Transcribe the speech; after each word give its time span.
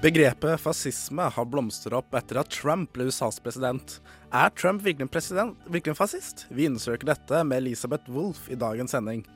Begrepet 0.00 0.60
fascisme 0.60 1.26
har 1.28 1.44
blomstret 1.52 1.92
opp 1.92 2.14
etter 2.16 2.38
at 2.40 2.48
Trump 2.54 2.88
ble 2.94 3.10
USAs 3.10 3.36
president. 3.44 3.98
Er 4.32 4.48
Trump 4.56 4.80
virkelig 4.80 5.04
en, 5.04 5.10
president, 5.12 5.66
virkelig 5.68 5.98
fascist? 5.98 6.46
Vi 6.48 6.70
undersøker 6.70 7.10
dette 7.10 7.42
med 7.44 7.60
Elisabeth 7.60 8.08
Wolff 8.08 8.46
i 8.48 8.56
dagens 8.56 8.94
sending. 8.96 9.26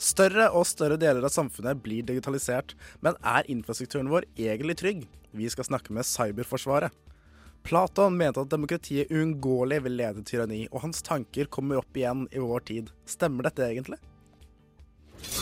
Større 0.00 0.46
og 0.56 0.64
større 0.64 0.96
deler 0.96 1.28
av 1.28 1.34
samfunnet 1.34 1.82
blir 1.84 2.06
digitalisert, 2.08 2.72
men 3.04 3.20
er 3.20 3.44
infrastrukturen 3.52 4.08
vår 4.08 4.24
egentlig 4.32 4.78
trygg? 4.80 5.04
Vi 5.36 5.50
skal 5.52 5.68
snakke 5.68 5.92
med 5.92 6.08
Cyberforsvaret. 6.08 6.96
Platon 7.68 8.16
mente 8.16 8.40
at 8.40 8.52
demokratiet 8.56 9.12
uunngåelig 9.12 9.82
vil 9.84 10.00
lede 10.00 10.24
tyranni, 10.24 10.64
og 10.72 10.86
hans 10.86 11.04
tanker 11.04 11.52
kommer 11.52 11.84
opp 11.84 12.00
igjen 12.00 12.24
i 12.32 12.40
vår 12.40 12.64
tid. 12.72 12.92
Stemmer 13.04 13.50
dette 13.50 13.68
egentlig? 13.68 14.00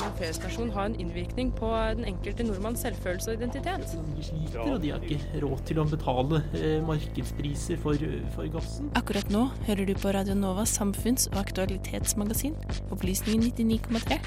En 0.02 0.14
feriestasjon 0.18 0.70
har 0.74 0.88
en 0.88 0.94
innvirkning 1.00 1.52
på 1.56 1.68
den 1.96 2.06
enkelte 2.08 2.46
nordmanns 2.46 2.82
selvfølelse 2.84 3.32
og 3.32 3.40
identitet. 3.40 3.94
De 4.16 4.26
sliter, 4.26 4.60
og 4.64 4.80
de 4.82 4.92
har 4.94 5.04
ikke 5.06 5.42
råd 5.44 5.64
til 5.68 5.82
å 5.82 5.86
betale 5.90 6.42
eh, 6.58 6.78
markedspriser 6.86 7.80
for, 7.82 8.06
for 8.36 8.50
gassen. 8.54 8.90
Akkurat 8.98 9.28
nå 9.34 9.48
hører 9.68 9.88
du 9.88 9.94
på 9.98 10.14
Radio 10.14 10.36
Novas 10.38 10.74
samfunns- 10.78 11.28
og 11.32 11.42
aktualitetsmagasin, 11.44 12.56
Opplysningen 12.94 13.50
99,3. 13.52 14.20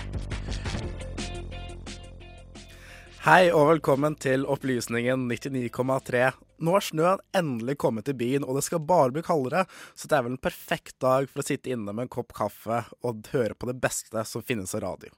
Hei 3.25 3.47
og 3.49 3.71
velkommen 3.71 4.13
til 4.21 4.43
Opplysningen 4.45 5.23
99,3. 5.31 6.27
Nå 6.61 6.75
har 6.75 6.83
snøen 6.85 7.23
endelig 7.33 7.79
kommet 7.81 8.05
til 8.05 8.13
byen, 8.19 8.45
og 8.45 8.59
det 8.59 8.67
skal 8.67 8.83
bare 8.85 9.15
bli 9.15 9.25
kaldere, 9.25 9.65
så 9.97 10.05
det 10.05 10.19
er 10.19 10.27
vel 10.27 10.35
en 10.35 10.43
perfekt 10.45 10.99
dag 11.01 11.25
for 11.31 11.41
å 11.41 11.47
sitte 11.47 11.73
inne 11.73 11.89
med 11.89 12.05
en 12.05 12.15
kopp 12.19 12.35
kaffe 12.37 12.83
og 13.01 13.25
høre 13.33 13.57
på 13.57 13.71
det 13.71 13.79
beste 13.81 14.21
som 14.29 14.45
finnes 14.45 14.77
av 14.77 14.85
radio. 14.85 15.09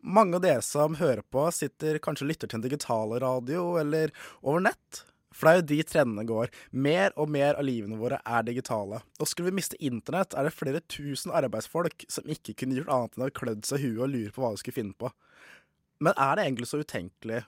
Mange 0.00 0.38
av 0.38 0.44
dere 0.44 0.64
som 0.64 0.96
hører 0.98 1.24
på, 1.26 1.44
sitter 1.54 2.00
kanskje 2.02 2.26
og 2.26 2.32
lytter 2.32 2.50
til 2.50 2.60
en 2.60 2.66
digital 2.66 3.14
radio 3.22 3.68
eller 3.80 4.12
over 4.42 4.64
nett. 4.68 5.04
For 5.38 5.46
det 5.46 5.50
er 5.50 5.58
jo 5.58 5.66
de 5.70 5.78
trendene 5.86 6.24
går. 6.26 6.50
Mer 6.74 7.12
og 7.20 7.30
mer 7.30 7.58
av 7.60 7.66
livene 7.66 7.98
våre 8.00 8.18
er 8.26 8.46
digitale. 8.46 9.02
Og 9.20 9.28
skulle 9.30 9.52
vi 9.52 9.60
miste 9.60 9.78
internett, 9.84 10.34
er 10.34 10.48
det 10.48 10.56
flere 10.56 10.82
tusen 10.90 11.34
arbeidsfolk 11.36 12.08
som 12.10 12.26
ikke 12.26 12.56
kunne 12.58 12.80
gjort 12.80 12.90
annet 12.94 13.18
enn 13.18 13.26
å 13.28 13.34
klødd 13.36 13.68
seg 13.68 13.84
i 13.84 13.92
huet 13.92 14.02
og 14.08 14.12
lure 14.14 14.34
på 14.34 14.42
hva 14.42 14.50
de 14.54 14.62
skulle 14.62 14.78
finne 14.80 14.98
på. 14.98 15.12
Men 16.02 16.16
er 16.16 16.38
det 16.38 16.48
egentlig 16.48 16.70
så 16.70 16.82
utenkelig 16.82 17.44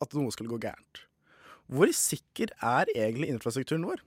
at 0.00 0.16
noe 0.16 0.34
skulle 0.34 0.52
gå 0.52 0.60
gærent? 0.66 1.04
Hvor 1.70 1.90
sikker 1.94 2.52
er 2.66 2.92
egentlig 2.96 3.30
infrastrukturen 3.30 3.86
vår? 3.88 4.04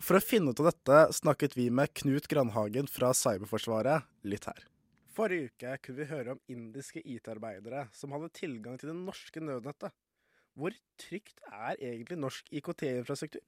For 0.00 0.16
å 0.16 0.24
finne 0.24 0.52
ut 0.52 0.60
av 0.62 0.70
dette 0.70 1.00
snakket 1.18 1.56
vi 1.58 1.68
med 1.74 1.92
Knut 2.00 2.28
Grandhagen 2.30 2.88
fra 2.88 3.12
Cyberforsvaret 3.16 4.06
litt 4.24 4.46
her. 4.48 4.62
Forrige 5.10 5.50
uke 5.50 5.72
kunne 5.82 5.98
vi 5.98 6.06
høre 6.10 6.34
om 6.36 6.40
indiske 6.52 7.00
IT-arbeidere 7.02 7.88
som 7.96 8.12
hadde 8.14 8.30
tilgang 8.36 8.78
til 8.78 8.92
det 8.92 8.98
norske 8.98 9.42
nødnettet. 9.42 9.90
Hvor 10.54 10.74
trygt 11.02 11.40
er 11.50 11.74
egentlig 11.78 12.18
norsk 12.18 12.46
IKT-infrastruktur? 12.54 13.42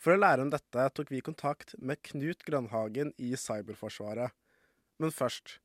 For 0.00 0.16
å 0.16 0.20
lære 0.20 0.42
om 0.42 0.50
dette 0.50 0.86
tok 0.96 1.12
vi 1.12 1.22
kontakt 1.22 1.76
med 1.78 2.00
Knut 2.10 2.42
Grandhagen 2.46 3.12
i 3.20 3.34
Cyberforsvaret. 3.38 4.34
Men 4.98 5.14
først, 5.14 5.58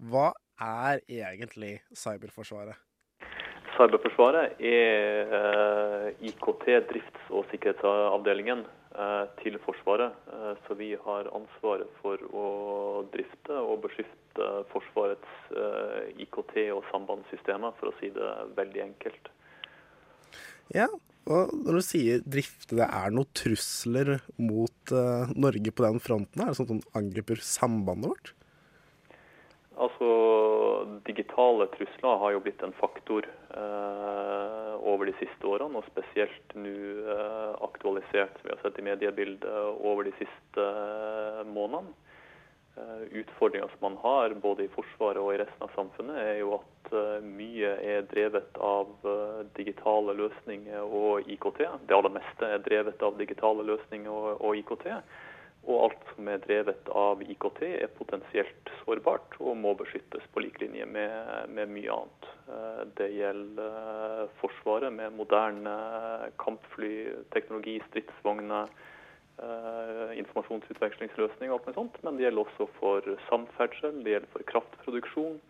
hva 0.00 0.30
er 0.56 1.02
egentlig 1.10 1.80
Cyberforsvaret? 1.92 2.78
Cyberforsvaret 3.76 4.60
er 4.64 5.34
eh, 5.40 6.28
IKT, 6.30 6.68
drifts- 6.88 7.28
og 7.28 7.44
sikkerhetsavdelingen 7.52 8.64
til 9.42 9.58
Forsvaret. 9.64 10.16
Eh, 10.32 10.54
så 10.66 10.76
vi 10.78 10.94
har 10.98 11.28
ansvaret 11.36 11.90
for 12.00 12.22
å 12.34 12.46
drifte 13.12 13.58
og 13.58 13.84
beskytte 13.84 14.48
Forsvarets 14.72 15.36
eh, 15.54 16.10
IKT- 16.24 16.72
og 16.74 16.82
sambandssystemer, 16.90 17.76
for 17.78 17.90
å 17.90 17.96
si 18.00 18.10
det 18.14 18.32
veldig 18.58 18.82
enkelt. 18.88 19.30
Ja, 20.74 20.88
og 21.30 21.54
når 21.54 21.80
du 21.80 21.84
sier 21.84 22.22
drifte, 22.24 22.78
det 22.78 22.86
er 22.86 23.14
noen 23.14 23.30
trusler 23.36 24.16
mot 24.40 24.94
eh, 24.94 25.32
Norge 25.36 25.74
på 25.74 25.86
den 25.86 26.02
fronten? 26.02 26.42
Er 26.42 26.52
det 26.52 26.58
sånn 26.58 26.70
at 26.70 26.74
de 26.76 27.00
angriper 27.00 27.42
sambandet 27.44 28.14
vårt? 28.14 28.34
Altså, 29.80 30.08
digitale 31.06 31.66
trusler 31.72 32.18
har 32.20 32.34
jo 32.34 32.42
blitt 32.44 32.60
en 32.66 32.74
faktor 32.76 33.24
eh, 33.24 34.74
over 34.90 35.08
de 35.08 35.14
siste 35.16 35.48
årene, 35.48 35.80
og 35.80 35.88
spesielt 35.88 36.54
nå 36.58 36.74
eh, 37.14 37.54
aktualisert, 37.64 38.36
som 38.36 38.48
vi 38.48 38.54
har 38.54 38.60
sett 38.64 38.80
i 38.82 38.84
mediebildet, 38.84 39.48
over 39.80 40.04
de 40.08 40.12
siste 40.20 40.66
eh, 40.66 41.42
månedene. 41.48 41.96
Eh, 42.76 43.20
Utfordringa 43.20 43.68
som 43.68 43.78
man 43.80 43.96
har 44.02 44.34
både 44.34 44.64
i 44.64 44.68
Forsvaret 44.68 45.18
og 45.18 45.32
i 45.34 45.40
resten 45.40 45.64
av 45.64 45.72
samfunnet, 45.74 46.20
er 46.22 46.36
jo 46.38 46.52
at 46.60 46.92
eh, 46.94 47.24
mye 47.24 47.72
er 47.94 48.06
drevet 48.12 48.60
av 48.62 48.92
eh, 49.04 49.40
digitale 49.56 50.14
løsninger 50.20 50.94
og 51.00 51.26
IKT. 51.34 51.64
Det 51.88 51.96
aller 51.96 52.14
meste 52.14 52.46
er 52.46 52.62
drevet 52.68 53.02
av 53.02 53.18
digitale 53.18 53.66
løsninger 53.72 54.12
og, 54.12 54.44
og 54.44 54.60
IKT. 54.60 54.86
Og 55.68 55.82
alt 55.84 56.04
som 56.14 56.28
er 56.32 56.40
drevet 56.40 56.88
av 56.96 57.20
IKT 57.20 57.58
er 57.68 57.90
potensielt 57.98 58.70
sårbart 58.80 59.36
og 59.44 59.58
må 59.60 59.74
beskyttes 59.76 60.24
på 60.32 60.40
lik 60.40 60.56
linje 60.62 60.86
med, 60.88 61.50
med 61.52 61.68
mye 61.74 61.96
annet. 61.96 62.28
Eh, 62.48 62.84
Det 62.96 63.10
gjelder 63.12 63.76
eh, 64.22 64.32
Forsvaret 64.40 64.92
med 64.92 65.12
moderne 65.18 65.74
kampfly, 66.40 66.94
teknologi, 67.36 67.76
stridsvogner, 67.90 68.72
eh, 69.44 70.16
informasjonsutvekslingsløsninger 70.22 71.52
og 71.52 71.60
alt 71.60 71.68
mulig 71.68 71.78
sånt. 71.82 72.02
Men 72.06 72.16
det 72.16 72.26
gjelder 72.26 72.46
også 72.46 72.70
for 72.80 73.12
samferdsel, 73.28 74.00
det 74.04 74.16
gjelder 74.16 74.32
for 74.32 74.48
kraftproduksjon. 74.54 75.40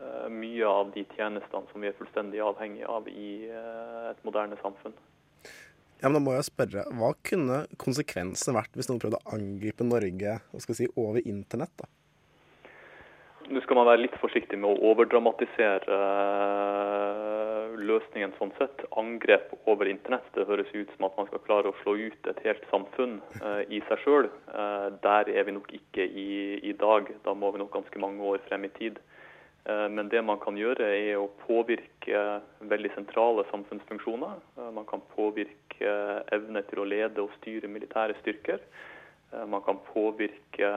Eh, 0.00 0.28
Mye 0.32 0.64
av 0.64 0.96
de 0.96 1.04
tjenestene 1.12 1.68
som 1.70 1.84
vi 1.84 1.92
er 1.92 1.98
fullstendig 2.00 2.40
avhengig 2.40 2.88
av 2.88 3.08
i 3.12 3.32
eh, 3.52 4.10
et 4.14 4.24
moderne 4.24 4.56
samfunn. 4.64 4.96
Ja, 6.02 6.08
men 6.10 6.18
da 6.18 6.22
må 6.24 6.32
jeg 6.34 6.48
spørre, 6.48 6.82
Hva 6.98 7.12
kunne 7.22 7.62
konsekvensene 7.78 8.56
vært 8.56 8.74
hvis 8.74 8.88
noen 8.90 8.98
prøvde 9.02 9.20
å 9.22 9.34
angripe 9.36 9.86
Norge 9.86 10.40
si, 10.58 10.88
over 10.98 11.22
internett? 11.22 11.70
da? 11.78 11.86
Nå 13.52 13.60
skal 13.62 13.78
man 13.78 13.86
være 13.86 14.02
litt 14.02 14.16
forsiktig 14.18 14.58
med 14.58 14.70
å 14.70 14.90
overdramatisere 14.90 15.98
eh, 15.98 17.78
løsningen 17.86 18.34
sånn 18.38 18.50
sett. 18.58 18.82
Angrep 18.98 19.54
over 19.70 19.90
internett, 19.90 20.26
det 20.34 20.48
høres 20.48 20.70
ut 20.74 20.90
som 20.96 21.06
at 21.06 21.18
man 21.20 21.30
skal 21.30 21.42
klare 21.46 21.70
å 21.70 21.78
slå 21.82 21.94
ut 22.00 22.30
et 22.32 22.42
helt 22.46 22.66
samfunn 22.70 23.20
eh, 23.38 23.62
i 23.70 23.82
seg 23.86 24.02
sjøl. 24.02 24.30
der 25.06 25.30
er 25.30 25.46
vi 25.46 25.54
nok 25.54 25.70
ikke 25.74 26.06
i, 26.06 26.30
i 26.66 26.74
dag. 26.82 27.14
Da 27.26 27.34
må 27.34 27.54
vi 27.54 27.62
nok 27.62 27.74
ganske 27.78 28.02
mange 28.02 28.26
år 28.26 28.42
frem 28.48 28.66
i 28.66 28.74
tid. 28.78 28.98
Eh, 29.64 29.88
Men 29.88 30.08
det 30.08 30.22
man 30.22 30.40
kan 30.42 30.56
gjøre, 30.58 30.88
er 30.90 31.18
å 31.20 31.30
påvirke 31.46 32.22
veldig 32.70 32.92
sentrale 32.96 33.44
samfunnsfunksjoner. 33.50 34.40
Eh, 34.58 34.70
Man 34.74 34.86
kan 34.86 35.02
påvirke 35.14 35.92
evne 36.34 36.62
til 36.70 36.82
å 36.82 36.88
lede 36.88 37.22
og 37.22 37.34
styre 37.40 37.70
militære 37.70 38.16
styrker. 38.20 38.58
Eh, 39.32 39.46
Man 39.46 39.62
kan 39.62 39.78
påvirke 39.92 40.72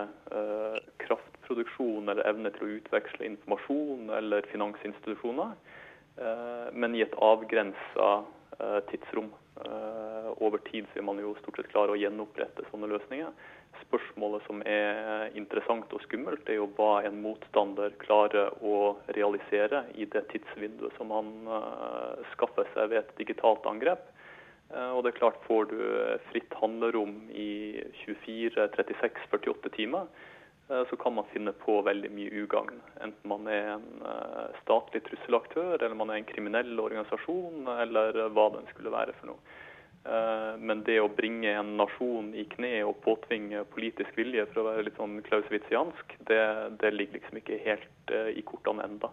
kraftproduksjon 1.01 2.09
eller 2.09 2.27
evne 2.29 2.51
til 2.53 2.67
å 2.67 2.75
utveksle 2.79 3.25
informasjon 3.25 4.09
eller 4.09 4.45
finansinstitusjoner, 4.51 5.55
men 6.71 6.95
i 6.95 7.01
et 7.03 7.11
avgrensa 7.19 8.23
tidsrom. 8.87 9.27
Eh, 9.55 10.31
over 10.43 10.57
tid 10.67 10.87
er 10.99 11.03
man 11.07 11.19
jo 11.21 11.31
stort 11.39 11.61
sett 11.61 11.69
klar 11.71 11.91
å 11.91 11.95
gjenopprette 11.95 12.65
sånne 12.67 12.89
løsninger. 12.91 13.29
Spørsmålet 13.85 14.43
som 14.47 14.59
er 14.67 15.31
interessant 15.39 15.91
og 15.95 16.03
skummelt, 16.03 16.43
er 16.49 16.59
jo 16.59 16.67
hva 16.75 17.05
en 17.07 17.21
motstander 17.23 17.95
klarer 18.01 18.51
å 18.63 18.97
realisere 19.15 19.85
i 19.95 20.07
det 20.11 20.25
tidsvinduet 20.33 20.95
som 20.99 21.11
han 21.15 21.31
uh, 21.47 22.19
skaffer 22.33 22.67
seg 22.73 22.91
ved 22.91 23.01
et 23.01 23.15
digitalt 23.19 23.67
angrep. 23.67 24.03
Uh, 24.71 24.95
og 24.95 25.03
det 25.03 25.13
er 25.13 25.19
klart 25.19 25.43
Får 25.47 25.67
du 25.71 25.79
fritt 26.31 26.55
handlerom 26.59 27.17
i 27.31 27.83
24, 28.03 28.69
36, 28.75 29.27
48 29.31 29.75
timer, 29.75 30.07
så 30.67 30.97
kan 30.97 31.13
man 31.13 31.27
finne 31.29 31.51
på 31.61 31.77
veldig 31.85 32.09
mye 32.09 32.41
ugagn. 32.41 32.79
Enten 33.05 33.29
man 33.29 33.45
er 33.51 33.75
en 33.75 33.85
statlig 34.63 35.03
trusselaktør, 35.05 35.75
eller 35.77 35.93
man 35.99 36.09
er 36.09 36.21
en 36.21 36.27
kriminell 36.29 36.73
organisasjon, 36.81 37.67
eller 37.83 38.17
hva 38.33 38.47
den 38.55 38.65
skulle 38.71 38.93
være 38.93 39.13
for 39.19 39.29
noe. 39.29 39.55
Eh, 40.05 40.53
men 40.61 40.83
det 40.85 40.99
å 41.01 41.09
bringe 41.09 41.53
en 41.57 41.75
nasjon 41.79 42.31
i 42.37 42.45
kne 42.49 42.73
og 42.85 42.99
påtvinge 43.05 43.63
politisk 43.73 44.17
vilje, 44.19 44.45
for 44.51 44.61
å 44.61 44.67
være 44.69 44.87
litt 44.87 44.99
sånn 45.01 45.17
klausewitziansk, 45.25 46.17
det, 46.29 46.41
det 46.81 46.93
ligger 46.93 47.19
liksom 47.19 47.41
ikke 47.41 47.61
helt 47.65 48.15
i 48.37 48.43
kortene 48.45 48.85
enda. 48.85 49.09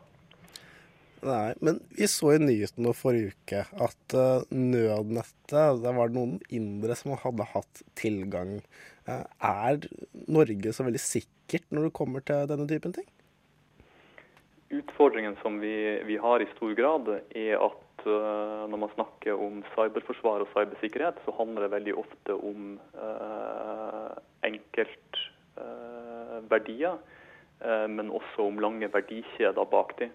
Nei, 1.22 1.52
men 1.62 1.76
vi 1.94 2.08
så 2.10 2.32
i 2.34 2.40
nyhetene 2.42 2.90
forrige 2.98 3.30
uke 3.30 3.60
at 3.86 4.14
uh, 4.18 4.42
nødnettet 4.50 5.78
Det 5.84 5.92
var 5.94 6.10
noen 6.10 6.42
indere 6.50 6.96
som 6.98 7.14
hadde 7.14 7.46
hatt 7.52 7.82
tilgang. 7.98 8.58
Uh, 9.06 9.22
er 9.38 9.78
Norge 10.26 10.72
så 10.74 10.82
veldig 10.88 11.02
sikkert 11.02 11.66
når 11.70 11.82
det 11.86 11.92
kommer 11.94 12.20
til 12.26 12.48
denne 12.50 12.66
typen 12.66 12.92
ting? 12.96 13.06
Utfordringen 14.74 15.36
som 15.44 15.60
vi, 15.62 16.02
vi 16.08 16.16
har 16.18 16.42
i 16.42 16.50
stor 16.56 16.74
grad, 16.74 17.06
er 17.38 17.54
at 17.68 18.02
uh, 18.08 18.66
når 18.72 18.78
man 18.82 18.94
snakker 18.96 19.32
om 19.46 19.62
cyberforsvar 19.76 20.42
og 20.42 20.50
cybersikkerhet, 20.56 21.16
så 21.22 21.30
handler 21.38 21.60
det 21.68 21.76
veldig 21.76 21.94
ofte 22.02 22.32
om 22.34 22.60
enkeltverdier, 24.42 26.98
men 27.94 28.06
også 28.10 28.42
om 28.48 28.58
lange 28.58 28.90
verdikjeder 28.90 29.64
bak 29.70 29.94
dem. 30.00 30.10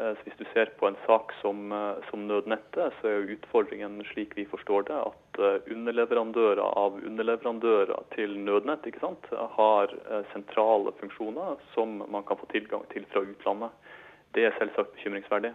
Så 0.00 0.24
Hvis 0.24 0.38
du 0.38 0.44
ser 0.54 0.70
på 0.80 0.88
en 0.88 0.96
sak 1.04 1.32
som, 1.42 1.72
som, 2.08 2.22
nødnettet, 2.24 2.94
så 2.98 3.08
er 3.08 3.18
jo 3.18 3.34
utfordringen 3.34 3.98
slik 4.08 4.32
vi 4.38 4.46
forstår 4.48 4.86
det, 4.88 4.96
at 4.96 5.40
underleverandører 5.68 6.62
av 6.64 6.96
underleverandører 7.04 8.06
til 8.14 8.32
nødnett 8.46 8.88
sant, 9.02 9.28
har 9.58 9.92
sentrale 10.32 10.94
funksjoner 11.02 11.60
som 11.74 12.00
man 12.08 12.24
kan 12.24 12.40
få 12.40 12.48
tilgang 12.54 12.86
til 12.94 13.04
fra 13.12 13.26
utlandet. 13.28 13.92
Det 14.32 14.46
er 14.48 14.56
selvsagt 14.56 14.94
bekymringsverdig. 14.96 15.52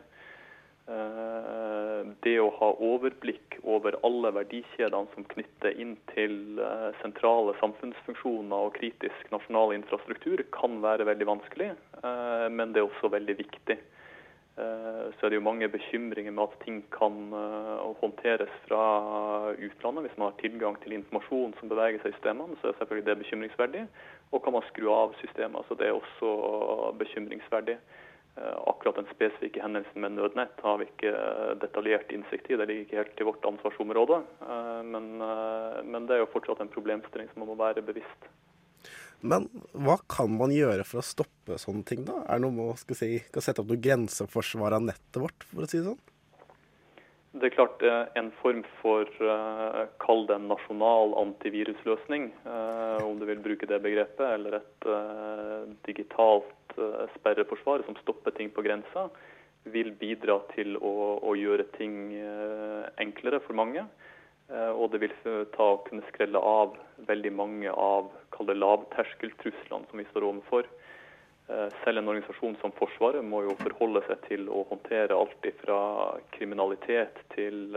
Eh, 0.86 2.02
det 2.22 2.36
å 2.38 2.52
ha 2.60 2.68
overblikk 2.86 3.56
over 3.66 3.96
alle 4.06 4.30
verdikjedene 4.36 5.10
som 5.16 5.26
knytter 5.32 5.80
inn 5.82 5.96
til 6.12 6.60
eh, 6.62 6.92
sentrale 7.00 7.56
samfunnsfunksjoner 7.58 8.68
og 8.68 8.76
kritisk 8.78 9.32
nasjonal 9.34 9.74
infrastruktur, 9.80 10.44
kan 10.54 10.78
være 10.86 11.08
veldig 11.10 11.30
vanskelig, 11.32 11.72
eh, 12.04 12.46
men 12.54 12.76
det 12.76 12.84
er 12.84 12.90
også 12.90 13.10
veldig 13.16 13.38
viktig. 13.40 13.80
Så 14.56 15.26
er 15.26 15.34
det 15.34 15.36
jo 15.36 15.44
mange 15.44 15.68
bekymringer 15.68 16.32
med 16.32 16.46
at 16.46 16.54
ting 16.64 16.78
kan 16.96 17.16
håndteres 18.00 18.54
fra 18.64 18.84
utlandet. 19.52 20.06
Hvis 20.06 20.16
man 20.16 20.30
har 20.30 20.38
tilgang 20.40 20.78
til 20.80 20.96
informasjon 20.96 21.58
som 21.60 21.72
beveger 21.74 22.00
seg 22.00 22.14
i 22.14 22.16
systemene, 22.16 22.56
så 22.62 22.70
er 22.70 22.78
selvfølgelig 22.80 23.10
det 23.10 23.18
bekymringsverdig. 23.26 23.84
Og 24.32 24.44
kan 24.46 24.56
man 24.56 24.64
skru 24.70 24.88
av 24.96 25.18
systemer, 25.20 25.68
så 25.68 25.76
det 25.76 25.90
er 25.90 26.00
også 26.00 26.32
bekymringsverdig. 27.02 27.76
Eh, 28.38 28.58
akkurat 28.68 28.96
den 28.96 29.08
spesifikke 29.14 29.62
hendelsen 29.64 30.02
med 30.02 30.12
Nødnett 30.12 30.60
har 30.64 30.78
vi 30.78 30.90
ikke 30.90 31.12
eh, 31.16 31.52
detaljert 31.62 32.12
innsikt 32.12 32.50
i. 32.52 32.58
Det 32.60 32.68
ligger 32.68 32.82
ikke 32.84 32.98
helt 33.00 33.14
til 33.16 33.30
vårt 33.30 33.46
ansvarsområde. 33.48 34.18
Eh, 34.44 34.82
men, 34.84 35.06
men 35.88 36.08
det 36.08 36.18
er 36.18 36.26
jo 36.26 36.34
fortsatt 36.34 36.60
en 36.60 36.74
problemstilling 36.74 37.32
som 37.32 37.44
man 37.44 37.54
må 37.54 37.56
være 37.62 37.86
bevisst. 37.86 38.28
Men 39.26 39.48
hva 39.74 39.98
kan 40.12 40.34
man 40.38 40.54
gjøre 40.54 40.86
for 40.88 41.02
å 41.02 41.06
stoppe 41.06 41.58
sånne 41.62 41.86
ting, 41.88 42.04
da? 42.08 42.22
Er 42.26 42.38
det 42.38 42.46
noe 42.46 42.56
med 42.56 42.74
å 42.74 42.98
si, 42.98 43.18
sette 43.34 43.64
opp 43.64 43.72
noe 43.72 43.82
grenseforsvar 43.82 44.78
av 44.78 44.86
nettet 44.86 45.22
vårt, 45.24 45.48
for 45.50 45.66
å 45.66 45.70
si 45.70 45.82
det 45.82 45.90
sånn? 45.90 46.04
Det 47.36 47.50
er 47.50 47.56
klart 47.58 47.82
en 48.16 48.30
form 48.40 48.62
for, 48.80 49.10
kall 50.00 50.22
det 50.30 50.38
en 50.38 50.46
nasjonal 50.48 51.18
antivirusløsning, 51.20 52.30
om 53.04 53.18
du 53.20 53.26
vil 53.28 53.42
bruke 53.44 53.68
det 53.68 53.82
begrepet, 53.84 54.24
eller 54.38 54.62
et 54.62 54.88
digitalt 55.84 56.78
sperreforsvar 57.18 57.84
som 57.90 57.98
stopper 58.00 58.32
ting 58.38 58.54
på 58.56 58.64
grensa, 58.64 59.10
vil 59.74 59.92
bidra 60.00 60.40
til 60.54 60.78
å, 60.78 60.94
å 61.26 61.36
gjøre 61.38 61.66
ting 61.76 62.14
eh, 62.20 62.84
enklere 63.02 63.42
for 63.46 63.58
mange. 63.58 63.86
Eh, 64.52 64.72
og 64.72 64.92
det 64.94 65.02
vil 65.02 65.14
ta 65.56 65.70
å 65.74 65.84
kunne 65.88 66.06
skrelle 66.12 66.40
av 66.40 66.76
veldig 67.10 67.32
mange 67.34 67.72
av 67.72 68.12
lavterskeltruslene 68.36 69.90
som 69.90 70.02
vi 70.02 70.08
står 70.12 70.28
overfor. 70.28 70.68
Selv 71.84 72.02
en 72.02 72.08
organisasjon 72.10 72.56
som 72.58 72.72
Forsvaret 72.74 73.22
må 73.22 73.44
jo 73.46 73.54
forholde 73.60 74.02
seg 74.08 74.24
til 74.26 74.48
å 74.50 74.64
håndtere 74.72 75.14
alt 75.14 75.46
fra 75.60 75.78
kriminalitet 76.34 77.20
til 77.36 77.70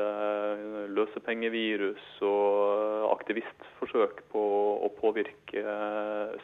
løsepengevirus 0.96 2.06
og 2.24 3.12
aktivistforsøk 3.12 4.22
på 4.32 4.44
å 4.86 4.88
påvirke 4.96 5.76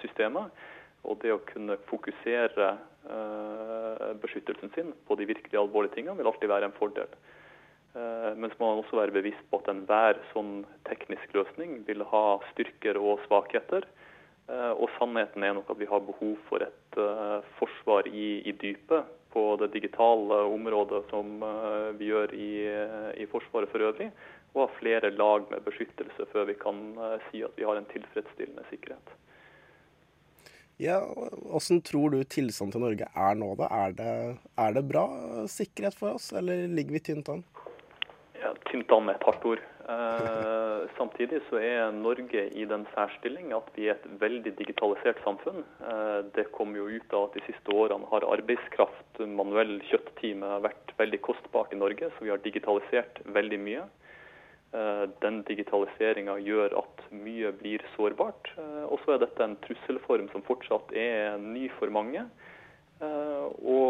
systemet. 0.02 0.52
Og 1.08 1.16
det 1.24 1.32
å 1.32 1.40
kunne 1.48 1.80
fokusere 1.88 2.74
beskyttelsen 4.20 4.76
sin 4.76 4.92
på 5.08 5.16
de 5.16 5.30
virkelig 5.32 5.62
alvorlige 5.64 5.96
tingene 5.96 6.20
vil 6.20 6.28
alltid 6.28 6.52
være 6.52 6.68
en 6.68 6.76
fordel. 6.76 7.08
Uh, 7.94 8.32
men 8.34 8.50
så 8.50 8.58
må 8.58 8.70
man 8.72 8.80
også 8.82 8.98
være 8.98 9.14
bevisst 9.14 9.44
på 9.50 9.60
at 9.62 9.70
enhver 9.70 10.18
sånn 10.32 10.64
teknisk 10.88 11.34
løsning 11.36 11.84
vil 11.86 12.02
ha 12.10 12.24
styrker 12.52 12.98
og 12.98 13.22
svakheter. 13.28 13.86
Uh, 14.48 14.72
og 14.74 14.88
sannheten 14.98 15.46
er 15.46 15.54
nok 15.56 15.70
at 15.72 15.80
vi 15.80 15.88
har 15.88 16.02
behov 16.04 16.34
for 16.48 16.64
et 16.66 16.98
forsvar 17.58 18.06
i, 18.10 18.44
i, 18.46 18.52
dypet 18.54 19.08
på 19.34 19.44
det 19.58 19.72
digitale 19.74 20.44
området 20.46 21.00
som 21.10 21.40
vi 21.98 22.06
gjør 22.06 22.30
i, 22.38 22.50
i, 23.18 23.26
Forsvaret 23.32 23.72
for 23.72 23.82
øvrig. 23.82 24.06
Og 24.54 24.60
ha 24.62 24.68
flere 24.76 25.10
lag 25.10 25.48
med 25.50 25.64
beskyttelse 25.66 26.28
før 26.30 26.46
vi 26.52 26.54
kan 26.60 26.84
si 27.26 27.42
at 27.42 27.58
vi 27.58 27.66
har 27.66 27.80
en 27.80 27.90
tilfredsstillende 27.90 28.62
sikkerhet. 28.70 29.16
Ja, 30.78 31.00
Hvordan 31.02 31.82
tror 31.86 32.10
du 32.10 32.22
tilstanden 32.22 32.72
til 32.74 32.82
Norge 32.82 33.06
er 33.06 33.36
nå, 33.38 33.52
da? 33.58 33.68
Er 33.70 33.92
det, 33.94 34.14
er 34.58 34.72
det 34.74 34.86
bra 34.86 35.04
sikkerhet 35.50 35.94
for 35.94 36.18
oss, 36.18 36.32
eller 36.34 36.66
ligger 36.66 36.96
vi 36.96 37.02
tynt 37.10 37.30
an? 37.30 37.44
Tynt 38.68 38.92
an 38.92 39.06
med 39.06 39.16
et 39.16 39.24
hardt 39.26 39.44
ord. 39.48 39.62
Eh, 39.84 40.84
samtidig 40.96 41.42
så 41.50 41.58
er 41.60 41.90
Norge 41.92 42.46
i 42.56 42.64
den 42.68 42.86
særstilling 42.94 43.52
at 43.56 43.66
vi 43.76 43.88
er 43.88 43.98
et 43.98 44.06
veldig 44.20 44.54
digitalisert 44.58 45.20
samfunn. 45.24 45.64
Eh, 45.84 46.20
det 46.36 46.46
kommer 46.56 46.80
jo 46.80 46.88
ut 46.88 47.16
av 47.16 47.28
at 47.28 47.36
de 47.36 47.44
siste 47.48 47.74
årene 47.74 48.08
har 48.12 48.24
arbeidskraft, 48.36 49.20
manuell 49.20 49.76
kjøtttime, 49.90 50.56
vært 50.64 50.94
veldig 51.00 51.20
kostbart 51.26 51.74
i 51.76 51.80
Norge. 51.80 52.08
Så 52.16 52.24
vi 52.24 52.32
har 52.32 52.40
digitalisert 52.44 53.20
veldig 53.36 53.60
mye. 53.66 53.84
Eh, 54.74 55.04
den 55.22 55.42
digitaliseringa 55.46 56.38
gjør 56.42 56.80
at 56.80 57.04
mye 57.14 57.52
blir 57.60 57.84
sårbart. 57.94 58.50
Eh, 58.58 58.84
og 58.88 58.98
så 59.04 59.14
er 59.14 59.22
dette 59.22 59.44
en 59.44 59.60
trusselform 59.68 60.26
som 60.32 60.42
fortsatt 60.48 60.96
er 60.96 61.36
ny 61.38 61.68
for 61.78 61.92
mange. 61.94 62.26
Eh, 63.44 63.50
og 63.68 63.84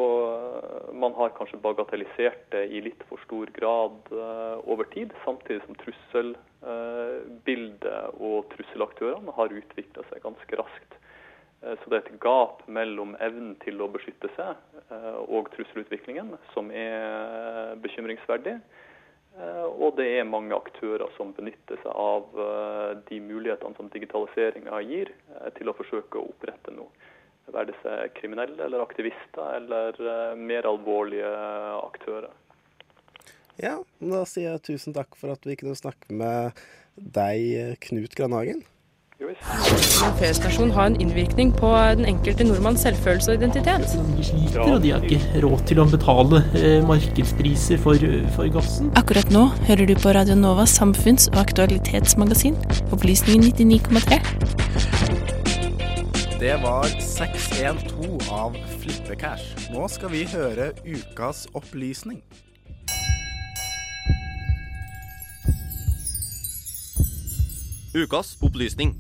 man 0.95 1.13
har 1.19 1.37
kanskje 1.39 1.63
bagatellisert 1.63 2.43
det 2.55 2.65
i 2.75 2.79
litt 2.85 3.03
for 3.09 3.19
stor 3.27 3.47
grad 3.57 3.97
over 4.65 4.85
tid, 4.95 5.11
samtidig 5.25 5.63
som 5.65 5.75
trusselbildet 5.83 8.03
og 8.21 8.39
trusselaktørene 8.55 9.31
har 9.37 9.57
utvikla 9.59 10.03
seg 10.11 10.19
ganske 10.25 10.55
raskt. 10.61 10.93
Så 11.65 11.85
det 11.89 11.97
er 11.97 12.05
et 12.05 12.21
gap 12.21 12.57
mellom 12.69 13.11
evnen 13.25 13.55
til 13.65 13.77
å 13.81 13.89
beskytte 13.89 14.29
seg 14.37 14.53
og 15.33 15.49
trusselutviklingen 15.55 16.29
som 16.53 16.65
er 16.71 17.75
bekymringsverdig. 17.83 18.57
Eh, 19.35 19.67
og 19.67 19.97
det 19.99 20.07
er 20.15 20.29
mange 20.29 20.55
aktører 20.55 21.11
som 21.17 21.33
benytter 21.35 21.81
seg 21.83 21.91
av 21.91 22.37
eh, 22.39 22.91
de 23.09 23.19
mulighetene 23.23 23.75
som 23.75 23.89
digitaliseringa 23.91 24.79
gir, 24.87 25.11
eh, 25.35 25.49
til 25.57 25.71
å 25.71 25.75
forsøke 25.75 26.21
å 26.21 26.29
opprette 26.31 26.75
noe. 26.75 26.87
Være 27.53 27.69
det 27.71 27.77
seg 27.83 28.15
kriminelle 28.17 28.65
eller 28.65 28.83
aktivister 28.83 29.59
eller 29.59 30.35
mer 30.39 30.67
alvorlige 30.69 31.29
aktører. 31.77 32.33
Ja, 33.61 33.77
da 34.03 34.25
sier 34.27 34.57
jeg 34.57 34.65
tusen 34.67 34.95
takk 34.97 35.15
for 35.19 35.35
at 35.35 35.45
vi 35.47 35.55
kunne 35.61 35.77
snakke 35.79 36.11
med 36.11 36.65
deg, 36.97 37.77
Knut 37.85 38.17
Granhagen. 38.19 38.65
En 39.25 40.15
P-stasjon 40.19 40.73
har 40.75 40.89
en 40.91 40.97
innvirkning 41.01 41.53
på 41.55 41.69
den 41.97 42.09
enkelte 42.11 42.45
nordmanns 42.49 42.83
selvfølelse 42.83 43.31
og 43.31 43.39
identitet. 43.39 43.95
De 44.19 44.27
sliter, 44.27 44.59
og 44.67 44.83
de 44.83 44.91
har 44.91 45.07
ikke 45.07 45.43
råd 45.45 45.63
til 45.71 45.81
å 45.81 45.87
betale 45.89 46.43
eh, 46.59 46.81
markedspriser 46.85 47.79
for, 47.85 48.09
for, 48.35 48.51
gassen. 48.59 48.91
Akkurat 48.99 49.31
nå 49.33 49.47
hører 49.71 49.87
du 49.87 49.95
på 49.95 50.17
Radio 50.19 50.35
Novas 50.37 50.75
samfunns- 50.77 51.31
og 51.31 51.45
aktualitetsmagasin, 51.47 52.59
Opplysningen 52.91 53.55
99,3. 53.55 55.24
Det 56.45 56.57
var 56.63 56.85
612 56.85 58.19
av 58.31 58.57
Flippecash. 58.81 59.71
Nå 59.73 59.87
skal 59.89 60.11
vi 60.13 60.27
høre 60.29 60.67
ukas 60.85 61.47
opplysning. 61.57 62.19
Ukas 67.97 68.35
opplysning. 68.45 68.93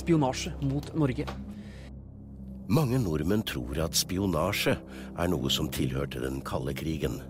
Spionasje 0.00 0.54
mot 0.62 0.88
Norge. 0.96 1.28
Mange 2.72 3.04
nordmenn 3.04 3.44
tror 3.44 3.84
at 3.84 4.00
spionasje 4.00 4.78
er 5.12 5.32
noe 5.36 5.52
som 5.52 5.68
tilhørte 5.68 6.24
den 6.24 6.40
kalde 6.40 6.72
krigen. 6.80 7.20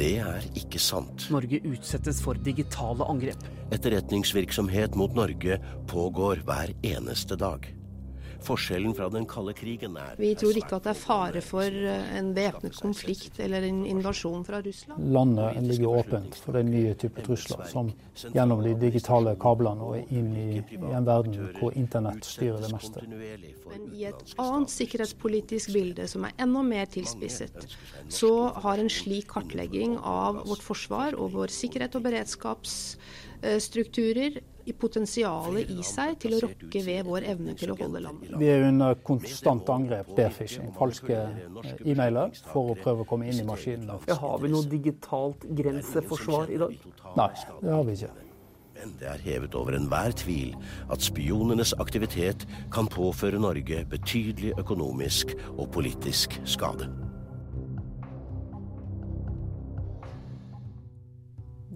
Det 0.00 0.14
er 0.16 0.44
ikke 0.56 0.80
sant. 0.80 1.26
Norge 1.28 1.58
utsettes 1.68 2.22
for 2.24 2.38
digitale 2.40 3.04
angrep. 3.04 3.42
Etterretningsvirksomhet 3.76 4.96
mot 4.96 5.12
Norge 5.12 5.58
pågår 5.90 6.40
hver 6.48 6.72
eneste 6.88 7.36
dag. 7.36 7.68
Forskjellen 8.44 8.94
fra 8.96 9.08
den 9.12 9.26
kalde 9.28 9.52
krigen 9.56 9.96
er 10.00 10.14
Vi 10.20 10.34
tror 10.38 10.56
ikke 10.56 10.76
at 10.78 10.84
det 10.86 10.92
er 10.94 11.00
fare 11.00 11.40
for 11.44 11.66
eh, 11.66 12.18
en 12.18 12.36
væpnet 12.36 12.76
konflikt 12.80 13.40
eller 13.42 13.60
en 13.68 13.86
invasjon 13.88 14.44
fra 14.46 14.60
Russland. 14.64 14.98
Landet 15.12 15.62
ligger 15.68 15.88
åpent 16.00 16.32
for 16.40 16.52
den 16.58 16.68
nye 16.72 16.94
type 16.98 17.20
trusler, 17.26 17.64
som 17.70 17.86
gjennom 18.34 18.62
de 18.64 18.72
digitale 18.80 19.36
kablene 19.40 19.82
og 19.84 19.96
inn 20.12 20.36
i, 20.36 20.60
i 20.60 20.94
en 20.96 21.06
verden 21.06 21.34
hvor 21.58 21.72
internett 21.78 22.24
styrer 22.26 22.60
det 22.64 22.72
meste. 22.74 23.00
Men 23.70 23.82
i 23.94 24.04
et 24.08 24.34
annet 24.40 24.70
sikkerhetspolitisk 24.72 25.72
bilde 25.74 26.08
som 26.10 26.24
er 26.26 26.32
enda 26.42 26.62
mer 26.66 26.86
tilspisset, 26.90 27.76
så 28.10 28.48
har 28.64 28.76
en 28.80 28.90
slik 28.92 29.26
kartlegging 29.30 29.98
av 29.98 30.46
vårt 30.48 30.62
forsvar 30.64 31.14
og 31.16 31.32
vår 31.36 31.48
sikkerhet 31.54 31.96
og 31.98 32.02
beredskapsstrukturer 32.08 34.32
i 34.68 34.74
potensialet 34.76 35.70
i 35.72 35.84
seg 35.86 36.16
til 36.22 36.36
å 36.36 36.40
rokke 36.44 36.82
ved 36.84 37.04
vår 37.08 37.26
evne 37.34 37.54
til 37.58 37.74
å 37.74 37.76
holde 37.80 38.02
landet. 38.04 38.32
Vi 38.40 38.48
er 38.52 38.66
under 38.68 38.96
konstant 39.06 39.68
angrep, 39.72 40.12
bearfishing, 40.16 40.72
falske 40.76 41.16
eh, 41.16 41.76
e-mailer, 41.84 42.34
for 42.52 42.74
å 42.74 42.78
prøve 42.80 43.04
å 43.04 43.10
komme 43.10 43.30
inn 43.30 43.42
i 43.42 43.46
maskinene. 43.46 44.00
Har 44.20 44.40
vi 44.42 44.52
noe 44.52 44.68
digitalt 44.70 45.46
grenseforsvar 45.60 46.52
i 46.52 46.58
dag? 46.60 46.90
Nei, 47.16 47.30
det 47.60 47.72
har 47.74 47.86
vi 47.88 47.96
ikke. 48.00 48.12
Men 48.80 48.94
det 48.96 49.08
er 49.10 49.20
hevet 49.26 49.54
over 49.58 49.76
enhver 49.76 50.14
tvil 50.16 50.54
at 50.92 51.04
spionenes 51.04 51.74
aktivitet 51.82 52.46
kan 52.72 52.88
påføre 52.88 53.40
Norge 53.42 53.82
betydelig 53.90 54.54
økonomisk 54.62 55.34
og 55.50 55.66
politisk 55.74 56.38
skade. 56.48 56.88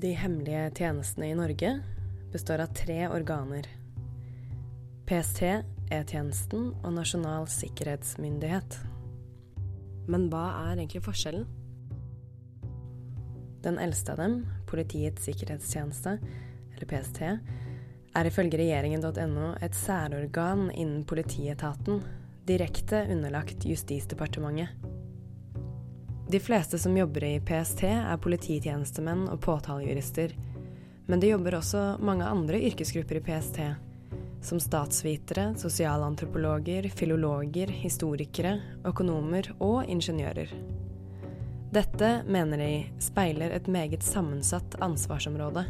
De 0.01 0.15
hemmelige 0.17 0.71
tjenestene 0.79 1.29
i 1.31 1.37
Norge 1.37 1.75
består 2.35 2.65
av 2.65 2.73
tre 2.75 3.05
organer. 3.09 3.69
PST, 5.07 5.43
E-tjenesten 5.95 6.73
og 6.83 6.95
Nasjonal 6.97 7.47
sikkerhetsmyndighet. 7.53 8.79
Men 10.11 10.27
hva 10.33 10.47
er 10.65 10.81
egentlig 10.81 11.05
forskjellen? 11.07 11.45
Den 13.65 13.79
eldste 13.81 14.13
av 14.13 14.21
dem, 14.21 14.41
Politiets 14.69 15.25
sikkerhetstjeneste, 15.29 16.19
eller 16.75 16.91
PST, 16.91 17.21
er 18.15 18.29
ifølge 18.29 18.59
regjeringen.no 18.61 19.53
et 19.65 19.79
særorgan 19.79 20.67
innen 20.75 21.05
politietaten, 21.09 22.03
direkte 22.49 23.07
underlagt 23.15 23.65
Justisdepartementet. 23.65 24.75
De 26.29 26.41
fleste 26.41 26.79
som 26.81 26.97
jobber 26.97 27.25
i 27.29 27.39
PST, 27.45 27.85
er 27.87 28.21
polititjenestemenn 28.21 29.29
og 29.31 29.41
påtalejurister. 29.45 30.35
Men 31.07 31.21
det 31.21 31.33
jobber 31.35 31.59
også 31.59 31.83
mange 32.01 32.25
andre 32.25 32.61
yrkesgrupper 32.65 33.21
i 33.21 33.25
PST, 33.25 33.61
som 34.45 34.61
statsvitere, 34.61 35.51
sosialantropologer, 35.61 36.89
filologer, 36.89 37.73
historikere, 37.85 38.57
økonomer 38.89 39.51
og 39.61 39.85
ingeniører. 39.85 40.53
Dette, 41.75 42.11
mener 42.31 42.61
de, 42.61 42.73
speiler 43.03 43.53
et 43.57 43.69
meget 43.69 44.05
sammensatt 44.07 44.77
ansvarsområde. 44.85 45.65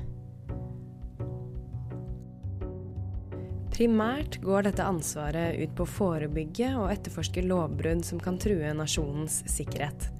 Primært 3.75 4.37
går 4.45 4.69
dette 4.69 4.85
ansvaret 4.87 5.57
ut 5.59 5.73
på 5.75 5.83
å 5.83 5.91
forebygge 5.91 6.69
og 6.79 6.93
etterforske 6.93 7.43
lovbrudd 7.43 8.05
som 8.07 8.21
kan 8.23 8.39
true 8.39 8.71
nasjonens 8.77 9.41
sikkerhet. 9.51 10.13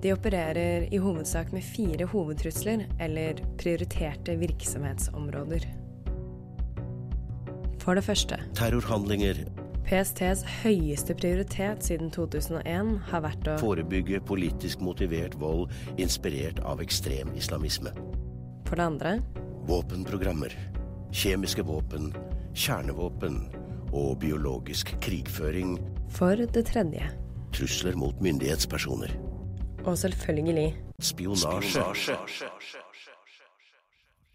De 0.00 0.12
opererer 0.12 0.88
i 0.94 0.98
hovedsak 0.98 1.52
med 1.52 1.64
fire 1.64 2.06
hovedtrusler, 2.08 2.86
eller 3.00 3.40
prioriterte 3.60 4.36
virksomhetsområder. 4.40 5.66
For 7.80 7.96
det 7.96 8.04
første 8.04 8.38
Terrorhandlinger. 8.56 9.44
PSTs 9.84 10.44
høyeste 10.62 11.16
prioritet 11.18 11.84
siden 11.84 12.12
2001 12.14 12.92
har 13.10 13.24
vært 13.24 13.48
å 13.50 13.56
Forebygge 13.60 14.20
politisk 14.22 14.80
motivert 14.84 15.34
vold 15.40 15.72
inspirert 15.98 16.60
av 16.64 16.80
ekstrem 16.84 17.32
islamisme. 17.36 17.92
For 18.68 18.78
det 18.78 18.86
andre 18.86 19.16
Våpenprogrammer. 19.68 20.54
Kjemiske 21.12 21.64
våpen, 21.66 22.12
kjernevåpen 22.54 23.42
og 23.90 24.20
biologisk 24.22 24.94
krigføring. 25.02 25.76
For 26.14 26.38
det 26.38 26.68
tredje 26.70 27.10
Trusler 27.50 27.98
mot 27.98 28.16
myndighetspersoner. 28.22 29.29
Og 29.84 29.96
selvfølgelig 29.98 30.74
Spionasje. 31.00 32.16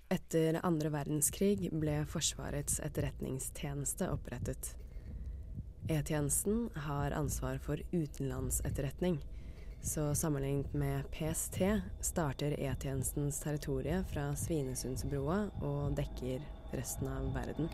Etter 0.10 0.58
andre 0.66 0.90
verdenskrig 0.94 1.70
ble 1.74 2.00
Forsvarets 2.10 2.80
etterretningstjeneste 2.86 4.10
opprettet. 4.14 4.74
E-tjenesten 5.90 6.70
har 6.88 7.14
ansvar 7.14 7.60
for 7.62 7.82
utenlandsetterretning, 7.94 9.20
så 9.86 10.08
sammenlignet 10.18 10.74
med 10.74 11.06
PST 11.14 11.60
starter 12.02 12.58
E-tjenestens 12.58 13.38
territorie 13.44 14.00
fra 14.10 14.32
Svinesundsbroa 14.40 15.44
og 15.62 15.94
dekker 16.00 16.42
resten 16.74 17.12
av 17.12 17.30
verden. 17.36 17.70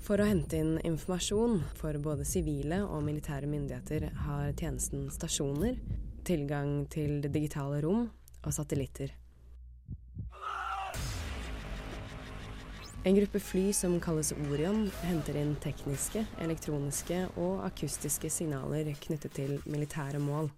For 0.00 0.18
å 0.20 0.26
hente 0.26 0.56
inn 0.58 0.78
informasjon 0.86 1.60
for 1.78 1.96
både 2.02 2.24
sivile 2.26 2.80
og 2.86 3.04
militære 3.06 3.48
myndigheter 3.50 4.08
har 4.24 4.52
tjenesten 4.56 5.10
stasjoner, 5.12 5.76
tilgang 6.24 6.86
til 6.90 7.20
det 7.24 7.32
digitale 7.34 7.82
rom 7.84 8.06
og 8.40 8.54
satellitter. 8.56 9.12
En 13.00 13.16
gruppe 13.16 13.40
fly 13.40 13.70
som 13.72 13.94
kalles 14.02 14.34
Orion, 14.50 14.82
henter 15.08 15.38
inn 15.40 15.54
tekniske, 15.64 16.20
elektroniske 16.44 17.22
og 17.40 17.62
akustiske 17.64 18.28
signaler 18.28 18.90
knyttet 19.06 19.38
til 19.38 19.54
militære 19.64 20.20
mål. 20.20 20.50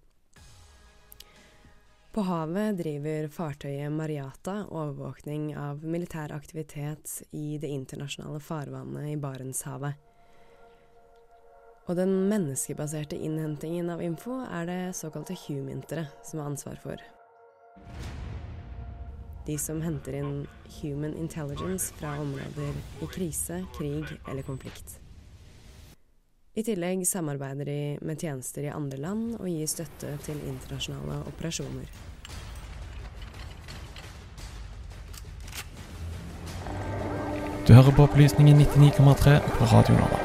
På 2.12 2.21
havet 2.21 2.76
driver 2.76 3.25
fartøyet 3.33 3.92
Mariata 3.92 4.66
overvåkning 4.69 5.54
av 5.57 5.81
militær 5.81 6.35
aktivitet 6.37 7.09
i 7.33 7.57
det 7.57 7.71
internasjonale 7.73 8.40
farvannet 8.45 9.14
i 9.14 9.16
Barentshavet. 9.16 9.97
Og 11.88 11.97
den 11.97 12.12
menneskebaserte 12.28 13.16
innhentingen 13.16 13.88
av 13.95 14.04
info 14.04 14.42
er 14.45 14.69
det 14.69 14.78
såkalte 14.99 15.38
humintere 15.47 16.04
som 16.21 16.42
har 16.42 16.52
ansvar 16.52 16.76
for. 16.85 17.00
De 19.49 19.57
som 19.59 19.81
henter 19.81 20.21
inn 20.21 20.35
human 20.83 21.16
intelligence 21.16 21.97
fra 21.97 22.12
områder 22.21 22.76
i 23.00 23.09
krise, 23.09 23.64
krig 23.78 24.04
eller 24.28 24.45
konflikt. 24.45 25.01
I 26.52 26.61
tillegg 26.61 27.06
samarbeider 27.09 27.64
de 27.64 27.75
med 28.04 28.21
tjenester 28.21 28.66
i 28.66 28.73
andre 28.73 28.99
land 29.00 29.38
og 29.38 29.47
gir 29.49 29.68
støtte 29.71 30.11
til 30.26 30.37
internasjonale 30.44 31.23
operasjoner. 31.30 31.87
Du 37.64 37.73
hører 37.73 37.94
på 37.97 38.04
Opplysningen 38.04 38.61
99,3 38.61 39.38
på 39.54 39.68
Radio 39.71 39.97
Nova. 39.97 40.18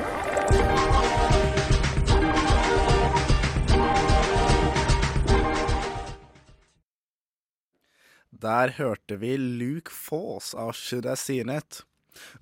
Der 8.44 8.76
hørte 8.82 9.16
vi 9.24 9.38
Luke 9.40 9.96
Foss 9.96 10.52
av 10.60 10.76
Should 10.76 11.08
I 11.08 11.16
Seen 11.16 11.56
It. 11.56 11.86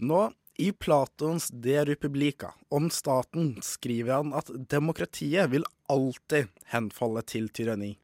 Nå, 0.02 0.32
i 0.58 0.72
Platons 0.72 1.50
De 1.50 1.86
Republica, 1.86 2.54
om 2.70 2.90
staten, 2.90 3.56
skriver 3.62 4.14
han 4.14 4.34
at 4.34 4.50
demokratiet 4.70 5.50
vil 5.52 5.68
alltid 5.92 6.48
henfalle 6.72 7.24
til 7.28 7.50
tyranni. 7.50 7.96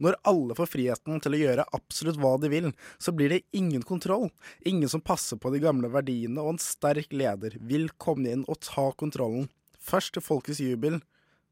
Når 0.00 0.16
alle 0.28 0.56
får 0.56 0.68
friheten 0.72 1.20
til 1.20 1.36
å 1.36 1.40
gjøre 1.40 1.66
absolutt 1.76 2.18
hva 2.20 2.32
de 2.40 2.48
vil, 2.52 2.70
så 2.96 3.12
blir 3.12 3.32
det 3.32 3.42
ingen 3.56 3.84
kontroll, 3.84 4.30
ingen 4.64 4.88
som 4.88 5.04
passer 5.04 5.36
på 5.40 5.52
de 5.52 5.60
gamle 5.60 5.90
verdiene, 5.92 6.40
og 6.40 6.54
en 6.54 6.62
sterk 6.62 7.12
leder 7.12 7.58
vil 7.60 7.90
komme 8.00 8.32
inn 8.32 8.46
og 8.48 8.62
ta 8.64 8.88
kontrollen. 8.96 9.50
Først 9.80 10.16
til 10.16 10.24
folkets 10.24 10.60
jubel, 10.64 11.00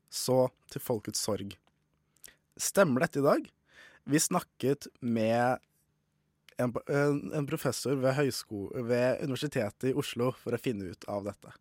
så 0.08 0.48
til 0.72 0.84
folkets 0.84 1.20
sorg. 1.24 1.52
Stemmer 2.58 3.04
dette 3.04 3.20
i 3.20 3.26
dag? 3.26 3.44
Vi 4.08 4.20
snakket 4.20 4.88
med 5.04 5.60
en, 6.58 6.72
en, 7.34 7.46
professor 7.46 7.94
ved, 7.94 8.32
ved 8.74 9.22
Universitetet 9.22 9.90
i 9.90 9.94
Oslo 9.94 10.32
for 10.32 10.54
å 10.54 10.60
finne 10.60 10.90
ut 10.90 11.04
av 11.08 11.24
dette. 11.28 11.54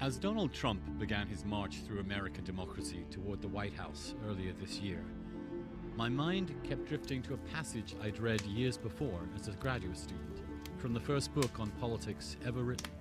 As 0.00 0.18
Donald 0.18 0.52
Trump 0.52 0.80
began 0.98 1.26
his 1.26 1.44
march 1.44 1.82
through 1.86 2.00
American 2.00 2.44
democracy 2.44 3.04
toward 3.10 3.40
the 3.40 3.48
White 3.48 3.72
House 3.74 4.14
earlier 4.28 4.52
this 4.60 4.78
year, 4.78 5.02
my 5.96 6.08
mind 6.08 6.54
kept 6.62 6.86
drifting 6.86 7.22
to 7.22 7.34
a 7.34 7.38
passage 7.54 7.96
I'd 8.02 8.20
read 8.20 8.42
years 8.42 8.76
before 8.76 9.20
as 9.40 9.48
a 9.48 9.52
graduate 9.52 9.96
student 9.96 10.42
from 10.76 10.92
the 10.92 11.00
first 11.00 11.34
book 11.34 11.58
on 11.58 11.70
politics 11.80 12.36
ever 12.46 12.62
written 12.62 12.92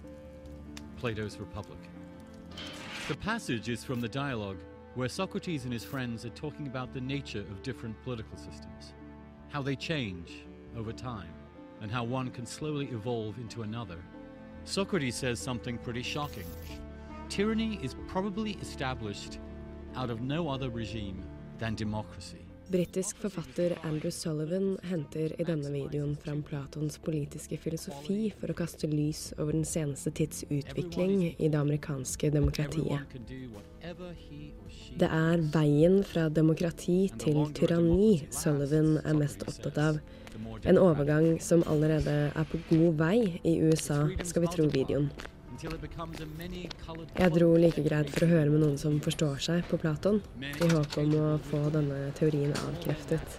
Plato's 0.98 1.38
Republic. 1.38 1.80
The 3.10 3.18
passage 3.18 3.70
is 3.70 3.84
from 3.84 4.00
the 4.00 4.08
dialogue 4.08 4.58
where 4.96 5.10
Socrates 5.10 5.66
and 5.66 5.74
his 5.74 5.84
friends 5.84 6.26
are 6.26 6.30
talking 6.30 6.68
about 6.68 6.94
the 6.94 7.02
nature 7.02 7.42
of 7.42 7.62
different 7.62 8.02
political 8.04 8.38
systems, 8.38 8.94
how 9.50 9.62
they 9.62 9.76
change 9.76 10.46
over 10.78 10.94
time, 10.94 11.34
and 11.82 11.92
how 11.92 12.04
one 12.04 12.32
can 12.32 12.46
slowly 12.46 12.88
evolve 12.88 13.38
into 13.38 13.64
another. 13.64 13.98
Socrates 14.64 15.16
says 15.16 15.38
something 15.38 15.78
pretty 15.78 16.02
shocking. 16.02 16.46
Tyranny 17.28 17.78
is 17.84 17.96
probably 18.08 18.54
established 18.62 19.40
out 19.96 20.10
of 20.10 20.22
no 20.22 20.48
other 20.48 20.70
regime 20.70 21.24
than 21.58 21.76
democracy. 21.76 22.46
Britisk 22.68 23.18
forfatter 23.22 23.78
Andrew 23.84 24.12
Sullivan 24.12 24.78
henter 24.90 25.42
i 25.42 25.44
denne 25.46 25.70
videoen 25.70 26.16
fram 26.18 26.42
Platons 26.44 26.98
politiske 26.98 27.60
filosofi 27.62 28.32
for 28.40 28.50
å 28.50 28.56
kaste 28.58 28.90
lys 28.90 29.28
over 29.38 29.54
den 29.54 29.68
seneste 29.70 30.10
tids 30.18 30.42
utvikling 30.50 31.36
i 31.38 31.50
det 31.50 31.60
amerikanske 31.60 32.32
demokratiet. 32.34 33.14
Det 34.98 35.12
er 35.20 35.46
veien 35.54 36.02
fra 36.10 36.26
demokrati 36.34 36.98
til 37.22 37.44
tyranni 37.54 38.26
Sullivan 38.34 38.98
er 39.04 39.22
mest 39.22 39.46
opptatt 39.46 39.78
av. 39.86 40.02
En 40.66 40.82
overgang 40.82 41.38
som 41.38 41.62
allerede 41.70 42.18
er 42.34 42.50
på 42.50 42.64
god 42.74 43.00
vei 43.06 43.18
i 43.46 43.60
USA, 43.62 44.08
skal 44.26 44.48
vi 44.48 44.54
tro 44.58 44.70
videoen. 44.74 45.12
Jeg 45.56 47.32
dro 47.32 47.48
like 47.56 47.84
greit 47.86 48.10
for 48.12 48.26
å 48.26 48.28
høre 48.28 48.52
med 48.52 48.60
noen 48.60 48.80
som 48.80 48.98
forstår 49.04 49.38
seg 49.44 49.68
på 49.70 49.80
Platon, 49.80 50.20
i 50.42 50.68
håp 50.68 50.98
om 51.00 51.14
å 51.16 51.28
få 51.48 51.62
denne 51.72 52.10
teorien 52.18 52.52
avkreftet. 52.60 53.38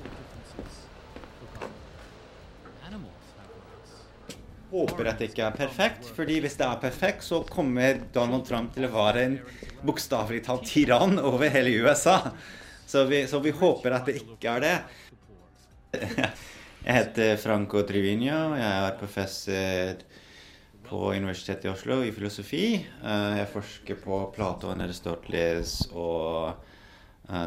Håper 4.73 5.09
at 5.09 5.21
det 5.21 5.31
ikke 5.31 5.45
er 5.47 5.55
perfekt, 5.57 6.09
fordi 6.17 6.41
hvis 6.43 6.57
det 6.59 6.67
er 6.67 6.81
perfekt, 6.83 7.25
så 7.25 7.43
kommer 7.49 8.01
Donald 8.13 8.45
Trump 8.49 8.73
til 8.75 8.89
å 8.89 8.93
være 8.97 9.23
en 9.29 9.39
bokstavelig 9.87 10.43
talt 10.49 10.67
tyrann 10.69 11.21
over 11.21 11.53
hele 11.53 11.77
USA. 11.85 12.19
Så 12.87 13.05
vi, 13.11 13.25
så 13.29 13.41
vi 13.45 13.55
håper 13.57 13.97
at 13.97 14.09
det 14.09 14.19
ikke 14.23 14.57
er 14.57 14.65
det. 14.65 14.77
Jeg 16.87 16.95
heter 17.01 17.37
Franco 17.41 17.83
Trivigno. 17.87 18.57
Jeg 18.59 18.69
er 18.69 18.99
professor 19.01 20.05
på 20.89 21.13
Universitetet 21.13 21.67
i 21.67 21.71
Oslo 21.73 22.01
i 22.05 22.13
filosofi. 22.15 22.65
Jeg 23.03 23.49
forsker 23.53 23.99
på 24.03 24.21
Platon, 24.35 24.81
Aristoteles 24.85 25.79
og 25.93 26.55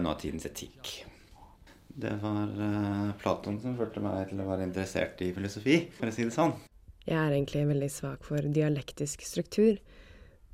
nåtidens 0.03 0.48
etikk. 0.50 0.91
Det 2.00 2.13
var 2.22 2.51
Platon 3.19 3.60
som 3.60 3.75
førte 3.79 4.03
meg 4.03 4.29
til 4.29 4.39
å 4.43 4.48
være 4.48 4.67
interessert 4.67 5.19
i 5.25 5.34
filosofi, 5.36 5.81
for 5.98 6.08
å 6.08 6.15
si 6.15 6.27
det 6.27 6.36
sånn. 6.36 6.53
Jeg 7.08 7.17
er 7.17 7.34
egentlig 7.34 7.65
veldig 7.72 7.89
svak 7.91 8.25
for 8.27 8.46
dialektisk 8.55 9.24
struktur, 9.25 9.79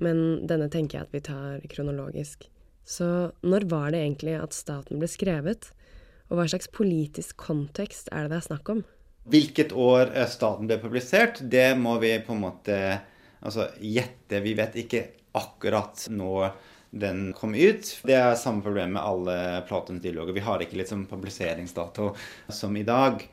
men 0.02 0.46
denne 0.48 0.70
tenker 0.72 0.98
jeg 0.98 1.06
at 1.06 1.14
vi 1.14 1.24
tar 1.28 1.66
kronologisk. 1.72 2.48
Så 2.86 3.32
når 3.42 3.66
var 3.70 3.90
det 3.92 4.04
egentlig 4.04 4.36
at 4.38 4.56
staten 4.56 5.02
ble 5.02 5.10
skrevet? 5.10 5.72
Og 6.26 6.40
hva 6.40 6.46
slags 6.50 6.70
politisk 6.70 7.36
kontekst 7.38 8.10
er 8.10 8.26
det 8.26 8.32
det 8.34 8.38
er 8.40 8.46
snakk 8.48 8.70
om? 8.72 8.82
Hvilket 9.26 9.72
år 9.74 10.12
staten 10.30 10.68
ble 10.70 10.78
publisert, 10.78 11.40
det 11.42 11.72
må 11.78 11.96
vi 12.02 12.12
på 12.22 12.36
en 12.36 12.44
måte 12.44 12.78
altså, 13.40 13.68
gjette. 13.82 14.42
Vi 14.44 14.54
vet 14.58 14.78
ikke 14.84 15.02
akkurat 15.36 16.06
når 16.12 16.52
den 16.96 17.32
kom 17.36 17.54
ut. 17.54 17.90
Det 18.06 18.14
er 18.16 18.38
samme 18.38 18.64
problem 18.64 18.94
med 18.96 19.02
alle 19.02 19.38
Platons 19.68 20.02
dialoger. 20.02 20.36
Vi 20.36 20.44
har 20.46 20.62
ikke 20.62 20.78
liksom 20.80 21.06
publiseringsdato 21.10 22.12
som 22.48 22.76
i 22.76 22.86
dag. 22.86 23.24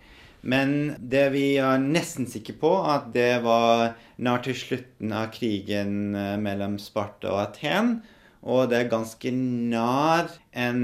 Men 0.44 0.96
det 1.00 1.30
vi 1.32 1.46
er 1.62 1.80
nesten 1.80 2.28
sikre 2.28 2.58
på, 2.60 2.72
at 2.84 3.14
det 3.16 3.44
var 3.46 3.94
nær 4.20 4.42
til 4.44 4.58
slutten 4.60 5.14
av 5.16 5.30
krigen 5.36 6.12
mellom 6.44 6.76
Sparta 6.82 7.32
og 7.32 7.40
Aten. 7.46 8.02
Og 8.44 8.68
det 8.72 8.82
er 8.82 8.92
ganske 8.92 9.32
nær 9.32 10.34
en 10.52 10.82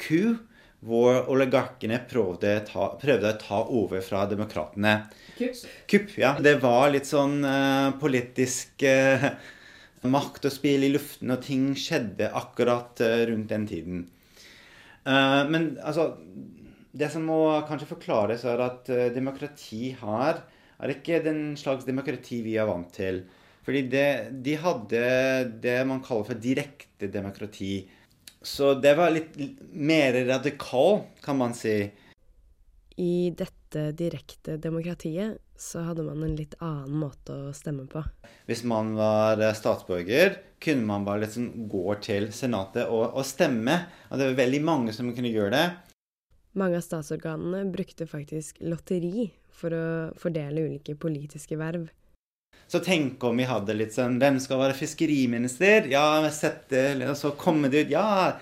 ku 0.00 0.38
hvor 0.86 1.24
oligarkene 1.32 1.98
prøvde, 2.06 2.52
ta, 2.68 2.92
prøvde, 3.00 3.32
å 3.32 3.40
ta 3.40 3.62
over 3.74 4.02
fra 4.04 4.24
demokratene. 4.30 4.94
Kupp? 5.38 5.62
Kupp, 5.90 6.12
ja. 6.20 6.36
Det 6.42 6.54
var 6.62 6.92
litt 6.94 7.08
sånn 7.08 7.40
uh, 7.42 7.96
politisk 7.98 8.84
uh, 8.86 9.26
makt 10.14 10.46
og 10.46 10.54
spill 10.54 10.86
i 10.86 10.92
luften, 10.94 11.34
og 11.34 11.42
ting 11.42 11.72
skjedde 11.78 12.30
akkurat 12.30 13.02
uh, 13.02 13.24
rundt 13.30 13.50
den 13.50 13.66
tiden. 13.70 14.06
men 15.08 15.78
altså 15.80 16.18
Det 16.92 17.08
som 17.10 17.24
må 17.24 17.40
kanskje 17.66 17.88
forklares, 17.88 18.44
er 18.44 18.60
at 18.60 18.90
demokrati 19.14 19.94
her 19.96 20.42
er 20.78 20.92
ikke 20.92 21.22
den 21.24 21.56
slags 21.56 21.86
demokrati 21.88 22.42
vi 22.44 22.58
er 22.60 22.68
vant 22.68 22.90
til. 22.92 23.22
Fordi 23.64 23.82
det, 23.90 24.08
de 24.44 24.54
hadde 24.56 25.00
det 25.62 25.78
man 25.88 26.02
kaller 26.04 26.28
for 26.28 26.40
direkte 26.40 27.08
demokrati. 27.12 27.88
Så 28.42 28.74
det 28.78 28.94
var 28.94 29.10
litt 29.10 29.34
mer 29.72 30.14
radikal, 30.28 31.02
kan 31.24 31.38
man 31.40 31.54
si. 31.58 31.90
I 32.98 33.30
dette 33.30 33.90
direkte 33.98 34.56
demokratiet 34.58 35.38
så 35.58 35.82
hadde 35.88 36.04
man 36.06 36.22
en 36.22 36.36
litt 36.38 36.54
annen 36.62 36.94
måte 37.02 37.34
å 37.48 37.54
stemme 37.54 37.88
på. 37.90 38.02
Hvis 38.46 38.62
man 38.66 38.94
var 38.98 39.42
statsborger, 39.58 40.38
kunne 40.62 40.86
man 40.86 41.04
bare 41.06 41.24
liksom 41.26 41.68
gå 41.70 41.98
til 42.02 42.30
Senatet 42.34 42.86
og, 42.86 43.10
og 43.18 43.26
stemme. 43.26 43.80
Og 44.10 44.18
det 44.18 44.30
var 44.30 44.40
veldig 44.44 44.62
mange 44.66 44.94
som 44.94 45.10
kunne 45.14 45.34
gjøre 45.34 45.54
det. 45.54 45.66
Mange 46.58 46.78
av 46.78 46.86
statsorganene 46.86 47.66
brukte 47.70 48.06
faktisk 48.08 48.62
lotteri 48.64 49.28
for 49.58 49.74
å 49.74 49.86
fordele 50.18 50.64
ulike 50.66 50.96
politiske 50.98 51.58
verv. 51.58 51.88
Så 52.68 52.82
tenk 52.84 53.24
om 53.24 53.38
vi 53.40 53.46
hadde 53.48 53.76
litt 53.76 53.94
sånn 53.96 54.18
Hvem 54.20 54.36
skal 54.44 54.60
være 54.60 54.76
fiskeriminister? 54.76 55.88
Ja, 55.88 56.20
sett 56.34 56.66
det, 56.72 57.00
og 57.08 57.16
så 57.16 57.32
kommer 57.32 57.72
det 57.72 57.86
ut 57.86 57.94
Ja, 57.94 58.36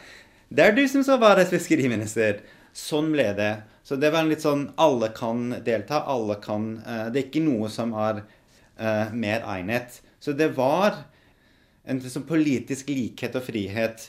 det 0.49 0.65
er 0.65 0.75
du 0.75 0.83
som 0.91 1.03
skal 1.07 1.21
være 1.23 1.47
fiskeriminister. 1.51 2.41
Sånn 2.77 3.13
ble 3.15 3.31
det. 3.39 3.53
Så 3.87 3.99
det 3.99 4.11
var 4.15 4.27
litt 4.27 4.43
sånn 4.43 4.69
Alle 4.83 5.13
kan 5.15 5.53
delta. 5.67 6.03
Alle 6.11 6.39
kan 6.43 6.73
uh, 6.83 7.07
Det 7.11 7.21
er 7.21 7.29
ikke 7.29 7.45
noe 7.47 7.71
som 7.73 7.95
er 7.95 8.23
uh, 8.23 9.15
mer 9.15 9.47
egnet. 9.57 10.01
Så 10.19 10.35
det 10.35 10.53
var 10.59 11.05
en 11.87 12.03
sånn 12.03 12.27
politisk 12.27 12.91
likhet 12.91 13.39
og 13.39 13.47
frihet. 13.47 14.09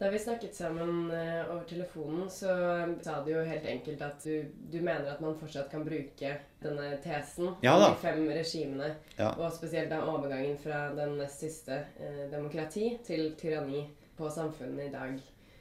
Da 0.00 0.08
vi 0.10 0.18
snakket 0.18 0.54
sammen 0.56 1.10
uh, 1.10 1.50
over 1.52 1.64
telefonen, 1.68 2.30
så 2.30 2.48
sa 3.04 3.18
du 3.24 3.34
jo 3.34 3.42
helt 3.44 3.66
enkelt 3.68 4.00
at 4.00 4.22
du, 4.24 4.46
du, 4.72 4.78
mener 4.80 5.10
at 5.12 5.18
man 5.20 5.34
fortsatt 5.36 5.66
kan 5.68 5.82
bruke 5.84 6.30
denne 6.62 6.86
tesen 7.04 7.50
ja, 7.60 7.74
om 7.74 7.82
de 7.84 7.98
fem 8.00 8.22
regimene, 8.32 8.94
ja. 9.18 9.34
og 9.34 9.52
spesielt 9.52 9.90
da 9.92 9.98
overgangen 10.08 10.56
fra 10.62 10.86
den 10.96 11.18
nest 11.20 11.44
siste 11.44 11.82
eh, 12.00 12.22
demokrati 12.32 12.94
til 13.04 13.34
tyranni 13.36 13.82
på 14.16 14.30
samfunnet 14.32 14.86
i 14.86 14.94
dag. 14.94 15.18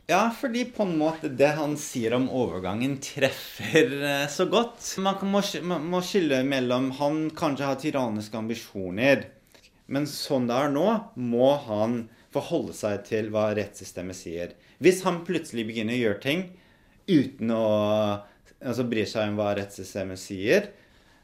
Ja, 0.08 0.22
fordi 0.32 0.64
på 0.72 0.88
en 0.88 0.96
måte 1.02 1.28
det 1.28 1.50
han 1.58 1.76
sier 1.76 2.16
om 2.16 2.30
overgangen, 2.32 2.96
treffer 3.04 3.92
uh, 4.06 4.24
så 4.32 4.48
godt. 4.48 4.80
Man 5.04 5.20
må, 5.34 5.44
man 5.68 5.90
må 5.92 6.00
skille 6.00 6.40
mellom 6.48 6.94
Han 7.02 7.26
kanskje 7.36 7.68
har 7.68 7.84
tyranniske 7.84 8.40
ambisjoner, 8.40 9.28
men 9.92 10.08
sånn 10.08 10.48
det 10.48 10.62
er 10.64 10.72
nå, 10.72 10.88
må 11.20 11.52
han 11.68 12.00
forholde 12.34 12.76
seg 12.78 13.04
til 13.08 13.30
hva 13.34 13.50
rettssystemet 13.58 14.18
sier. 14.18 14.56
Hvis 14.80 15.04
han 15.06 15.24
plutselig 15.28 15.66
begynner 15.70 15.98
å 15.98 16.04
gjøre 16.04 16.24
ting 16.24 16.44
uten 17.10 17.54
å 17.56 17.64
altså 18.60 18.86
bry 18.90 19.06
seg 19.08 19.32
om 19.32 19.40
hva 19.40 19.54
rettssystemet 19.58 20.22
sier, 20.22 20.70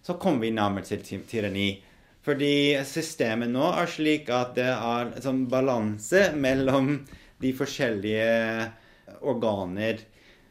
så 0.06 0.18
kommer 0.22 0.46
vi 0.46 0.56
nærmere 0.56 0.86
til 0.88 1.24
tyranni. 1.28 1.70
Fordi 2.26 2.78
systemet 2.90 3.52
nå 3.54 3.68
er 3.78 3.90
slik 3.92 4.32
at 4.34 4.56
det 4.58 4.72
er 4.72 5.12
en 5.12 5.22
sånn 5.22 5.46
balanse 5.50 6.32
mellom 6.34 6.98
de 7.44 7.52
forskjellige 7.54 8.26
organer, 9.26 10.02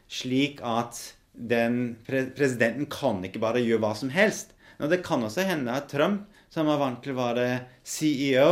slik 0.07 0.61
at 0.63 1.01
den 1.35 1.97
pre 2.07 2.29
presidenten 2.35 2.87
kan 2.91 3.19
ikke 3.27 3.41
bare 3.43 3.63
gjøre 3.63 3.83
hva 3.83 3.91
som 3.97 4.11
helst. 4.13 4.53
Nå, 4.79 4.87
det 4.91 5.03
kan 5.03 5.23
også 5.23 5.43
hende 5.47 5.75
at 5.75 5.89
Trump, 5.91 6.29
som 6.51 6.69
er 6.71 6.79
vant 6.79 7.01
til 7.03 7.15
å 7.15 7.19
være 7.19 7.47
CEO, 7.83 8.49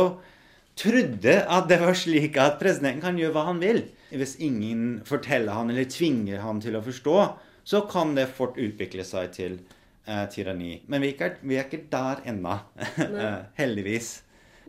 trodde 0.78 1.34
at 1.42 1.68
det 1.70 1.78
var 1.82 1.96
slik 1.98 2.36
at 2.40 2.58
presidenten 2.60 3.02
kan 3.04 3.18
gjøre 3.18 3.34
hva 3.36 3.46
han 3.50 3.62
vil. 3.62 3.84
Hvis 4.14 4.36
ingen 4.42 5.00
forteller 5.06 5.56
han 5.56 5.70
eller 5.72 5.88
tvinger 5.90 6.42
han 6.42 6.60
til 6.62 6.78
å 6.78 6.84
forstå, 6.84 7.16
så 7.64 7.80
kan 7.90 8.14
det 8.16 8.28
fort 8.36 8.58
utvikle 8.60 9.06
seg 9.06 9.32
til 9.34 9.56
eh, 10.06 10.26
tyranni. 10.30 10.76
Men 10.90 11.02
vi 11.02 11.12
er 11.12 11.16
ikke, 11.16 11.30
vi 11.42 11.58
er 11.58 11.68
ikke 11.68 11.86
der 11.92 12.22
ennå. 12.30 12.58
Heldigvis. 13.60 14.16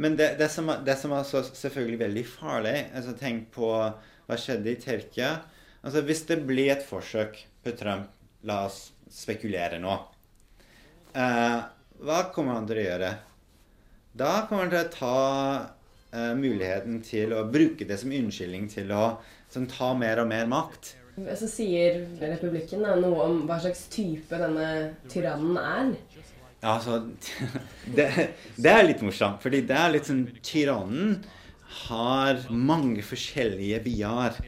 Men 0.01 0.17
det, 0.19 0.35
det, 0.39 0.49
som, 0.51 0.71
det, 0.85 0.97
som, 0.99 1.13
er 1.15 1.23
selvfølgelig 1.55 2.01
veldig 2.01 2.23
farlig 2.27 2.73
altså 2.91 3.13
Tenk 3.15 3.45
på 3.55 3.69
hva 3.71 4.39
skjedde 4.39 4.73
i 4.73 4.79
Tyrkia. 4.81 5.29
Altså 5.85 6.01
Hvis 6.03 6.25
det 6.27 6.41
blir 6.47 6.73
et 6.73 6.83
forsøk 6.83 7.39
på 7.63 7.73
Trump 7.79 8.11
La 8.45 8.65
oss 8.67 8.91
spekulere 9.09 9.79
nå. 9.81 9.93
Eh, 11.17 11.61
hva 12.05 12.17
kommer 12.35 12.59
han 12.59 12.67
til 12.69 12.81
å 12.81 12.83
gjøre? 12.83 13.09
Da 14.15 14.33
kommer 14.45 14.67
han 14.67 14.73
til 14.73 14.83
å 14.83 14.91
ta 14.93 15.15
eh, 16.13 16.33
muligheten 16.37 17.01
til 17.05 17.33
å 17.35 17.45
bruke 17.51 17.87
det 17.87 17.97
som 18.01 18.13
unnskyldning 18.13 18.69
til 18.71 18.93
å 18.95 19.05
som, 19.51 19.65
ta 19.69 19.93
mer 19.97 20.21
og 20.23 20.29
mer 20.29 20.47
makt. 20.51 20.95
Så 21.39 21.47
sier 21.47 22.01
republikken 22.19 22.83
da, 22.83 22.97
noe 22.99 23.29
om 23.29 23.43
hva 23.47 23.57
slags 23.63 23.85
type 23.93 24.35
denne 24.39 24.67
tyrannen 25.11 25.59
er. 25.61 25.93
Ja, 26.59 26.75
altså 26.75 27.03
det, 27.97 28.09
det 28.57 28.71
er 28.71 28.87
litt 28.87 29.03
morsomt, 29.05 29.39
fordi 29.43 29.63
det 29.69 29.77
er 29.79 29.93
litt 29.93 30.09
sånn 30.09 30.25
Tyrannen 30.43 31.19
har 31.85 32.41
mange 32.49 33.03
forskjellige 33.05 33.81
biar. 33.85 34.39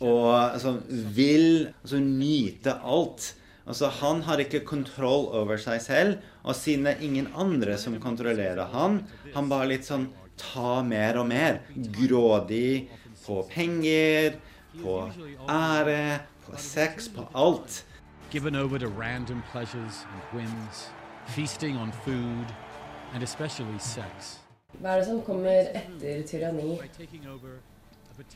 Og 0.00 0.30
altså, 0.32 0.78
vil 0.88 1.68
altså, 1.82 2.00
nyte 2.00 2.74
alt. 2.80 3.34
Altså, 3.68 3.90
han 4.00 4.22
har 4.26 4.40
ikke 4.42 4.62
kontroll 4.66 5.28
over 5.36 5.60
seg 5.60 5.82
selv, 5.84 6.24
og 6.42 6.56
siden 6.56 6.88
det 6.88 6.94
er 6.96 7.04
ingen 7.06 7.28
andre 7.38 7.76
som 7.78 7.98
kontrollerer 8.02 8.72
han, 8.72 9.02
han 9.34 9.50
bare 9.50 9.68
litt 9.74 9.86
sånn 9.86 10.08
ta 10.40 10.80
mer 10.82 11.20
og 11.20 11.28
mer. 11.30 11.60
Grådig 11.94 12.88
på 13.24 13.42
penger, 13.50 14.40
på 14.82 14.96
ære, 15.48 16.18
på 16.46 16.56
sex, 16.56 17.08
på 17.08 17.26
alt. 17.34 17.84
Given 18.30 18.54
over 18.54 18.78
to 18.78 18.86
random 18.86 19.42
pleasures 19.52 20.06
and 20.12 20.22
whims, 20.32 20.88
feasting 21.26 21.76
on 21.76 21.92
food, 22.04 22.46
and 23.14 23.22
especially 23.22 23.78
sex. 23.78 24.38
Hva 24.78 24.94
er 24.94 25.00
det 25.00 25.06
som 25.08 25.22
kommer 25.26 25.70
etter 25.74 26.22
tyranni? 26.28 26.76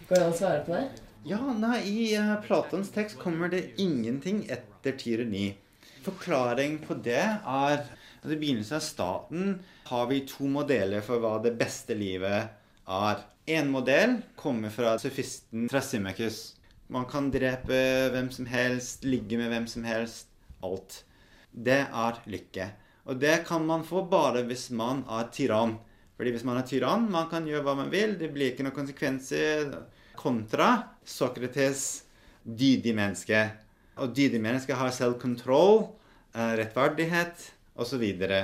Går 0.08 0.16
det 0.16 0.22
an 0.22 0.32
å 0.32 0.36
svare 0.36 0.64
på 0.66 0.74
det? 0.74 1.04
Ja, 1.24 1.38
nei, 1.56 1.78
I 1.88 1.98
uh, 2.18 2.34
Platons 2.44 2.90
tekst 2.92 3.20
kommer 3.22 3.48
det 3.52 3.62
ingenting 3.80 4.42
etter 4.50 4.96
tyranni. 4.98 5.54
Forklaring 6.04 6.80
på 6.84 6.98
det 7.06 7.22
er 7.22 7.86
at 8.24 8.32
I 8.32 8.40
begynnelsen 8.40 8.78
av 8.78 8.84
staten 8.84 9.54
har 9.90 10.06
vi 10.08 10.22
to 10.28 10.48
modeller 10.48 11.04
for 11.04 11.20
hva 11.20 11.36
det 11.44 11.54
beste 11.60 11.96
livet 11.96 12.48
er. 12.88 13.24
En 13.52 13.72
modell 13.72 14.16
kommer 14.40 14.72
fra 14.72 14.94
sofisten 15.00 15.66
Trasimachus. 15.68 16.54
Man 16.88 17.04
kan 17.08 17.28
drepe 17.32 17.80
hvem 18.14 18.30
som 18.32 18.48
helst, 18.48 19.04
ligge 19.04 19.36
med 19.40 19.52
hvem 19.52 19.66
som 19.68 19.84
helst. 19.84 20.30
Alt. 20.64 21.02
Det 21.52 21.82
er 21.84 22.20
lykke. 22.32 22.70
Og 23.04 23.20
det 23.20 23.42
kan 23.44 23.66
man 23.68 23.84
få 23.84 24.06
bare 24.08 24.46
hvis 24.48 24.70
man 24.72 25.02
er 25.12 25.28
tyrann. 25.32 25.76
Fordi 26.16 26.32
hvis 26.32 26.46
man 26.48 26.56
er 26.60 26.68
tyrann, 26.68 27.10
man 27.12 27.28
kan 27.28 27.44
gjøre 27.44 27.66
hva 27.66 27.74
man 27.76 27.92
vil. 27.92 28.16
Det 28.16 28.30
blir 28.32 28.54
ikke 28.54 28.64
noen 28.64 28.78
konsekvenser. 28.78 29.68
Kontra 30.16 30.70
Sokrates 31.04 32.06
dydig 32.44 32.94
menneske. 32.96 33.44
Og 34.00 34.16
dydig 34.16 34.40
menneske 34.40 34.76
har 34.78 34.94
selvkontroll, 34.94 35.84
kontroll, 35.84 36.00
rettferdighet 36.34 37.50
osv. 37.76 38.04
Så, 38.18 38.40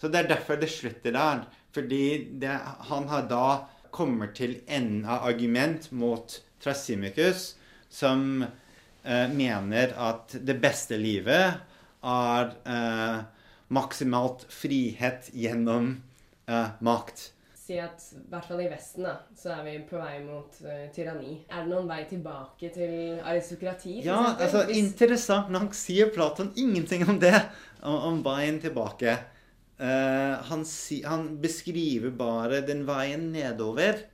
så 0.00 0.08
det 0.08 0.22
er 0.22 0.32
derfor 0.34 0.60
det 0.60 0.70
slutter 0.72 1.14
der. 1.14 1.44
Fordi 1.74 2.04
det, 2.40 2.54
han 2.90 3.08
har 3.10 3.26
da 3.30 3.46
kommer 3.94 4.30
til 4.34 4.58
enden 4.66 5.04
av 5.06 5.26
argument 5.28 5.90
mot 5.94 6.36
Trasimicus, 6.62 7.54
som 7.90 8.42
eh, 8.42 9.28
mener 9.30 9.94
at 9.98 10.34
det 10.42 10.56
beste 10.62 10.98
livet 10.98 11.60
er 12.04 12.50
eh, 12.66 13.18
maksimalt 13.74 14.46
frihet 14.50 15.30
gjennom 15.34 15.94
eh, 16.46 16.74
makt. 16.80 17.28
Si 17.64 17.78
at 17.80 18.02
i 18.12 18.18
hvert 18.28 18.44
fall 18.44 18.60
i 18.60 18.68
Vesten 18.68 19.06
da, 19.06 19.14
så 19.40 19.54
er 19.54 19.62
vi 19.64 19.78
på 19.88 19.96
vei 19.96 20.18
mot 20.20 20.56
uh, 20.66 20.82
tyranni. 20.92 21.38
Er 21.48 21.62
det 21.64 21.70
noen 21.70 21.86
vei 21.88 22.02
tilbake 22.10 22.68
til 22.74 23.22
aristokrati? 23.24 24.02
Ja, 24.04 24.34
altså 24.34 24.66
Hvis... 24.68 24.82
Interessant 24.82 25.48
nok 25.54 25.72
sier 25.76 26.10
Platon 26.12 26.50
ingenting 26.60 27.06
om 27.08 27.16
det. 27.22 27.32
Om, 27.80 27.96
om 28.10 28.20
veien 28.26 28.60
tilbake. 28.60 29.16
Uh, 29.80 30.36
han, 30.50 30.66
si, 30.68 31.00
han, 31.08 31.30
beskriver 31.40 32.12
bare 32.12 32.60
den 32.68 32.84
veien 32.84 33.30
nedover. 33.32 34.04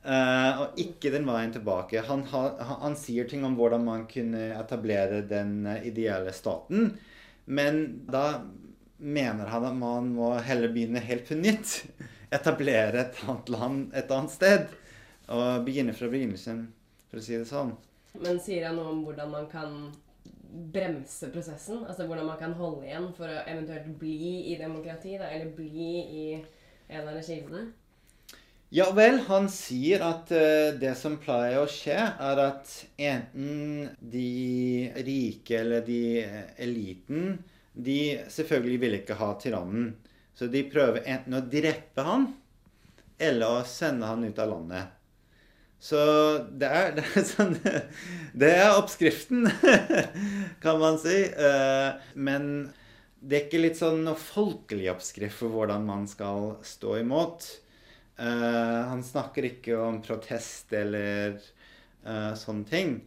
Uh, 0.00 0.64
og 0.64 0.80
ikke 0.80 1.12
den 1.12 1.28
veien 1.28 1.52
tilbake. 1.52 2.00
Han, 2.08 2.24
ha, 2.32 2.44
han, 2.86 2.96
sier 2.96 3.28
ting 3.28 3.44
om 3.44 3.60
hvordan 3.60 3.84
man 3.84 4.08
kunne 4.08 4.54
etablere 4.56 5.26
den 5.28 5.58
ideelle 5.84 6.32
staten. 6.32 6.94
Men 7.44 7.84
da 8.08 8.46
mener 8.96 9.52
han 9.52 9.68
at 9.68 9.76
man 9.76 10.14
må 10.16 10.38
heller 10.40 10.72
begynne 10.72 11.04
helt 11.04 11.28
på 11.28 11.36
nytt. 11.36 11.82
Etablere 12.34 13.06
et 13.06 13.22
annet 13.24 13.52
land 13.54 13.94
et 13.96 14.12
annet 14.14 14.34
sted. 14.34 14.68
Og 15.28 15.64
begynne 15.66 15.94
fra 15.96 16.08
begynnelsen, 16.08 16.66
for 17.08 17.20
å 17.20 17.24
si 17.24 17.36
det 17.36 17.48
sånn. 17.48 17.74
Men 18.18 18.38
sier 18.40 18.68
han 18.68 18.78
noe 18.80 18.92
om 18.94 19.02
hvordan 19.04 19.32
man 19.32 19.48
kan 19.52 19.74
bremse 20.72 21.28
prosessen? 21.32 21.82
Altså 21.84 22.06
hvordan 22.08 22.26
man 22.30 22.38
kan 22.40 22.54
holde 22.56 22.86
igjen 22.88 23.10
for 23.16 23.28
å 23.28 23.42
eventuelt 23.44 23.90
bli 24.00 24.52
i 24.52 24.56
demokrati, 24.60 25.18
da, 25.20 25.28
eller 25.28 25.52
bli 25.56 25.90
i 26.22 26.24
en 26.88 27.04
av 27.04 27.14
regimene? 27.16 27.68
Ja 28.72 28.90
vel, 28.92 29.22
han 29.24 29.46
sier 29.48 30.02
at 30.04 30.32
uh, 30.34 30.74
det 30.76 30.92
som 31.00 31.16
pleier 31.20 31.62
å 31.62 31.68
skje, 31.72 31.96
er 31.96 32.40
at 32.42 32.72
enten 33.00 33.86
de 34.00 34.90
rike 35.06 35.62
eller 35.62 35.86
de 35.86 36.02
eliten 36.60 37.38
de 37.72 38.00
selvfølgelig 38.28 38.80
vil 38.82 38.98
ikke 38.98 39.16
ha 39.20 39.30
tyrannen. 39.40 39.94
Så 40.38 40.46
de 40.52 40.62
prøver 40.70 41.02
enten 41.10 41.34
å 41.34 41.42
drepe 41.42 42.04
han 42.06 42.28
eller 43.18 43.58
å 43.58 43.66
sende 43.66 44.06
han 44.06 44.22
ut 44.22 44.38
av 44.38 44.52
landet. 44.52 44.94
Så 45.82 45.98
det 46.58 46.68
er, 46.70 46.92
det 46.98 47.06
er, 47.06 47.24
sånn, 47.26 47.54
det 48.38 48.50
er 48.60 48.76
oppskriften, 48.78 49.48
kan 50.64 50.78
man 50.82 50.98
si. 51.02 51.16
Eh, 51.26 52.10
men 52.14 52.68
det 53.18 53.34
er 53.34 53.46
ikke 53.48 53.62
litt 53.62 53.78
sånn 53.80 54.04
noe 54.06 54.18
folkelig 54.18 54.90
oppskrift 54.92 55.40
for 55.40 55.54
hvordan 55.54 55.86
man 55.86 56.06
skal 56.10 56.56
stå 56.66 57.00
imot. 57.02 57.46
Eh, 58.18 58.80
han 58.92 59.02
snakker 59.06 59.50
ikke 59.52 59.78
om 59.78 60.00
protest 60.02 60.74
eller 60.74 61.38
uh, 62.06 62.34
sånne 62.38 62.66
ting. 62.70 62.98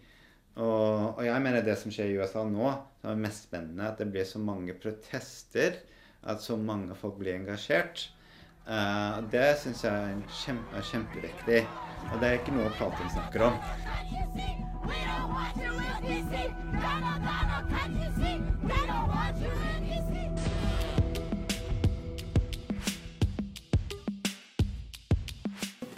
Og, 0.60 1.22
jeg 1.24 1.44
mener 1.44 1.64
det 1.64 1.78
som 1.80 1.92
skjer 1.94 2.12
i 2.12 2.20
USA 2.20 2.44
nå, 2.48 2.68
som 3.00 3.14
er 3.14 3.24
mest 3.24 3.48
spennende, 3.48 3.88
at 3.88 4.00
det 4.00 4.10
blir 4.12 4.28
så 4.28 4.40
mange 4.44 4.76
protester, 4.80 5.80
at 6.24 6.42
så 6.42 6.58
mange 6.58 6.96
folk 6.96 7.18
blir 7.20 7.36
engasjert. 7.36 8.12
Uh, 8.68 9.24
det 9.32 9.58
syns 9.60 9.84
jeg 9.84 9.94
er, 9.94 10.20
kjempe, 10.46 10.76
er 10.78 10.82
kjempeviktig. 10.92 11.62
Og 12.14 12.20
det 12.22 12.28
er 12.28 12.38
ikke 12.40 12.54
noe 12.54 12.70
Platon 12.78 13.10
snakker 13.10 13.48
om. 13.50 13.58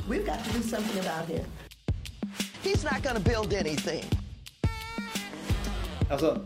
We've 0.07 0.25
got 0.25 0.43
to 0.43 0.51
do 0.51 0.61
something 0.61 0.99
about 0.99 1.27
him. 1.27 1.45
He's 2.61 2.83
not 2.83 3.03
going 3.03 3.15
to 3.15 3.21
build 3.21 3.53
anything. 3.53 4.03
Altså 6.09 6.37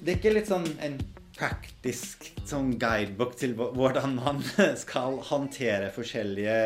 Det 0.00 0.08
er 0.08 0.16
ikke 0.16 0.32
litt 0.32 0.48
sånn 0.48 0.64
en 0.80 0.94
praktisk 1.40 2.26
sånn 2.48 2.74
guidebok 2.80 3.36
til 3.40 3.54
hvordan 3.56 4.18
man 4.18 4.42
skal 4.82 5.20
håndtere 5.30 5.90
forskjellige 5.94 6.58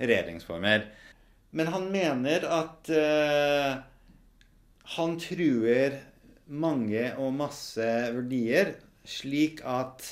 regjeringsformer. 0.00 0.86
Men 1.52 1.68
han 1.74 1.90
mener 1.92 2.46
at 2.48 2.88
uh, 2.88 3.82
han 4.96 5.18
truer 5.20 5.98
mange 6.48 7.04
og 7.20 7.36
masse 7.36 7.90
verdier, 8.16 8.74
slik 9.04 9.60
at 9.68 10.06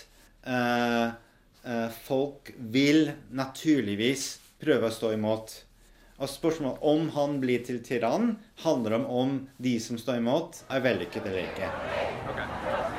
uh, 0.45 1.17
uh, 1.65 1.89
folk 2.05 2.53
vil 2.61 3.15
naturligvis 3.33 4.35
prøve 4.61 4.91
å 4.91 4.95
stå 4.95 5.15
imot. 5.17 5.57
Og 6.21 6.29
spørsmålet 6.29 6.85
om 6.85 7.09
han 7.17 7.41
blir 7.41 7.65
til 7.65 7.81
tyrann, 7.81 8.35
handler 8.67 9.01
om 9.01 9.09
om 9.23 9.37
de 9.57 9.79
som 9.81 9.97
står 9.97 10.21
imot, 10.21 10.67
er 10.69 10.85
vellykket 10.85 11.33
eller 11.33 11.47
ikke. 11.49 11.73
Okay. 12.35 12.90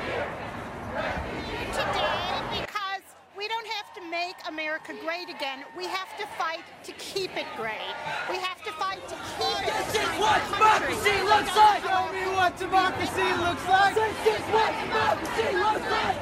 America 4.52 4.92
great 5.02 5.30
again, 5.30 5.64
we 5.74 5.86
have 5.86 6.14
to 6.18 6.26
fight 6.36 6.60
to 6.84 6.92
keep 6.92 7.34
it 7.38 7.46
great. 7.56 7.80
We 8.28 8.36
have 8.36 8.62
to 8.64 8.72
fight 8.72 9.00
to 9.08 9.14
keep 9.38 9.66
it 9.66 9.72
This 9.72 9.94
is 9.94 10.20
what 10.20 10.44
democracy 10.52 11.22
looks 11.24 11.56
like! 11.56 11.82
Show 11.82 12.12
me 12.12 12.24
what 12.36 12.58
democracy 12.58 13.32
looks 13.40 13.66
like! 13.66 13.94
This 13.94 14.26
is 14.28 14.44
what 14.52 14.72
democracy 14.84 15.56
looks 15.56 15.90
like! 15.90 16.16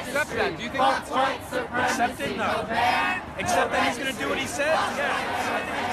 accept 0.00 0.30
that. 0.30 0.56
Do 0.56 0.62
you 0.64 0.68
think 0.68 0.82
that's 0.82 1.10
right? 1.10 1.40
accept 1.40 2.20
it? 2.20 2.36
No. 2.36 2.66
Accept 3.38 3.70
that 3.70 3.86
he's 3.86 3.98
going 3.98 4.12
to 4.12 4.18
do 4.20 4.28
what 4.28 4.38
he 4.38 4.46
says? 4.46 4.66
Yeah. 4.66 5.89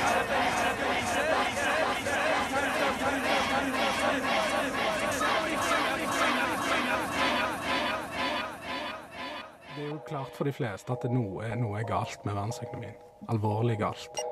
Det 9.77 9.85
er 9.85 9.89
jo 9.89 9.99
klart 10.07 10.29
for 10.33 10.43
de 10.43 10.51
fleste 10.51 10.89
at 10.89 11.03
noe, 11.13 11.45
noe 11.61 11.75
er 11.77 11.83
galt 11.85 12.23
med 12.25 12.33
verdensøkonomien. 12.33 12.95
Alvorlig 13.29 13.75
galt. 13.77 14.23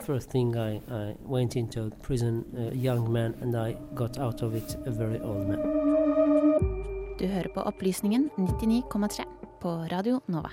First 0.00 0.30
thing 0.32 0.56
I, 0.56 0.80
I 0.88 1.12
went 1.20 1.56
into 1.56 1.90
prison, 2.02 2.40
a 2.56 2.70
young 2.72 3.12
man, 3.12 3.34
and 3.42 3.54
I 3.54 3.76
got 3.94 4.16
out 4.18 4.42
of 4.42 4.54
it 4.54 4.78
a 4.86 4.90
very 4.90 5.20
old 5.20 5.44
man. 5.46 5.60
Du 7.20 7.26
hører 7.26 7.52
på 7.54 7.60
Opplysningen 7.60 8.30
99,3 8.38 9.41
på 9.62 9.72
Radio 9.92 10.18
Nova. 10.26 10.50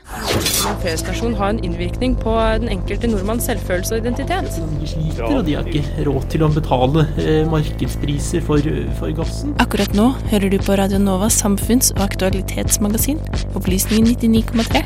En 0.69 0.78
P-stasjon 0.84 1.34
har 1.39 1.50
en 1.56 1.63
innvirkning 1.65 2.15
på 2.19 2.34
den 2.62 2.69
enkelte 2.69 3.10
nordmanns 3.10 3.48
selvfølelse 3.50 3.95
og 3.95 4.04
identitet. 4.04 4.60
De 4.82 4.89
sliter, 4.91 5.24
og 5.26 5.45
de 5.48 5.56
har 5.58 5.65
ikke 5.69 6.06
råd 6.06 6.28
til 6.30 6.45
å 6.45 6.52
betale 6.54 7.06
eh, 7.24 7.41
markedspriser 7.50 8.45
for, 8.45 8.69
for 9.02 9.15
gassen. 9.17 9.56
Akkurat 9.63 9.98
nå 9.98 10.12
hører 10.30 10.54
du 10.54 10.60
på 10.62 10.78
Radio 10.78 11.02
Novas 11.02 11.41
samfunns- 11.41 11.91
og 11.98 12.06
aktualitetsmagasin, 12.06 13.19
Opplysningen 13.58 14.13
99,3. 14.13 14.86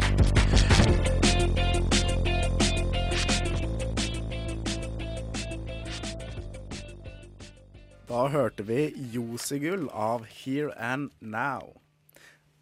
Da 8.07 8.27
hørte 8.31 8.63
vi 8.63 8.93
Josegull 9.11 9.89
av 9.91 10.23
Here 10.29 10.71
and 10.79 11.09
Now. 11.19 11.82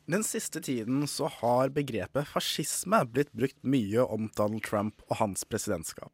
Den 0.10 0.24
siste 0.26 0.62
tiden 0.62 1.06
så 1.08 1.30
har 1.30 1.70
begrepet 1.70 2.28
fascisme 2.28 3.04
blitt 3.06 3.32
brukt 3.38 3.60
mye 3.64 4.02
om 4.02 4.32
Donald 4.36 4.64
Trump 4.66 5.04
og 5.10 5.20
hans 5.22 5.46
presidentskap. 5.46 6.14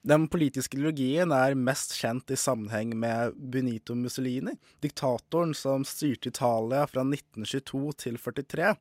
Den 0.00 0.28
politiske 0.32 0.78
ideologien 0.78 1.32
er 1.36 1.58
mest 1.58 1.92
kjent 1.98 2.30
i 2.32 2.38
sammenheng 2.38 2.94
med 2.96 3.34
Benito 3.52 3.92
Mussolini, 3.98 4.54
diktatoren 4.80 5.52
som 5.52 5.84
styrte 5.84 6.30
Italia 6.30 6.86
fra 6.88 7.04
1922 7.04 7.92
til 8.06 8.16
43. 8.16 8.72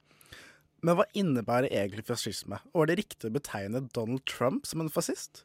Men 0.88 0.96
hva 0.96 1.10
innebærer 1.12 1.74
egentlig 1.74 2.06
fascisme, 2.08 2.62
og 2.72 2.86
er 2.86 2.94
det 2.94 3.00
riktig 3.02 3.28
å 3.28 3.36
betegne 3.36 3.84
Donald 3.92 4.24
Trump 4.32 4.70
som 4.70 4.80
en 4.86 4.94
fascist? 4.94 5.44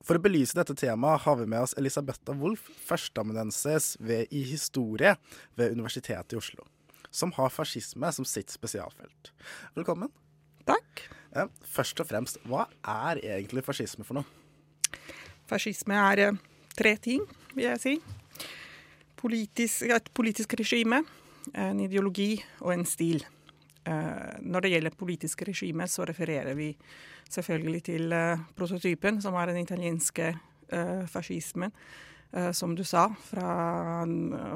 For 0.00 0.16
å 0.16 0.24
belyse 0.24 0.56
dette 0.56 0.72
temaet 0.80 1.26
har 1.26 1.36
vi 1.36 1.44
med 1.52 1.66
oss 1.66 1.76
Elisabetta 1.76 2.32
Wolff, 2.40 2.70
førsteamanuensis 2.88 3.98
i 4.00 4.44
historie 4.48 5.18
ved 5.60 5.76
Universitetet 5.76 6.32
i 6.32 6.40
Oslo, 6.40 6.64
som 7.10 7.32
har 7.36 7.50
fascisme 7.50 8.12
som 8.12 8.26
sitt 8.28 8.50
spesialfelt. 8.50 9.32
Velkommen. 9.74 10.10
Takk. 10.68 11.08
Først 11.70 12.00
og 12.02 12.08
fremst, 12.10 12.40
hva 12.48 12.66
er 12.86 13.20
egentlig 13.36 13.62
fascisme 13.66 14.06
for 14.06 14.18
noe? 14.18 14.26
Fascisme 15.50 15.96
er 15.98 16.24
eh, 16.24 16.40
tre 16.78 16.94
ting, 17.02 17.22
vil 17.54 17.68
jeg 17.68 17.82
si. 17.82 17.94
Politisk, 19.20 19.86
et 19.90 20.10
politisk 20.16 20.54
regime, 20.58 21.02
en 21.54 21.80
ideologi 21.82 22.32
og 22.62 22.74
en 22.74 22.86
stil. 22.88 23.24
Eh, 23.86 24.36
når 24.42 24.66
det 24.66 24.74
gjelder 24.74 24.98
politisk 24.98 25.42
regime, 25.48 25.86
så 25.90 26.06
refererer 26.08 26.54
vi 26.58 26.72
selvfølgelig 27.30 27.82
til 27.90 28.14
eh, 28.14 28.46
prototypen, 28.58 29.22
som 29.22 29.38
er 29.38 29.52
den 29.52 29.64
italienske 29.64 30.34
fascismen, 31.10 31.72
som 32.54 32.76
du 32.78 32.84
sa, 32.86 33.08
fra, 33.26 34.04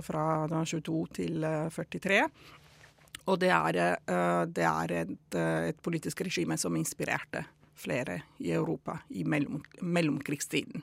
fra 0.07 0.25
22 0.49 0.99
til 1.19 1.47
43. 1.75 2.21
Og 3.25 3.41
det 3.41 3.51
er, 3.51 3.77
eh, 3.81 4.45
det 4.47 4.65
er 4.69 4.93
et, 4.93 5.35
eh, 5.35 5.69
et 5.71 5.83
politisk 5.83 6.21
regime 6.21 6.59
som 6.59 6.77
inspirerte 6.77 7.45
flere 7.75 8.23
i 8.39 8.53
Europa 8.53 8.99
i 9.09 9.25
mellom, 9.25 9.63
mellomkrigstiden. 9.81 10.83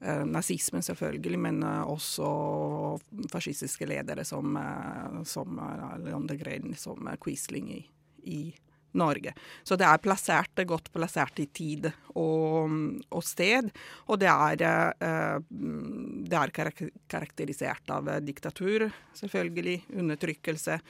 Eh, 0.00 0.24
nazismen 0.24 0.82
selvfølgelig, 0.82 1.38
men 1.38 1.62
eh, 1.62 1.82
også 1.82 2.98
fascistiske 3.32 3.86
ledere 3.86 4.24
som, 4.24 4.56
eh, 4.56 5.22
som 5.24 5.58
eh, 5.58 5.98
Leon 6.04 6.26
de 6.26 6.36
Green, 6.36 6.74
som 6.74 7.08
eh, 7.08 7.16
Quisling 7.16 7.70
i, 7.72 7.86
i 8.22 8.54
Norge. 8.92 9.34
Så 9.64 9.76
det 9.76 9.86
er 9.86 10.02
plassert, 10.02 10.62
godt 10.66 10.90
plassert 10.94 11.40
i 11.42 11.46
tid 11.46 11.88
og, 12.14 12.72
og 13.10 13.24
sted. 13.24 13.70
Og 14.06 14.20
det 14.20 14.30
er, 14.30 14.94
eh, 14.96 15.38
det 16.26 16.40
er 16.40 16.54
karakterisert 16.54 17.92
av 17.92 18.10
diktatur, 18.24 18.88
selvfølgelig, 19.16 19.78
undertrykkelse, 20.00 20.80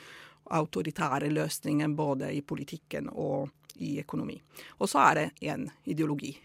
autoritære 0.56 1.30
løsninger 1.32 1.94
både 1.98 2.30
i 2.36 2.42
politikken 2.46 3.08
og 3.12 3.48
i 3.82 3.98
økonomi. 4.00 4.36
Og 4.78 4.88
så 4.88 5.02
er 5.10 5.18
det 5.18 5.26
en 5.50 5.66
ideologi. 5.84 6.36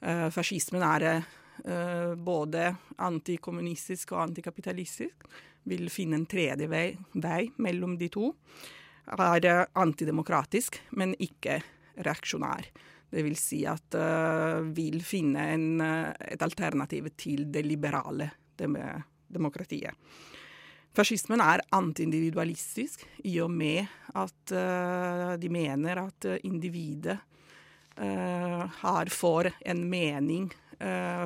Eh, 0.00 0.28
fascismen 0.30 0.84
er 0.86 1.08
eh, 1.10 2.14
både 2.14 2.70
antikommunistisk 2.96 4.14
og 4.14 4.28
antikapitalistisk. 4.28 5.26
Vil 5.64 5.88
finne 5.88 6.20
en 6.20 6.26
tredje 6.28 6.68
vei, 6.68 6.90
vei 7.16 7.46
mellom 7.64 7.96
de 7.98 8.10
to 8.12 8.34
er 9.12 9.46
eh, 9.46 9.64
antidemokratisk, 9.74 10.80
men 10.96 11.14
ikke 11.20 11.60
reaksjonær. 12.04 12.68
Det 13.14 13.22
vil 13.22 13.36
si 13.38 13.60
at 13.70 13.94
uh, 13.94 14.64
vil 14.74 14.98
finne 15.06 15.42
en, 15.54 15.66
uh, 15.78 16.10
et 16.18 16.42
alternativ 16.42 17.12
til 17.20 17.44
det 17.54 17.62
liberale 17.62 18.32
dem 18.58 18.74
demokratiet. 19.30 19.94
Fascismen 20.94 21.42
er 21.42 21.62
antiindividualistisk 21.74 23.04
i 23.26 23.36
og 23.42 23.52
med 23.54 23.86
at 24.18 24.54
uh, 24.54 25.34
de 25.38 25.50
mener 25.50 26.02
at 26.06 26.28
individet 26.42 27.20
har 27.94 29.06
for 29.14 29.46
en 29.62 29.84
mening 29.86 30.48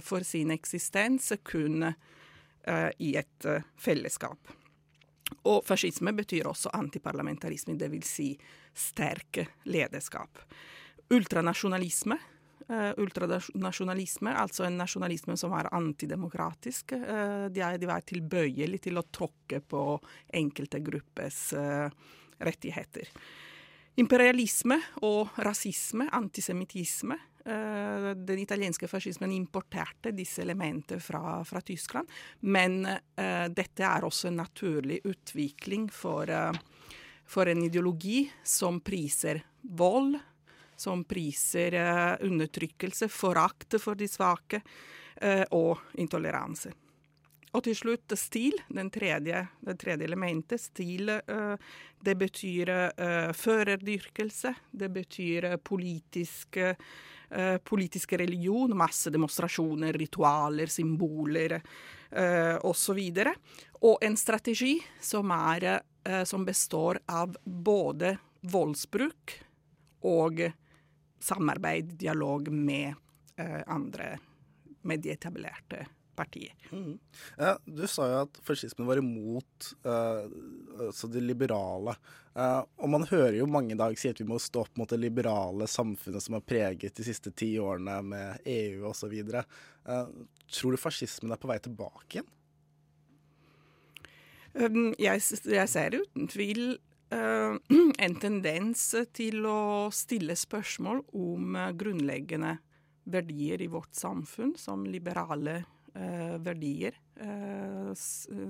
for 0.04 0.20
sin 0.20 0.50
eksistens 0.52 1.30
kun 1.40 1.86
i 3.00 3.14
et 3.16 3.46
fellesskap. 3.80 4.50
Og 5.48 5.62
fascisme 5.66 6.12
betyr 6.16 6.48
også 6.50 6.72
antiparlamentarisme, 6.76 7.76
dvs. 7.78 8.10
Si 8.18 8.32
sterk 8.76 9.42
lederskap. 9.68 10.42
Ultranasjonalisme. 11.14 12.18
Uh, 12.68 12.90
ultranasjonalisme, 13.00 14.28
altså 14.36 14.66
en 14.66 14.74
nasjonalisme 14.76 15.38
som 15.40 15.54
er 15.56 15.70
antidemokratisk. 15.72 16.92
Uh, 17.00 17.46
de, 17.48 17.62
er, 17.64 17.78
de 17.80 17.88
er 17.88 18.04
tilbøyelige 18.04 18.90
til 18.90 19.00
å 19.00 19.06
tråkke 19.08 19.62
på 19.64 19.84
enkelte 20.36 20.82
gruppes 20.84 21.38
uh, 21.56 21.88
rettigheter. 22.44 23.08
Imperialisme 23.98 24.76
og 25.02 25.40
rasisme, 25.42 26.06
antisemittisme. 26.14 27.16
Den 27.48 28.38
italienske 28.38 28.86
fascismen 28.90 29.32
importerte 29.32 30.12
disse 30.14 30.42
elementene 30.44 31.00
fra, 31.02 31.40
fra 31.48 31.62
Tyskland. 31.64 32.10
Men 32.46 32.82
uh, 32.86 33.46
dette 33.50 33.86
er 33.88 34.04
også 34.06 34.28
en 34.28 34.38
naturlig 34.42 35.00
utvikling 35.08 35.88
for, 35.90 36.30
uh, 36.30 36.52
for 37.26 37.50
en 37.50 37.64
ideologi 37.66 38.20
som 38.44 38.82
priser 38.84 39.40
vold, 39.80 40.18
som 40.76 41.02
priser 41.08 41.78
uh, 41.80 42.14
undertrykkelse, 42.28 43.08
forakt 43.10 43.80
for 43.82 43.98
de 43.98 44.06
svake 44.06 44.62
og 45.50 45.96
intoleranse. 45.98 46.70
Og 47.56 47.64
til 47.64 47.76
slutt 47.78 48.12
stil, 48.20 48.58
den 48.68 48.90
tredje, 48.92 49.46
det 49.64 49.78
tredje 49.80 50.04
elementet. 50.04 50.60
Stil, 50.60 51.08
det 52.04 52.14
betyr 52.20 52.72
førerdyrkelse, 53.32 54.52
det 54.70 54.90
betyr 54.92 55.54
politisk 55.64 56.60
Uh, 57.28 57.58
politisk 57.60 58.12
religion, 58.16 58.72
masse 58.72 59.10
demonstrasjoner, 59.12 59.92
ritualer, 59.92 60.70
symboler 60.72 61.58
osv. 62.64 63.00
Og, 63.20 63.34
og 63.84 63.98
en 64.00 64.16
strategi 64.16 64.78
som, 65.00 65.28
er, 65.28 65.66
som 66.24 66.46
består 66.48 67.02
av 67.04 67.36
både 67.44 68.14
voldsbruk 68.48 69.34
og 70.08 70.40
samarbeid, 71.20 71.92
dialog 72.00 72.48
med 72.48 72.96
andre, 73.68 74.14
med 74.88 75.04
de 75.04 75.18
partier. 76.18 76.54
Mm. 76.74 76.96
Ja, 77.38 77.54
du 77.64 77.84
sa 77.90 78.08
jo 78.10 78.22
at 78.26 78.40
fascismen 78.46 78.88
var 78.90 79.00
imot 79.00 79.68
altså 79.86 81.10
det 81.12 81.22
liberale. 81.22 81.94
Uh, 82.38 82.62
og 82.78 82.90
man 82.92 83.02
hører 83.10 83.34
jo 83.40 83.48
mange 83.50 83.74
i 83.74 83.78
dag 83.78 83.96
si 83.98 84.12
at 84.12 84.20
vi 84.20 84.26
må 84.28 84.36
stå 84.38 84.62
opp 84.62 84.76
mot 84.78 84.90
det 84.90 85.00
liberale 85.02 85.66
samfunnet 85.66 86.22
som 86.22 86.36
har 86.36 86.44
preget 86.46 86.94
de 86.94 87.06
siste 87.06 87.32
ti 87.34 87.48
årene 87.58 87.96
med 88.06 88.44
EU 88.46 88.84
osv. 88.86 89.14
Uh, 89.26 90.04
tror 90.46 90.76
du 90.76 90.78
fascismen 90.78 91.34
er 91.34 91.40
på 91.42 91.50
vei 91.50 91.58
tilbake 91.64 92.20
igjen? 92.20 92.28
Um, 94.54 94.92
jeg, 95.02 95.24
jeg, 95.50 95.70
ser 95.72 95.98
uten 95.98 96.30
tvil 96.30 96.62
uh, 97.10 97.58
en 98.06 98.16
tendens 98.22 98.86
til 99.18 99.42
å 99.42 99.90
stille 99.94 100.38
spørsmål 100.38 101.02
om 101.18 101.58
grunnleggende 101.80 102.54
verdier 103.08 103.66
i 103.66 103.70
vårt 103.72 103.98
samfunn, 103.98 104.54
som 104.60 104.86
liberale 104.86 105.64
verdier. 106.44 106.96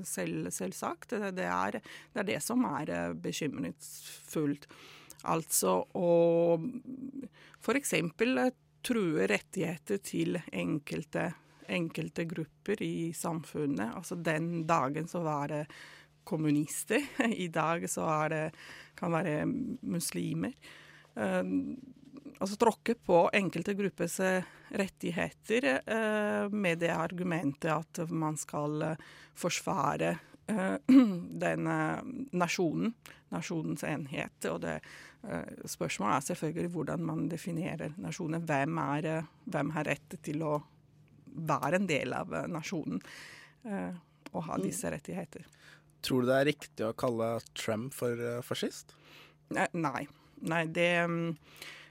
Selv, 0.04 0.50
selvsagt. 0.52 1.14
Det 1.14 1.44
er, 1.46 1.78
det 1.78 2.22
er, 2.22 2.28
det 2.28 2.38
som 2.44 2.66
er 2.68 3.14
bekymringsfullt. 3.16 4.68
Altså 5.26 5.80
å 5.98 6.10
f.eks. 7.58 7.94
true 8.86 9.28
rettigheter 9.30 10.02
til 10.04 10.38
enkelte, 10.52 11.30
enkelte 11.66 12.26
grupper 12.30 12.82
i 12.84 13.12
samfunnet. 13.16 13.96
Altså 13.98 14.18
den 14.20 14.66
dagen 14.68 15.08
så 15.10 15.24
var 15.26 15.50
det 15.54 15.64
kommunister. 16.28 17.02
I 17.44 17.48
dag 17.48 17.88
så 17.90 18.06
er 18.22 18.34
det, 18.34 18.44
kan 18.98 19.14
være 19.14 19.46
muslimer. 19.46 20.54
Altså 22.38 22.58
tråkke 22.60 22.94
på 22.94 23.24
enkelte 23.34 23.74
gruppers 23.78 24.18
rettigheter 24.68 25.66
eh, 25.80 26.48
med 26.50 26.82
det 26.82 26.92
argumentet 26.94 27.70
at 27.72 28.10
man 28.10 28.36
skal 28.40 28.84
forsvare 29.38 30.16
eh, 30.46 30.74
den 31.44 31.66
eh, 31.66 32.00
nasjonen, 32.32 32.94
nasjonens 33.34 33.84
enhet. 33.84 34.48
Og 34.50 34.60
det 34.64 34.78
eh, 34.78 35.54
spørsmålet 35.64 36.16
er 36.16 36.26
selvfølgelig 36.32 36.74
hvordan 36.74 37.06
man 37.10 37.28
definerer 37.30 37.94
nasjonen. 38.00 38.44
Hvem, 38.48 38.82
er, 38.84 39.10
eh, 39.12 39.30
hvem 39.46 39.72
har 39.76 39.88
rett 39.88 40.18
til 40.24 40.44
å 40.46 40.58
være 41.38 41.80
en 41.80 41.88
del 41.88 42.14
av 42.16 42.34
eh, 42.34 42.50
nasjonen 42.50 43.00
eh, 43.64 43.96
og 44.32 44.44
ha 44.50 44.60
disse 44.60 44.90
rettigheter. 44.92 45.46
Tror 46.04 46.22
du 46.22 46.30
det 46.30 46.38
er 46.38 46.48
riktig 46.52 46.86
å 46.86 46.94
kalle 46.98 47.36
Trump 47.58 47.94
for 47.96 48.20
eh, 48.20 48.40
fascist? 48.46 48.94
Eh, 49.54 49.68
Nei. 49.78 50.06
Nei, 50.48 50.66
det, 50.70 50.90
mm, 51.10 51.32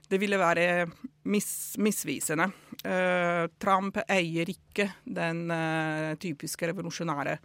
det 0.08 0.20
ville 0.22 0.40
være 0.40 0.88
mis, 1.28 1.76
misvisende. 1.84 2.50
Uh, 2.86 3.48
Trump 3.60 4.00
eier 4.08 4.50
ikke 4.52 4.90
den 5.04 5.48
uh, 5.52 6.16
typiske 6.22 6.70
revolusjonære 6.72 7.38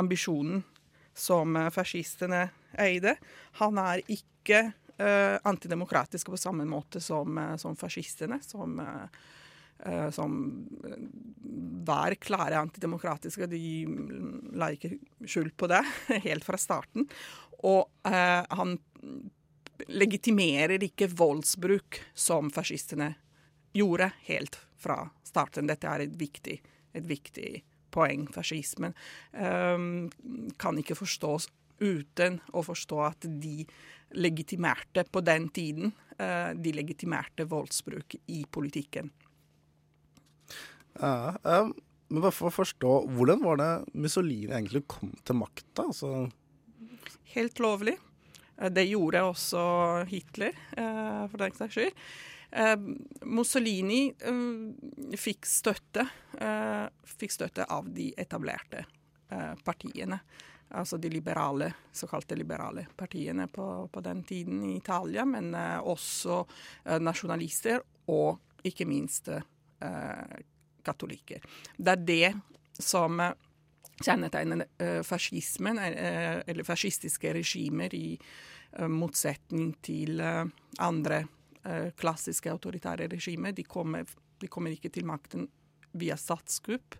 ambisjonen 0.00 0.62
som 1.20 1.56
eh, 1.58 1.66
fascistene 1.74 2.44
eide. 2.78 3.16
Han 3.58 3.80
er 3.82 4.00
ikke 4.14 4.60
uh, 4.70 5.36
antidemokratisk 5.50 6.30
på 6.30 6.38
samme 6.38 6.64
måte 6.70 7.02
som, 7.02 7.34
som 7.58 7.74
fascistene, 7.76 8.38
som, 8.46 8.78
som 10.14 10.36
var 11.90 12.14
klare 12.22 12.62
antidemokratiske. 12.62 13.50
De 13.50 13.64
mm, 13.90 14.54
la 14.62 14.70
ikke 14.72 14.94
skjul 15.26 15.50
på 15.58 15.68
det 15.74 15.82
helt 16.28 16.46
fra 16.46 16.62
starten. 16.62 17.10
Og 17.66 17.90
han 18.06 18.78
legitimerer 19.88 20.82
ikke 20.84 21.10
voldsbruk 21.12 22.00
som 22.14 22.50
fascistene 22.52 23.14
gjorde 23.72 24.10
helt 24.26 24.58
fra 24.80 25.02
starten. 25.26 25.68
Dette 25.70 25.88
er 25.88 26.06
et 26.06 26.16
viktig, 26.18 26.58
et 26.92 27.06
viktig 27.06 27.62
poeng. 27.94 28.26
Fascismen 28.34 28.94
um, 29.32 30.10
kan 30.60 30.78
ikke 30.80 30.98
forstås 30.98 31.48
uten 31.80 32.40
å 32.52 32.62
forstå 32.64 33.00
at 33.06 33.28
de 33.42 33.64
legitimerte 34.18 35.04
på 35.08 35.22
den 35.24 35.48
tiden 35.54 35.92
uh, 36.18 36.50
de 36.54 36.74
legitimerte 36.76 37.46
voldsbruk 37.48 38.18
i 38.26 38.42
politikken. 38.50 39.12
Ja, 41.00 41.36
um, 41.42 41.72
men 42.10 42.24
bare 42.24 42.34
for 42.34 42.50
å 42.50 42.54
forstå, 42.54 42.92
hvordan 43.14 43.42
var 43.44 43.60
det 43.60 43.70
Mussolini 43.94 44.50
egentlig 44.50 44.82
kom 44.90 45.12
til 45.22 45.38
makta? 45.38 45.86
Altså, 45.86 46.26
Helt 47.30 47.60
lovlig. 47.62 47.94
Eh, 48.60 48.70
Det 48.70 48.84
gjorde 48.84 49.22
også 49.22 49.62
Hitler, 50.08 50.52
eh, 50.76 51.26
for 51.28 51.38
den 51.38 51.56
saks 51.56 51.74
skyld. 51.74 51.92
Eh, 52.52 52.76
Mussolini 53.30 54.10
fikk 55.16 55.46
støtte, 55.46 56.06
fikk 57.06 57.30
støtte 57.30 57.66
av 57.70 57.86
de 57.94 58.08
etablerte 58.18 58.84
partiene. 59.62 60.18
Altså 60.74 60.98
de 60.98 61.08
liberale, 61.10 61.68
såkalte 61.92 62.34
liberale 62.34 62.88
partiene 62.96 63.46
på, 63.46 63.88
på 63.92 64.00
den 64.02 64.24
tiden 64.24 64.64
i 64.64 64.76
Italia, 64.76 65.24
men 65.24 65.54
også 65.54 66.40
nasjonalister 66.98 67.84
og 68.10 68.40
ikke 68.66 68.86
minst 68.86 69.30
katolikker. 70.82 71.46
Det 71.78 71.94
er 71.94 72.02
det 72.10 72.34
som 72.82 73.22
kjennetegner 74.00 74.66
eh, 74.78 75.02
fascismen, 75.02 75.78
eh, 75.78 76.42
eller 76.46 76.64
fascistiske 76.64 77.32
regimer, 77.34 77.94
i 77.94 78.20
eh, 78.72 78.88
motsetning 78.88 79.74
til 79.82 80.22
andre 80.78 81.24
klassiske 82.00 82.48
autoritære 82.48 83.04
regimer. 83.12 83.52
De 83.52 83.66
kommer, 83.68 84.06
de 84.40 84.48
kommer 84.48 84.72
ikke 84.72 84.88
til 84.88 85.04
makten 85.04 85.42
via 86.00 86.14
statskupp, 86.16 86.94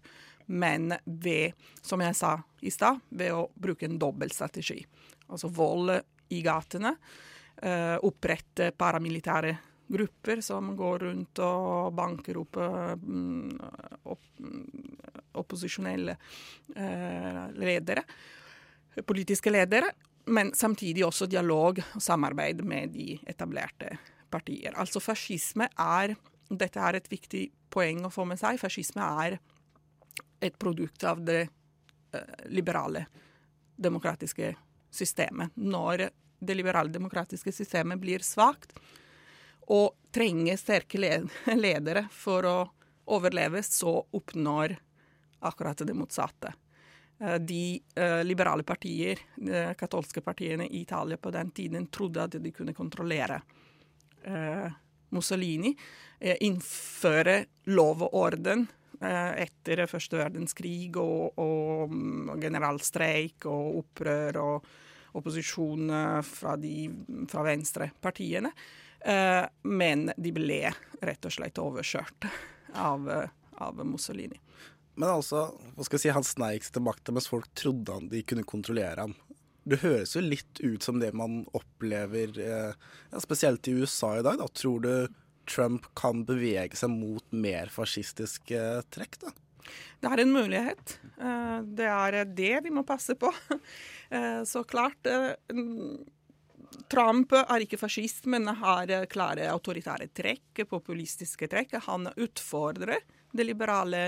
men 0.52 0.92
ved, 1.06 1.56
som 1.80 2.02
jeg 2.04 2.18
sa 2.18 2.34
i 2.60 2.68
stad, 2.74 3.00
ved 3.08 3.32
å 3.32 3.46
bruke 3.56 3.88
en 3.88 3.96
dobbeltstrategi. 3.96 4.82
Altså 5.32 5.48
vold 5.48 5.94
i 6.36 6.42
gatene, 6.44 6.92
opprette 8.04 8.68
paramilitære 8.76 9.54
grupper 9.90 10.42
som 10.44 10.72
går 10.78 11.06
rundt 11.06 11.40
og 11.42 11.94
banker 11.98 12.38
opp, 12.40 12.60
eh, 12.62 12.94
opp 14.10 14.26
opposisjonelle 15.40 16.16
eh, 16.76 17.42
ledere, 17.54 18.02
politiske 19.06 19.50
ledere, 19.50 19.90
men 20.30 20.52
samtidig 20.54 21.04
også 21.06 21.26
dialog 21.30 21.80
og 21.82 22.02
samarbeid 22.02 22.62
med 22.66 22.92
de 22.94 23.14
etablerte 23.28 23.94
partier. 24.30 24.74
Altså 24.78 25.02
fascisme 25.02 25.68
er, 25.70 26.14
dette 26.50 26.82
er 26.82 26.98
et 26.98 27.10
viktig 27.10 27.46
poeng 27.70 28.04
å 28.06 28.12
få 28.12 28.26
med 28.28 28.40
seg, 28.40 28.60
fascisme 28.60 29.06
er 29.24 29.38
et 30.40 30.56
produkt 30.58 31.04
av 31.04 31.22
det 31.24 31.42
eh, 31.46 32.46
liberale 32.50 33.06
demokratiske 33.80 34.54
systemet. 34.90 35.54
Når 35.56 36.08
det 36.40 36.56
liberale 36.56 36.92
demokratiske 36.92 37.52
systemet 37.52 38.00
blir 38.00 38.24
svakt 38.24 38.74
og 39.70 39.94
trenger 40.14 40.58
sterke 40.58 40.98
ledere 41.64 42.06
for 42.12 42.48
å 42.48 42.58
overleve, 43.10 43.62
så 43.62 43.96
oppnår 44.10 44.76
akkurat 45.46 45.82
det 45.86 45.96
motsatte. 45.96 46.52
Eh, 47.20 47.38
De 47.38 47.80
eh, 47.94 48.20
liberale 48.24 48.66
partier, 48.66 49.18
de 49.36 49.64
katolske 49.78 50.20
partiene 50.20 50.66
i 50.66 50.82
Italia 50.82 51.16
på 51.16 51.32
den 51.34 51.50
tiden, 51.50 51.86
trodde 51.86 52.26
at 52.26 52.36
de 52.38 52.52
kunne 52.54 52.74
kontrollere 52.76 53.40
eh, 54.22 54.68
Mussolini, 55.10 55.74
eh, 56.18 56.36
innføre 56.46 57.44
lov 57.74 58.04
og 58.06 58.14
orden 58.14 58.68
eh, 59.00 59.46
etter 59.46 59.86
første 59.90 60.20
verdenskrig 60.20 60.94
og, 61.00 61.38
og 61.40 61.90
mm, 61.94 62.36
generalstreik 62.42 63.48
og 63.50 63.80
opprør 63.82 64.38
og 64.44 64.70
opposisjon 65.18 65.90
eh, 65.90 66.20
fra 66.26 66.54
de 66.60 66.76
fra 67.30 67.42
venstrepartiene. 67.48 68.52
Eh, 69.00 69.46
men 69.62 70.10
de 70.16 70.32
ble 70.34 70.60
rett 71.00 71.24
og 71.26 71.32
slett 71.32 71.60
overkjørt 71.60 72.28
av, 72.76 73.10
eh, 73.10 73.28
av 73.64 73.84
Mussolini. 73.86 74.40
men 74.94 75.08
altså, 75.08 75.46
hva 75.76 75.84
skal 75.86 75.96
jeg 75.96 76.02
si, 76.02 76.12
han 76.12 76.26
sneik 76.26 76.64
seg 76.66 76.74
til 76.74 76.84
makta 76.84 77.12
mens 77.14 77.30
folk 77.30 77.48
trodde 77.56 77.94
han 77.94 78.10
de 78.10 78.20
kunne 78.22 78.44
kontrollere 78.44 79.06
ham. 79.06 79.14
Det 79.64 79.80
høres 79.80 80.12
jo 80.16 80.20
litt 80.20 80.60
ut 80.60 80.82
som 80.82 80.98
det 81.00 81.14
man 81.16 81.46
opplever, 81.56 82.36
eh, 82.36 82.74
ja, 83.12 83.20
spesielt 83.20 83.68
i 83.68 83.78
USA 83.80 84.18
i 84.18 84.24
dag. 84.26 84.36
Da. 84.40 84.48
Tror 84.48 84.80
du 84.84 84.92
Trump 85.48 85.86
kan 85.96 86.24
bevege 86.28 86.76
seg 86.76 86.92
mot 86.92 87.24
mer 87.32 87.72
fascistiske 87.72 88.60
trekk? 88.92 89.20
da? 89.24 89.32
Det 90.00 90.10
er 90.10 90.20
en 90.20 90.32
mulighet. 90.32 90.98
Det 91.76 91.86
er 91.86 92.24
det 92.24 92.54
vi 92.64 92.72
må 92.72 92.82
passe 92.88 93.14
på. 93.14 93.30
Så 94.50 94.64
klart 94.64 95.06
Trump 96.90 97.32
er 97.32 97.64
ikke 97.64 97.78
fascist, 97.80 98.26
men 98.30 98.48
har 98.60 98.90
eh, 98.90 99.06
klare 99.10 99.48
autoritære 99.50 100.10
trekk, 100.14 100.64
populistiske 100.70 101.48
trekk. 101.50 101.76
Han 101.86 102.10
utfordrer 102.16 103.02
det 103.32 103.46
liberale 103.46 104.04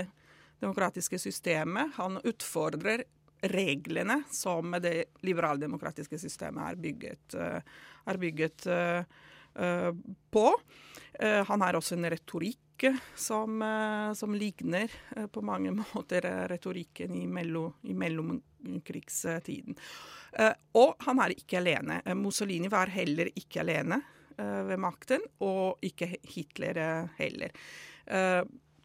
demokratiske 0.63 1.19
systemet. 1.19 1.95
Han 1.97 2.19
utfordrer 2.23 3.05
reglene 3.53 4.21
som 4.31 4.71
det 4.83 5.11
liberaldemokratiske 5.27 6.19
systemet 6.19 6.71
er 6.71 6.81
bygget, 6.85 7.37
eh, 7.39 7.59
er 8.07 8.19
bygget 8.19 8.67
eh, 8.67 9.21
på. 10.33 10.47
Han 11.21 11.61
har 11.61 11.75
også 11.77 11.93
en 11.93 12.07
retorikk 12.09 12.87
som, 13.15 13.61
som 14.17 14.33
ligner 14.33 14.89
på 15.29 15.43
mange 15.45 15.75
måter 15.77 16.25
retorikken 16.49 17.13
i, 17.13 17.27
mellom, 17.29 17.75
i 17.85 17.93
mellomkrigstiden. 18.63 19.77
Eh, 20.33 20.53
Og 20.73 20.95
han 20.99 21.19
er 21.19 21.35
ikke 21.35 21.57
alene. 21.57 22.01
Eh, 22.05 22.15
Mussolini 22.15 22.67
var 22.67 22.87
heller 22.87 23.29
ikke 23.35 23.61
alene 23.61 24.01
eh, 24.37 24.61
ved 24.67 24.79
makten, 24.79 25.21
og 25.41 25.79
ikke 25.81 26.15
Hitler 26.23 27.09
heller. 27.17 27.51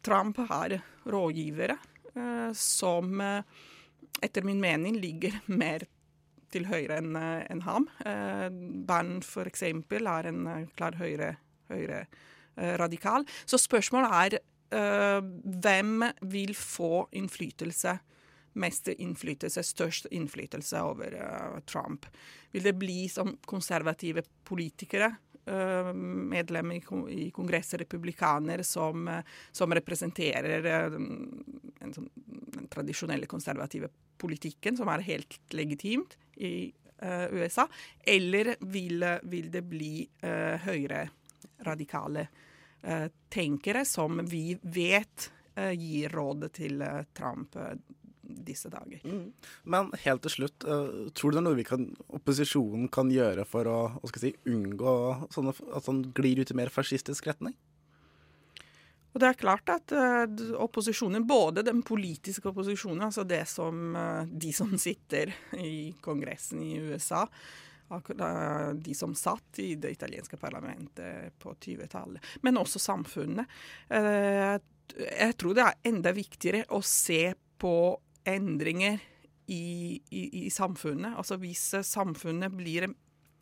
Trump 0.01 0.37
har 0.47 0.77
rådgivere 1.03 1.75
som 2.55 3.19
etter 3.19 4.45
min 4.47 4.61
mening 4.63 4.95
ligger 4.95 5.35
mer 5.51 5.83
til 6.53 6.69
høyre 6.69 7.01
enn 7.01 7.17
en 7.19 7.63
ham. 7.65 7.89
Bern 8.87 9.19
eksempel 9.43 10.07
er 10.07 10.29
en 10.31 10.69
klar 10.79 10.95
høyre, 10.95 11.33
høyre 11.67 12.05
radikal. 12.79 13.27
Så 13.43 13.59
spørsmålet 13.59 14.15
er 14.23 14.39
hvem 15.43 16.07
vil 16.31 16.55
få 16.55 17.09
innflytelse, 17.11 17.97
mest 18.59 18.87
innflytelse, 18.91 19.63
størst 19.63 20.09
innflytelse 20.15 20.81
over 20.85 21.15
uh, 21.15 21.59
Trump? 21.69 22.05
Vil 22.51 22.65
det 22.65 22.75
bli 22.79 23.07
som 23.11 23.35
konservative 23.47 24.23
politikere? 24.47 25.11
Uh, 25.49 25.93
Medlemmer 25.95 26.77
i 26.77 26.81
kon- 26.85 27.07
i 27.09 27.29
Kongresset, 27.33 27.79
republikanere, 27.81 28.63
som, 28.63 29.07
eh, 29.07 29.23
som 29.51 29.73
representerer 29.73 30.65
eh, 30.65 30.99
en 31.81 31.95
sånn, 31.95 32.09
den 32.53 32.67
tradisjonelle 32.69 33.25
konservative 33.29 33.89
politikken, 34.19 34.77
som 34.77 34.91
er 34.93 35.05
helt 35.07 35.39
legitimt 35.55 36.17
i 36.35 36.69
eh, 37.01 37.25
USA, 37.33 37.65
eller 38.03 38.53
vil, 38.59 39.05
vil 39.31 39.49
det 39.49 39.63
bli 39.65 40.03
uh, 40.21 40.59
høyreradikale 40.67 42.27
tenkere 43.29 43.85
som 43.85 44.25
vi 44.25 44.57
vet 44.61 45.31
eh, 45.55 45.71
gir 45.71 46.09
råd 46.09 46.47
til 46.53 46.81
eh, 46.81 47.01
Trump 47.13 47.55
eh, 47.55 47.75
disse 48.29 48.69
dager. 48.71 49.01
Mm. 49.03 49.31
Men 49.63 49.89
helt 50.03 50.23
til 50.25 50.35
slutt, 50.35 50.65
uh, 50.67 51.09
tror 51.15 51.31
du 51.31 51.37
det 51.37 51.41
er 51.41 51.47
noe 51.47 51.59
vi 51.59 51.67
kan, 51.67 51.87
opposisjonen 52.15 52.89
kan 52.93 53.11
gjøre 53.13 53.45
for 53.49 53.69
å 53.69 53.79
si, 54.15 54.33
unngå 54.49 54.95
sånne, 55.33 55.55
at 55.75 55.89
han 55.89 56.03
glir 56.15 56.41
ut 56.41 56.53
i 56.53 56.57
mer 56.57 56.71
fascistisk 56.73 57.29
retning? 57.29 57.55
Og 59.09 59.21
det 59.23 59.31
er 59.31 59.39
klart 59.39 59.71
at 59.73 59.93
uh, 59.95 60.25
opposisjonen, 60.61 61.25
både 61.27 61.65
den 61.65 61.81
politiske 61.85 62.51
opposisjonen, 62.51 63.07
altså 63.07 63.25
det 63.27 63.45
som 63.49 63.95
uh, 63.97 64.27
de 64.29 64.53
som 64.55 64.75
sitter 64.77 65.33
i 65.57 65.91
Kongressen 66.05 66.61
i 66.65 66.75
USA, 66.89 67.25
de 67.89 68.93
som 68.93 69.15
satt 69.17 69.57
i 69.63 69.71
det 69.81 69.95
italienske 69.95 70.37
parlamentet 70.37 71.33
på 71.41 71.55
20-tallet, 71.57 72.21
men 72.45 72.59
også 72.61 72.77
samfunnet. 72.77 73.49
Jeg 73.89 75.37
tror 75.41 75.57
det 75.57 75.65
er 75.65 75.89
enda 75.89 76.13
viktigere 76.13 76.67
å 76.77 76.83
se 76.85 77.31
på 77.57 77.73
endringer 78.27 78.99
i, 79.49 79.99
i, 80.09 80.45
i 80.45 80.49
samfunnet. 80.53 81.17
Altså 81.17 81.39
hvis 81.41 81.71
samfunnet 81.87 82.53
blir 82.55 82.89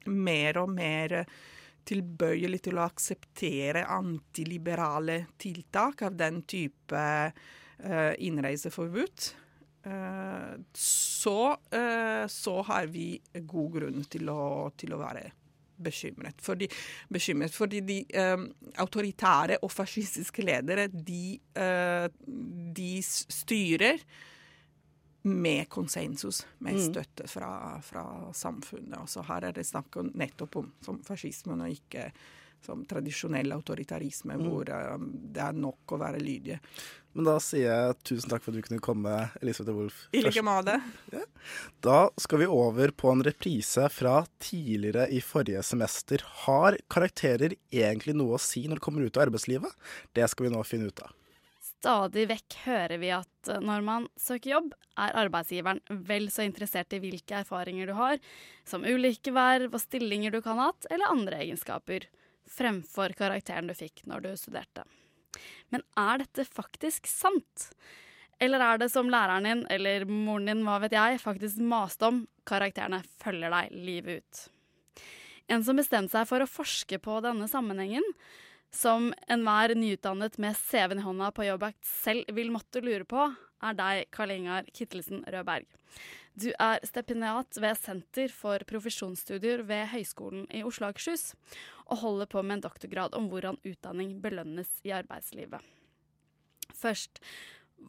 mer 0.08 0.62
og 0.62 0.72
mer 0.72 1.24
tilbøyelig 1.88 2.62
til 2.68 2.80
å 2.80 2.86
akseptere 2.88 3.86
antiliberale 3.92 5.22
tiltak 5.40 6.04
av 6.08 6.16
den 6.20 6.42
type 6.50 7.02
uh, 7.32 8.14
innreiseforbud, 8.24 9.28
uh, 9.88 10.54
så, 10.76 11.40
uh, 11.56 12.24
så, 12.32 12.56
har 12.70 12.88
vi 12.92 13.10
god 13.40 13.76
grunn 13.80 14.08
til 14.12 14.32
å, 14.34 14.42
til 14.80 14.96
å 14.96 15.02
være 15.02 15.28
bekymret. 15.78 16.40
Fordi, 16.42 16.66
bekymret, 17.14 17.54
fordi 17.54 17.84
de 17.86 18.00
autoritære 18.82 19.60
og 19.62 19.70
fascistiske 19.70 20.42
ledere, 20.42 20.88
de, 20.90 21.38
de 22.74 22.94
styrer 23.06 24.02
med 25.28 25.68
konsensus, 25.70 26.46
med 26.64 26.78
mm. 26.78 26.84
støtte 26.88 27.28
fra, 27.32 27.52
fra 27.84 28.04
samfunnet. 28.34 28.98
Og 29.02 29.10
så 29.12 29.24
her 29.28 29.50
er 29.50 29.56
det 29.58 29.68
snakk 29.68 30.00
om 30.02 30.12
nettopp 30.18 30.60
om 30.64 30.74
som 30.86 31.00
fascismen, 31.06 31.64
og 31.64 31.74
ikke 31.74 32.10
som 32.66 32.86
tradisjonell 32.90 33.52
autoritarisme, 33.54 34.34
mm. 34.34 34.48
hvor 34.48 34.70
um, 34.96 35.12
det 35.34 35.44
er 35.44 35.58
nok 35.58 35.94
å 35.94 36.00
være 36.02 36.22
lydige. 36.24 36.58
Men 37.18 37.30
da 37.30 37.36
sier 37.42 37.66
jeg 37.66 37.96
tusen 38.06 38.30
takk 38.30 38.44
for 38.46 38.54
at 38.54 38.60
du 38.60 38.66
kunne 38.68 38.84
komme, 38.84 39.14
Elisabeth 39.42 39.78
Wolff. 39.78 40.04
I 40.14 40.22
like 40.22 40.44
måte. 40.46 40.76
Ja. 41.14 41.24
Da 41.82 42.00
skal 42.22 42.44
vi 42.44 42.50
over 42.52 42.94
på 42.94 43.10
en 43.10 43.24
reprise 43.26 43.88
fra 43.94 44.20
tidligere 44.44 45.08
i 45.10 45.22
forrige 45.26 45.64
semester. 45.66 46.22
Har 46.44 46.78
karakterer 46.94 47.56
egentlig 47.74 48.14
noe 48.18 48.38
å 48.38 48.42
si 48.42 48.68
når 48.68 48.82
du 48.82 48.86
kommer 48.86 49.08
ut 49.08 49.18
av 49.18 49.28
arbeidslivet? 49.28 49.74
Det 50.14 50.30
skal 50.30 50.50
vi 50.50 50.54
nå 50.54 50.62
finne 50.68 50.92
ut 50.92 51.06
av. 51.06 51.16
Stadig 51.78 52.24
vekk 52.32 52.56
hører 52.66 52.98
vi 52.98 53.10
at 53.14 53.50
eh, 53.52 53.62
når 53.62 53.84
man 53.86 54.08
søker 54.18 54.56
jobb, 54.56 54.72
er 54.98 55.14
arbeidsgiveren 55.22 55.82
vel 56.08 56.26
så 56.34 56.48
interessert 56.48 56.96
i 56.98 57.02
hvilke 57.04 57.44
erfaringer 57.44 57.90
du 57.90 57.94
har, 58.00 58.18
som 58.66 58.86
ulike 58.86 59.34
verv 59.36 59.76
og 59.76 59.84
stillinger 59.84 60.34
du 60.34 60.42
kan 60.42 60.58
ha 60.58 60.72
hatt, 60.72 60.88
eller 60.90 61.14
andre 61.14 61.44
egenskaper, 61.46 62.08
fremfor 62.50 63.14
karakteren 63.20 63.70
du 63.70 63.76
fikk 63.78 64.08
når 64.10 64.26
du 64.26 64.32
studerte. 64.40 64.88
Men 65.70 65.84
er 66.00 66.24
dette 66.24 66.48
faktisk 66.50 67.06
sant? 67.12 67.70
Eller 68.42 68.62
er 68.64 68.82
det 68.82 68.90
som 68.94 69.10
læreren 69.10 69.46
din, 69.46 69.64
eller 69.74 70.06
moren 70.10 70.50
din, 70.50 70.66
hva 70.66 70.80
vet 70.82 70.98
jeg, 70.98 71.22
faktisk 71.22 71.62
maste 71.62 72.10
om, 72.10 72.24
karakterene 72.48 73.04
følger 73.22 73.54
deg 73.54 73.78
livet 73.78 74.22
ut? 74.24 74.44
En 75.54 75.64
som 75.64 75.78
bestemte 75.80 76.14
seg 76.14 76.28
for 76.30 76.44
å 76.44 76.50
forske 76.50 77.00
på 77.02 77.22
denne 77.24 77.48
sammenhengen, 77.50 78.06
som 78.74 79.12
enhver 79.32 79.74
nyutdannet 79.78 80.38
med 80.42 80.58
CV-en 80.60 81.02
i 81.02 81.06
hånda 81.06 81.32
på 81.36 81.48
jobbjakt 81.48 81.86
selv 81.88 82.32
vil 82.36 82.52
måtte 82.54 82.84
lure 82.84 83.08
på, 83.08 83.30
er 83.64 83.78
deg, 83.78 84.08
Karl 84.14 84.34
Ingar 84.36 84.68
Kittelsen 84.76 85.24
Rødberg. 85.26 85.66
Du 86.38 86.52
er 86.62 86.84
stipendiat 86.86 87.58
ved 87.58 87.80
Senter 87.80 88.30
for 88.30 88.62
profesjonsstudier 88.70 89.64
ved 89.66 89.88
Høgskolen 89.90 90.46
i 90.54 90.62
Oslo 90.68 90.86
og 90.86 90.94
Akershus, 90.94 91.32
og 91.90 92.04
holder 92.04 92.30
på 92.30 92.44
med 92.46 92.60
en 92.60 92.68
doktorgrad 92.68 93.18
om 93.18 93.32
hvordan 93.32 93.58
utdanning 93.66 94.20
belønnes 94.22 94.70
i 94.86 94.94
arbeidslivet. 94.94 95.64
Først, 96.78 97.24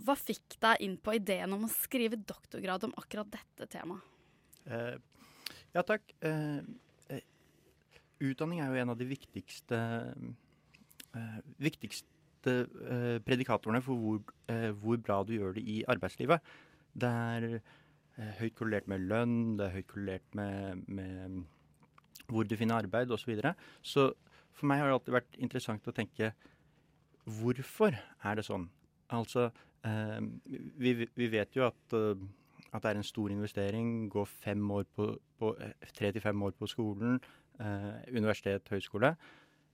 hva 0.04 0.16
fikk 0.16 0.56
deg 0.62 0.80
inn 0.84 0.96
på 0.96 1.18
ideen 1.18 1.52
om 1.56 1.66
å 1.66 1.72
skrive 1.72 2.16
doktorgrad 2.16 2.88
om 2.88 2.96
akkurat 3.00 3.28
dette 3.34 3.68
temaet? 3.68 4.04
Uh, 4.68 4.96
ja, 5.74 5.84
takk. 5.84 6.08
Uh, 6.24 6.64
uh, 7.12 7.22
utdanning 8.24 8.62
er 8.64 8.72
jo 8.72 8.80
en 8.80 8.94
av 8.94 9.00
de 9.00 9.08
viktigste 9.12 9.78
eh, 11.18 11.42
viktigste 11.68 12.54
eh, 12.86 13.18
predikatorene 13.26 13.82
for 13.84 14.00
hvor, 14.00 14.22
eh, 14.52 14.70
hvor, 14.70 14.96
bra 15.02 15.20
du 15.26 15.34
gjør 15.36 15.58
det 15.58 15.66
i 15.66 15.82
arbeidslivet. 15.88 16.54
Det 16.94 17.10
er 17.10 17.48
eh, 17.58 18.32
høyt 18.40 18.56
korrelert 18.58 18.88
med 18.90 19.06
lønn, 19.10 19.36
det 19.58 19.68
er 19.68 19.76
høyt 19.76 19.90
korrelert 19.90 20.38
med, 20.38 20.86
med 20.86 21.42
hvor 22.28 22.46
du 22.46 22.56
finner 22.56 22.80
arbeid 22.82 23.10
osv. 23.10 23.24
Så, 23.24 23.30
videre. 23.30 23.54
så 23.82 24.10
for 24.58 24.66
meg 24.70 24.80
har 24.80 24.90
det 24.90 24.98
alltid 24.98 25.16
vært 25.18 25.38
interessant 25.38 25.88
å 25.88 25.94
tenke 25.94 26.32
hvorfor 27.38 27.94
er 27.94 28.38
det 28.38 28.46
sånn? 28.46 28.66
Altså, 29.14 29.48
eh, 29.86 30.20
vi, 30.80 30.94
vi, 31.06 31.28
vet 31.32 31.56
jo 31.56 31.66
at, 31.68 31.80
uh, 31.94 32.16
at, 32.72 32.82
det 32.82 32.90
er 32.90 33.00
en 33.00 33.06
stor 33.06 33.32
investering. 33.32 34.08
Gå 34.12 34.24
fem 34.28 34.64
år 34.74 34.88
på 34.96 35.12
tre 35.94 36.12
til 36.12 36.24
fem 36.24 36.42
år 36.42 36.56
på 36.58 36.68
skolen, 36.70 37.20
eh, 37.60 37.92
universitet, 38.10 38.68
høyskole. 38.72 39.14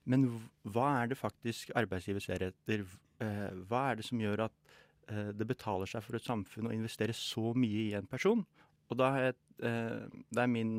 Men 0.09 0.27
hva 0.69 0.89
er 1.01 1.11
det 1.11 1.19
faktisk 1.19 1.71
arbeidsgiver 1.77 2.23
ser 2.23 2.49
etter? 2.49 2.85
Eh, 3.23 3.49
hva 3.69 3.89
er 3.89 3.99
det 3.99 4.05
som 4.07 4.21
gjør 4.21 4.45
at 4.47 4.75
eh, 5.09 5.31
det 5.33 5.47
betaler 5.49 5.89
seg 5.89 6.03
for 6.05 6.17
et 6.17 6.25
samfunn 6.25 6.69
å 6.69 6.75
investere 6.75 7.15
så 7.17 7.55
mye 7.57 7.87
i 7.87 7.95
en 7.97 8.09
person? 8.09 8.43
Og 8.91 8.99
da 8.99 9.09
er, 9.17 9.37
eh, 9.65 10.05
det 10.29 10.43
er 10.43 10.51
min, 10.51 10.77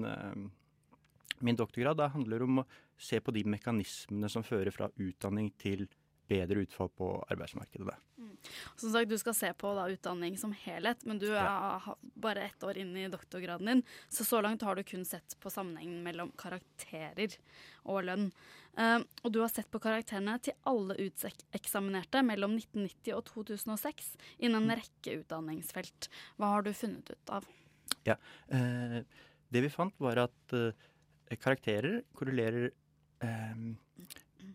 min 1.43 1.59
doktorgrad 1.59 1.99
det 1.99 2.13
handler 2.15 2.47
om 2.47 2.63
å 2.63 2.67
se 2.97 3.19
på 3.21 3.35
de 3.35 3.43
mekanismene 3.57 4.31
som 4.33 4.47
fører 4.47 4.71
fra 4.75 4.89
utdanning 4.95 5.51
til 5.59 5.89
bedre 6.29 6.63
utfall 6.65 6.89
på 6.89 7.09
arbeidsmarkedet. 7.31 7.95
Mm. 8.19 8.37
Som 8.77 8.93
sagt, 8.93 9.09
Du 9.09 9.19
skal 9.19 9.35
se 9.35 9.53
på 9.55 9.73
da, 9.75 9.89
utdanning 9.91 10.39
som 10.39 10.53
helhet, 10.53 11.05
men 11.05 11.19
du 11.19 11.29
er 11.31 11.45
ja. 11.45 11.97
bare 12.15 12.47
ett 12.49 12.63
år 12.65 12.79
inn 12.79 12.95
i 12.97 13.09
doktorgraden 13.13 13.67
din. 13.67 13.83
Så 14.09 14.25
så 14.25 14.41
langt 14.41 14.63
har 14.63 14.77
du 14.77 14.85
kun 14.85 15.05
sett 15.05 15.37
på 15.41 15.51
sammenhengen 15.51 16.03
mellom 16.05 16.33
karakterer 16.39 17.37
og 17.85 18.05
lønn. 18.09 18.31
Uh, 18.77 19.01
og 19.25 19.33
du 19.33 19.41
har 19.41 19.49
sett 19.49 19.71
på 19.73 19.81
karakterene 19.81 20.35
til 20.45 20.53
alle 20.69 20.99
uteksaminerte 21.01 22.21
mellom 22.27 22.59
1990 22.59 23.15
og 23.17 23.23
2006 23.31 24.11
innen 24.37 24.59
en 24.59 24.69
mm. 24.69 24.75
rekke 24.83 25.15
utdanningsfelt. 25.23 26.11
Hva 26.37 26.51
har 26.57 26.67
du 26.67 26.75
funnet 26.77 27.15
ut 27.15 27.33
av? 27.39 27.49
Ja, 28.05 28.19
uh, 28.53 29.01
Det 29.49 29.63
vi 29.63 29.73
fant, 29.73 29.95
var 30.03 30.19
at 30.27 30.53
uh, 30.53 30.75
karakterer 31.35 32.03
korrelerer 32.15 32.71
eh, 33.25 33.55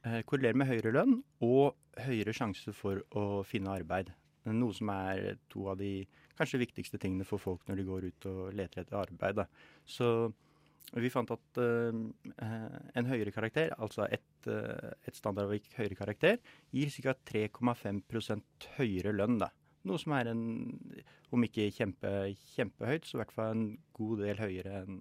korrelerer 0.01 0.57
med 0.57 0.69
høyere 0.69 0.93
lønn 0.95 1.19
og 1.45 1.75
høyere 2.01 2.33
sjanse 2.33 2.73
for 2.73 3.03
å 3.17 3.41
finne 3.47 3.73
arbeid. 3.73 4.11
Noe 4.49 4.73
som 4.73 4.89
er 4.93 5.35
to 5.51 5.67
av 5.69 5.77
de 5.77 6.07
kanskje 6.37 6.61
viktigste 6.63 6.99
tingene 7.01 7.27
for 7.27 7.41
folk 7.41 7.67
når 7.67 7.77
de 7.77 7.85
går 7.85 8.07
ut 8.09 8.27
og 8.31 8.39
leter 8.57 8.81
etter 8.81 8.97
arbeid. 8.97 9.37
Da. 9.37 9.45
Så 9.85 10.31
vi 10.97 11.11
fant 11.13 11.29
at 11.31 11.61
uh, 11.61 11.93
en 12.97 13.09
høyere 13.11 13.33
karakter, 13.35 13.75
altså 13.77 14.07
et, 14.09 14.25
uh, 14.49 14.91
et 15.05 15.17
standardavvik 15.17 15.69
høyere 15.77 15.97
karakter, 15.99 16.39
gir 16.73 16.89
ca. 16.97 17.13
3,5% 17.31 18.71
høyere 18.79 19.13
lønn. 19.13 19.37
Da. 19.43 19.51
Noe 19.87 20.01
som 20.01 20.15
er 20.17 20.31
en, 20.33 20.41
om 21.31 21.45
ikke 21.45 21.69
kjempe, 21.75 22.33
kjempehøyt, 22.55 23.05
så 23.05 23.17
i 23.17 23.21
hvert 23.21 23.35
fall 23.35 23.53
en 23.53 23.69
god 23.97 24.25
del 24.25 24.41
høyere 24.41 24.83
enn 24.83 24.99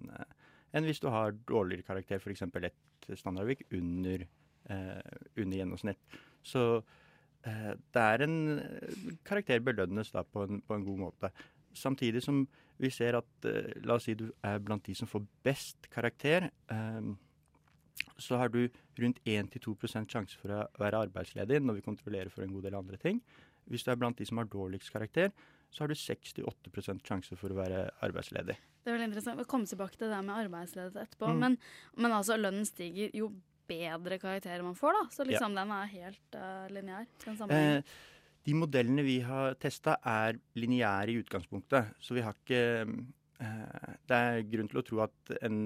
enn 0.71 0.85
hvis 0.87 1.01
du 1.03 1.09
har 1.11 1.33
dårligere 1.49 1.83
karakter, 1.83 2.21
f.eks. 2.23 2.45
et 2.47 3.07
standardavvik 3.19 3.65
under 3.75 4.21
Eh, 4.23 4.40
under 4.71 5.57
gjennomsnitt. 5.57 6.19
Så 6.43 6.63
eh, 7.47 7.71
det 7.93 8.03
er 8.03 8.25
en 8.25 8.37
karakter 9.27 9.63
belønnes 9.65 10.13
da 10.13 10.23
på 10.23 10.45
en, 10.47 10.61
på 10.65 10.77
en, 10.77 10.85
god 10.85 11.01
måte. 11.05 11.31
Samtidig 11.77 12.23
som 12.25 12.43
vi 12.81 12.91
ser 12.93 13.19
at 13.19 13.49
eh, 13.49 13.73
la 13.85 13.97
oss 13.99 14.09
si 14.09 14.17
du 14.17 14.29
er 14.47 14.63
blant 14.63 14.85
de 14.87 14.95
som 14.97 15.09
får 15.09 15.27
best 15.45 15.91
karakter, 15.93 16.49
så 18.21 18.37
har 18.39 18.49
du 18.49 18.63
rundt 18.97 19.19
1-2% 19.27 20.13
sjanse 20.13 20.37
for 20.39 20.53
å 20.55 20.65
være 20.79 21.05
arbeidsledig 21.07 21.59
når 21.61 21.79
vi 21.79 21.85
kontrollerer 21.85 22.31
for 22.33 22.45
en 22.45 22.53
god 22.53 22.67
del 22.67 22.77
andre 22.79 22.99
ting. 23.01 23.19
Hvis 23.69 23.85
du 23.85 23.91
er 23.91 23.99
blant 23.99 24.17
de 24.17 24.25
som 24.27 24.39
har 24.41 24.49
dårligst 24.49 24.91
karakter, 24.93 25.31
så 25.71 25.83
har 25.83 25.91
du 25.91 25.95
6-8 25.95 26.99
sjanse 27.07 27.37
for 27.39 27.53
å 27.53 27.59
være 27.59 27.85
arbeidsledig. 28.03 28.57
Det 28.81 28.89
er 28.89 28.97
veldig 28.97 29.11
interessant. 29.11 29.39
Vi 29.39 29.47
kommer 29.47 29.69
tilbake 29.69 29.99
til 29.99 30.11
det 30.11 30.19
med 30.25 30.35
arbeidsledighet 30.35 31.05
etterpå. 31.05 31.29
Mm. 31.29 31.39
Men, 31.43 31.57
men, 31.97 32.15
altså, 32.17 32.37
lønnen 32.39 32.65
stiger. 32.67 33.11
Jo 33.15 33.29
bedre 33.71 34.19
karakterer 34.21 34.63
man 34.67 34.77
får, 34.77 34.99
da. 34.99 35.03
Så 35.15 35.25
liksom 35.27 35.55
ja. 35.55 35.63
den 35.63 35.75
er 35.79 35.91
helt 35.95 36.37
uh, 36.37 36.67
lineær. 36.75 37.07
Eh, 37.47 37.95
de 38.47 38.53
modellene 38.57 39.03
vi 39.05 39.19
har 39.25 39.55
testa 39.61 39.97
er 40.07 40.39
lineære 40.57 41.13
i 41.13 41.19
utgangspunktet. 41.21 41.93
Så 42.01 42.15
vi 42.17 42.23
har 42.25 42.37
ikke 42.37 42.61
eh, 42.81 43.91
Det 44.09 44.17
er 44.17 44.47
grunn 44.49 44.71
til 44.71 44.81
å 44.81 44.85
tro 44.85 45.03
at 45.05 45.33
en 45.41 45.59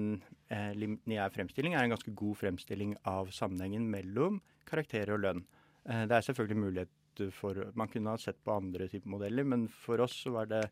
eh, 0.52 0.72
lineær 0.76 1.32
fremstilling 1.32 1.76
er 1.76 1.86
en 1.86 1.94
ganske 1.96 2.12
god 2.16 2.36
fremstilling 2.42 2.94
av 3.08 3.32
sammenhengen 3.34 3.88
mellom 3.92 4.42
karakterer 4.68 5.16
og 5.16 5.24
lønn. 5.24 5.44
Eh, 5.88 6.04
det 6.04 6.18
er 6.18 6.28
selvfølgelig 6.28 6.64
mulighet 6.66 6.92
for 7.32 7.56
Man 7.72 7.88
kunne 7.88 8.12
ha 8.12 8.20
sett 8.20 8.36
på 8.44 8.52
andre 8.52 8.90
typer 8.92 9.08
modeller, 9.08 9.46
men 9.48 9.70
for 9.72 10.02
oss 10.04 10.18
så 10.26 10.34
var 10.34 10.50
det 10.50 10.66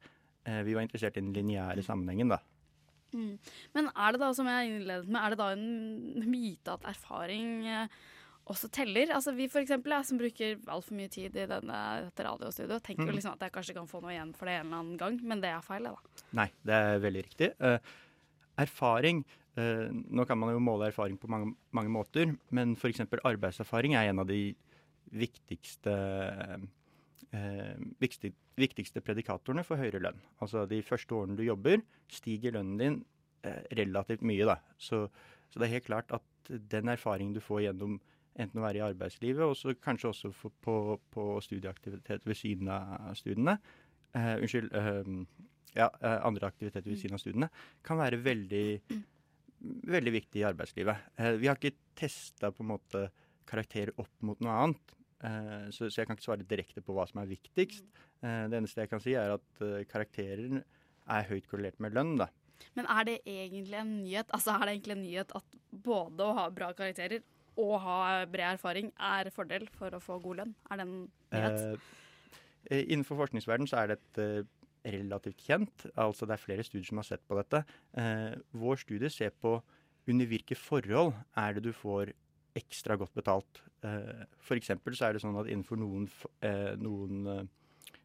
vi 0.45 0.75
var 0.77 0.85
interessert 0.85 1.17
i 1.17 1.23
den 1.23 1.31
lineære 1.33 1.81
sammenhengen, 1.81 2.29
da. 2.29 2.37
Mm. 3.15 3.39
Men 3.77 3.89
er 3.95 4.13
det 4.17 4.21
da, 4.25 4.33
som 4.37 4.49
jeg 4.51 4.73
innledet 4.73 5.09
med, 5.09 5.21
er 5.23 5.35
det 5.35 5.39
da 5.41 5.53
en 5.55 6.27
myte 6.27 6.75
at 6.75 6.87
erfaring 6.91 7.53
eh, 7.71 7.97
også 8.51 8.69
teller? 8.75 9.13
Altså 9.15 9.33
Vi 9.37 9.47
for 9.49 9.63
eksempel, 9.63 9.95
jeg 9.95 10.09
som 10.11 10.19
bruker 10.21 10.59
altfor 10.67 10.99
mye 10.99 11.13
tid 11.13 11.37
i 11.39 11.47
denne, 11.49 11.79
dette 12.09 12.27
radiostudioet, 12.27 12.83
tenker 12.85 13.07
jo 13.07 13.13
Mm. 13.13 13.19
liksom 13.21 13.37
at 13.39 13.47
jeg 13.47 13.55
kanskje 13.55 13.77
kan 13.79 13.89
få 13.89 14.03
noe 14.03 14.13
igjen 14.13 14.35
for 14.37 14.51
det 14.51 14.59
en 14.59 14.67
eller 14.67 14.83
annen 14.83 14.99
gang, 15.01 15.21
men 15.23 15.41
det 15.41 15.53
er 15.55 15.63
feil, 15.65 15.89
da. 15.89 16.25
Nei, 16.37 16.51
det 16.67 16.75
er 16.75 17.01
veldig 17.07 17.25
riktig. 17.31 17.53
Uh, 17.63 17.79
erfaring 18.59 19.25
uh, 19.57 19.89
Nå 19.91 20.27
kan 20.27 20.39
man 20.39 20.53
jo 20.53 20.61
måle 20.63 20.91
erfaring 20.91 21.17
på 21.19 21.31
mange, 21.31 21.55
mange 21.73 21.91
måter, 21.91 22.37
men 22.51 22.75
f.eks. 22.77 23.07
arbeidserfaring 23.23 23.95
er 23.95 24.11
en 24.11 24.23
av 24.23 24.29
de 24.29 24.55
viktigste 25.15 25.95
uh, 27.35 27.77
viktig, 28.03 28.35
viktigste 28.61 29.03
predikatorene 29.05 29.65
for 29.67 29.81
høyere 29.81 30.03
lønn. 30.03 30.21
Altså 30.45 30.65
de 30.71 30.81
første 30.87 31.17
årene 31.17 31.39
du 31.39 31.45
jobber, 31.47 31.83
stiger 32.13 32.55
lønnen 32.57 32.81
din 32.81 32.99
eh, 33.47 33.63
relativt 33.81 34.23
mye. 34.27 34.47
Da. 34.49 34.59
Så, 34.79 35.07
så 35.51 35.61
det 35.61 35.69
er 35.69 35.77
helt 35.79 35.89
klart 35.89 36.15
at 36.15 36.51
den 36.51 36.93
erfaringen 36.93 37.35
du 37.35 37.43
får 37.43 37.67
gjennom 37.69 37.99
enten 38.35 38.61
å 38.61 38.65
være 38.65 38.81
i 38.81 38.85
arbeidslivet, 38.85 39.43
og 39.47 39.83
kanskje 39.83 40.11
også 40.11 40.31
på, 40.35 40.77
på 41.15 41.25
studieaktivitet 41.45 42.25
ved 42.27 42.39
siden 42.39 42.71
av 42.75 43.13
studiene, 43.19 43.57
eh, 44.17 44.35
unnskyld, 44.41 44.73
eh, 44.75 45.13
ja, 45.75 45.89
eh, 46.01 46.19
andre 46.27 46.51
aktiviteter 46.51 46.91
ved 46.91 47.01
siden 47.01 47.19
av 47.19 47.23
studiene, 47.23 47.51
kan 47.87 48.01
være 48.01 48.21
veldig, 48.25 48.67
veldig 49.95 50.15
viktig 50.19 50.43
i 50.43 50.49
arbeidslivet. 50.51 51.07
Eh, 51.19 51.39
vi 51.39 51.51
har 51.51 51.61
ikke 51.61 51.77
testa 51.99 52.51
på 52.55 52.81
karakterer 53.47 53.95
opp 54.01 54.13
mot 54.23 54.41
noe 54.43 54.61
annet. 54.65 55.01
Så 55.73 55.87
jeg 55.89 56.05
kan 56.05 56.19
ikke 56.19 56.27
svare 56.27 56.45
direkte 56.45 56.83
på 56.85 56.93
hva 56.93 57.07
som 57.09 57.23
er 57.23 57.29
viktigst. 57.31 57.87
Eh, 58.25 58.47
det 58.51 58.59
eneste 58.61 58.85
jeg 58.85 58.93
kan 58.93 59.03
si, 59.03 59.15
er 59.19 59.37
at 59.37 59.63
eh, 59.65 59.85
karakterer 59.91 60.63
er 60.63 61.29
høyt 61.29 61.47
korrelert 61.51 61.81
med 61.85 61.97
lønn. 61.97 62.17
da. 62.23 62.31
Men 62.79 62.89
er 62.91 63.07
det 63.09 63.15
egentlig 63.27 63.77
en 63.77 63.93
nyhet 63.99 64.31
Altså 64.33 64.55
er 64.55 64.63
det 64.65 64.75
egentlig 64.77 64.95
en 64.95 65.03
nyhet 65.03 65.33
at 65.37 65.57
både 65.85 66.25
å 66.25 66.37
ha 66.39 66.45
bra 66.55 66.71
karakterer 66.77 67.25
og 67.61 67.75
ha 67.85 67.99
bred 68.31 68.57
erfaring 68.57 68.89
er 68.99 69.31
fordel 69.35 69.67
for 69.75 69.95
å 69.95 70.03
få 70.03 70.19
god 70.23 70.41
lønn? 70.41 70.55
Er 70.71 70.81
det 70.81 70.87
en 70.87 70.97
nyhet? 71.35 71.93
Eh, 72.71 72.85
innenfor 72.89 73.21
forskningsverdenen 73.21 73.71
så 73.71 73.83
er 73.83 73.95
dette 73.95 74.29
relativt 74.85 75.45
kjent. 75.47 75.87
Altså 75.97 76.27
det 76.29 76.37
er 76.37 76.43
flere 76.43 76.65
studier 76.67 76.89
som 76.89 77.01
har 77.01 77.09
sett 77.09 77.23
på 77.29 77.39
dette. 77.39 77.63
Eh, 78.01 78.35
vår 78.57 78.83
studie 78.83 79.13
ser 79.13 79.33
på 79.37 79.59
under 80.11 80.29
hvilke 80.29 80.57
forhold 80.59 81.15
er 81.41 81.57
det 81.57 81.65
du 81.69 81.73
får 81.77 82.13
ekstra 82.59 82.97
godt 82.99 83.15
betalt. 83.17 83.63
Eh, 83.85 84.25
eksempel 84.57 84.97
så 84.97 85.09
er 85.09 85.17
det 85.17 85.23
sånn 85.25 85.39
at 85.41 85.49
innenfor 85.51 85.81
noen, 85.81 86.09
eh, 86.45 86.75
noen, 86.81 87.27
eh, 87.27 87.47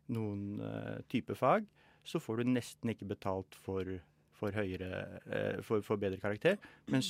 noen 0.09 0.59
uh, 0.61 1.01
type 1.11 1.35
fag 1.37 1.67
så 2.05 2.19
får 2.21 2.37
du 2.43 2.53
nesten 2.55 2.89
ikke 2.93 3.07
betalt 3.09 3.55
for, 3.65 3.85
for, 4.39 4.51
høyere, 4.55 5.03
uh, 5.27 5.59
for, 5.65 5.81
for 5.85 5.97
bedre 6.01 6.17
karakter. 6.21 6.57
Mens 6.89 7.09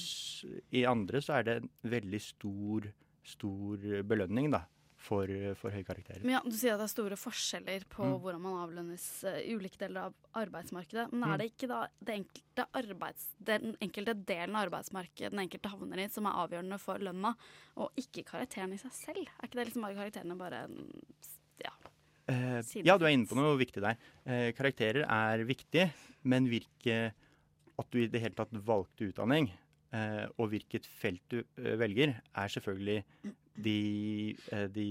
i 0.76 0.84
andre 0.90 1.22
så 1.24 1.38
er 1.40 1.44
det 1.48 1.56
en 1.62 1.70
veldig 1.88 2.20
stor, 2.22 2.90
stor 3.24 3.88
belønning 4.04 4.52
da, 4.52 4.64
for, 5.00 5.32
for 5.56 5.72
høye 5.72 5.86
karakterer. 5.88 6.20
Men 6.28 6.34
ja, 6.36 6.42
Du 6.44 6.52
sier 6.60 6.74
at 6.76 6.82
det 6.82 6.90
er 6.90 6.92
store 6.92 7.16
forskjeller 7.16 7.86
på 7.88 8.04
Mm. 8.04 8.18
hvordan 8.20 8.42
man 8.44 8.58
avlønnes 8.66 9.06
eh, 9.30 9.38
i 9.48 9.54
ulike 9.56 9.80
deler 9.80 10.10
av 10.10 10.14
arbeidsmarkedet. 10.42 11.06
Men 11.14 11.24
Mm. 11.24 11.32
er 11.32 11.38
det 11.40 11.48
ikke 11.54 11.70
da 11.72 11.78
det 12.04 12.18
enkelte 12.20 12.66
arbeids, 12.82 13.30
den 13.40 13.78
enkelte 13.80 14.14
delen 14.28 14.58
av 14.60 14.66
arbeidsmarkedet 14.68 15.32
den 15.32 15.40
enkelte 15.46 15.72
havner 15.72 16.04
i, 16.04 16.10
som 16.12 16.28
er 16.28 16.36
avgjørende 16.44 16.80
for 16.84 17.00
lønna, 17.00 17.32
og 17.80 17.96
ikke 17.96 18.26
karakteren 18.28 18.74
i 18.76 18.82
seg 18.82 18.92
selv? 18.92 19.32
Er 19.40 19.48
ikke 19.48 19.62
det 19.62 19.70
liksom 19.70 19.88
bare 19.88 19.96
karakterene 20.02 20.38
bare 20.38 20.66
en 20.68 20.78
ja, 21.00 21.39
Eh, 22.30 22.60
ja, 22.86 22.98
du 23.00 23.08
er 23.08 23.16
inne 23.16 23.28
på 23.30 23.38
noe 23.38 23.58
viktig 23.60 23.82
der. 23.84 23.98
Eh, 24.26 24.52
karakterer 24.58 25.06
er 25.06 25.46
viktig, 25.50 25.90
men 26.30 26.50
hvilke 26.52 27.10
At 27.80 27.88
du 27.96 28.02
i 28.02 28.10
det 28.12 28.20
hele 28.20 28.36
tatt 28.36 28.52
valgte 28.68 29.06
utdanning, 29.08 29.46
eh, 29.96 30.26
og 30.36 30.50
hvilket 30.52 30.84
felt 30.84 31.22
du 31.32 31.38
eh, 31.40 31.78
velger, 31.80 32.12
er 32.36 32.52
selvfølgelig 32.52 32.98
de, 33.56 34.36
eh, 34.52 34.66
de, 34.68 34.88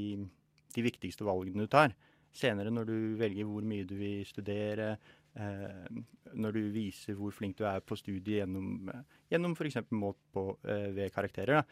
de 0.72 0.84
viktigste 0.86 1.26
valgene 1.28 1.66
du 1.66 1.68
tar. 1.68 1.92
Senere, 2.32 2.72
når 2.72 2.88
du 2.88 2.96
velger 3.20 3.44
hvor 3.44 3.60
mye 3.68 3.84
du 3.84 3.92
vil 4.00 4.24
studere, 4.24 4.94
eh, 5.36 6.00
når 6.32 6.56
du 6.56 6.62
viser 6.72 7.20
hvor 7.20 7.36
flink 7.36 7.58
du 7.60 7.66
er 7.68 7.84
på 7.84 8.00
studiet 8.00 8.40
gjennom, 8.40 8.88
gjennom 9.28 9.52
f.eks. 9.52 9.82
målt 9.92 10.24
på, 10.32 10.48
eh, 10.64 10.88
ved 10.96 11.12
karakterer, 11.12 11.60
da, 11.60 11.62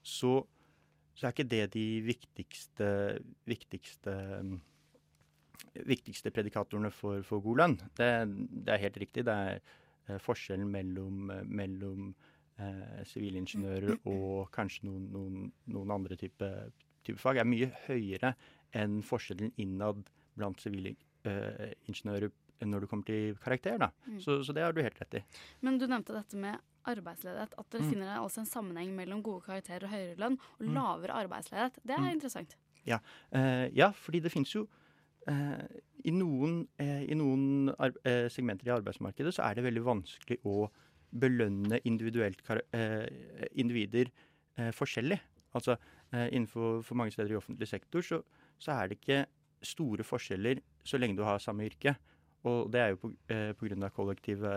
så, 0.00 0.38
så 1.12 1.28
er 1.28 1.36
ikke 1.36 1.50
det 1.52 1.66
de 1.76 1.86
viktigste, 2.08 2.88
viktigste 3.44 4.16
viktigste 5.86 6.30
predikatorene 6.34 6.90
for, 6.92 7.22
for 7.22 7.40
god 7.44 7.56
lønn. 7.62 7.76
Det, 7.96 8.10
det 8.66 8.74
er 8.74 8.82
helt 8.86 8.96
riktig. 9.02 9.24
Det 9.24 9.32
er 9.34 9.60
eh, 10.08 10.18
forskjellen 10.18 10.68
mellom, 10.70 11.30
mellom 11.46 12.14
sivilingeniører 12.58 12.98
eh, 13.00 13.04
sivilingeniører 13.08 13.96
og 14.12 14.50
kanskje 14.54 14.86
noen, 14.86 15.06
noen, 15.12 15.52
noen 15.72 15.90
andre 15.94 16.16
type, 16.20 16.48
type 17.06 17.18
fag 17.18 17.40
er 17.42 17.48
mye 17.48 17.70
høyere 17.86 18.34
enn 18.78 19.00
forskjellen 19.04 19.52
innad 19.60 20.04
blant 20.36 20.60
sivilingeniører 20.64 22.30
når 22.62 22.84
det 22.84 22.88
kommer 22.92 23.06
til 23.08 23.32
karakter. 23.42 23.78
Da. 23.82 23.88
Mm. 24.06 24.20
Så, 24.22 24.36
så 24.46 24.54
det 24.54 24.62
har 24.62 24.72
du 24.76 24.82
helt 24.84 25.00
rett 25.02 25.16
i. 25.18 25.22
Men 25.66 25.80
du 25.80 25.86
nevnte 25.90 26.14
dette 26.14 26.38
med 26.38 26.60
arbeidsledighet. 26.86 27.56
At 27.58 27.70
dere 27.74 27.82
Mm. 27.82 27.90
finner 27.90 28.12
altså 28.20 28.40
en 28.42 28.46
sammenheng 28.50 28.92
mellom 28.94 29.22
gode 29.22 29.42
karakterer 29.48 29.86
og 29.88 29.90
høyere 29.94 30.18
lønn 30.20 30.36
og 30.38 30.62
Mm. 30.68 30.74
lavere 30.76 31.16
arbeidsledighet. 31.24 31.80
Det 31.82 31.94
er 31.96 32.00
Mm. 32.04 32.12
interessant. 32.12 32.56
Ja, 32.86 32.98
eh, 33.32 33.68
ja 33.74 33.90
fordi 33.92 34.20
det 34.22 34.30
finnes 34.32 34.50
jo 34.54 34.62
eh, 34.62 34.81
I 35.28 36.12
noen, 36.14 36.62
eh, 36.82 37.04
i 37.06 37.14
noen 37.14 37.70
eh, 37.78 38.26
segmenter 38.32 38.66
i 38.66 38.74
arbeidsmarkedet 38.74 39.34
så 39.36 39.44
er 39.46 39.58
det 39.58 39.66
veldig 39.68 39.84
vanskelig 39.86 40.40
å 40.48 40.66
belønne 41.12 41.78
eh, 41.78 43.06
individer 43.60 44.10
eh, 44.56 44.72
forskjellig. 44.74 45.20
Altså 45.54 45.76
eh, 45.76 46.28
innenfor 46.32 46.82
for 46.82 46.98
mange 46.98 47.14
steder 47.14 47.34
i 47.34 47.38
offentlig 47.38 47.68
sektor 47.68 48.02
så, 48.06 48.22
så 48.58 48.74
er 48.78 48.90
det 48.90 48.98
ikke 48.98 49.20
store 49.62 50.04
forskjeller 50.06 50.62
så 50.82 50.98
lenge 50.98 51.20
du 51.20 51.24
har 51.26 51.38
samme 51.42 51.68
yrke. 51.68 51.94
Og 52.48 52.72
det 52.74 52.82
er 52.82 52.94
jo 52.96 53.12
eh, 53.30 53.52
av 53.54 53.94
kollektive, 53.94 54.52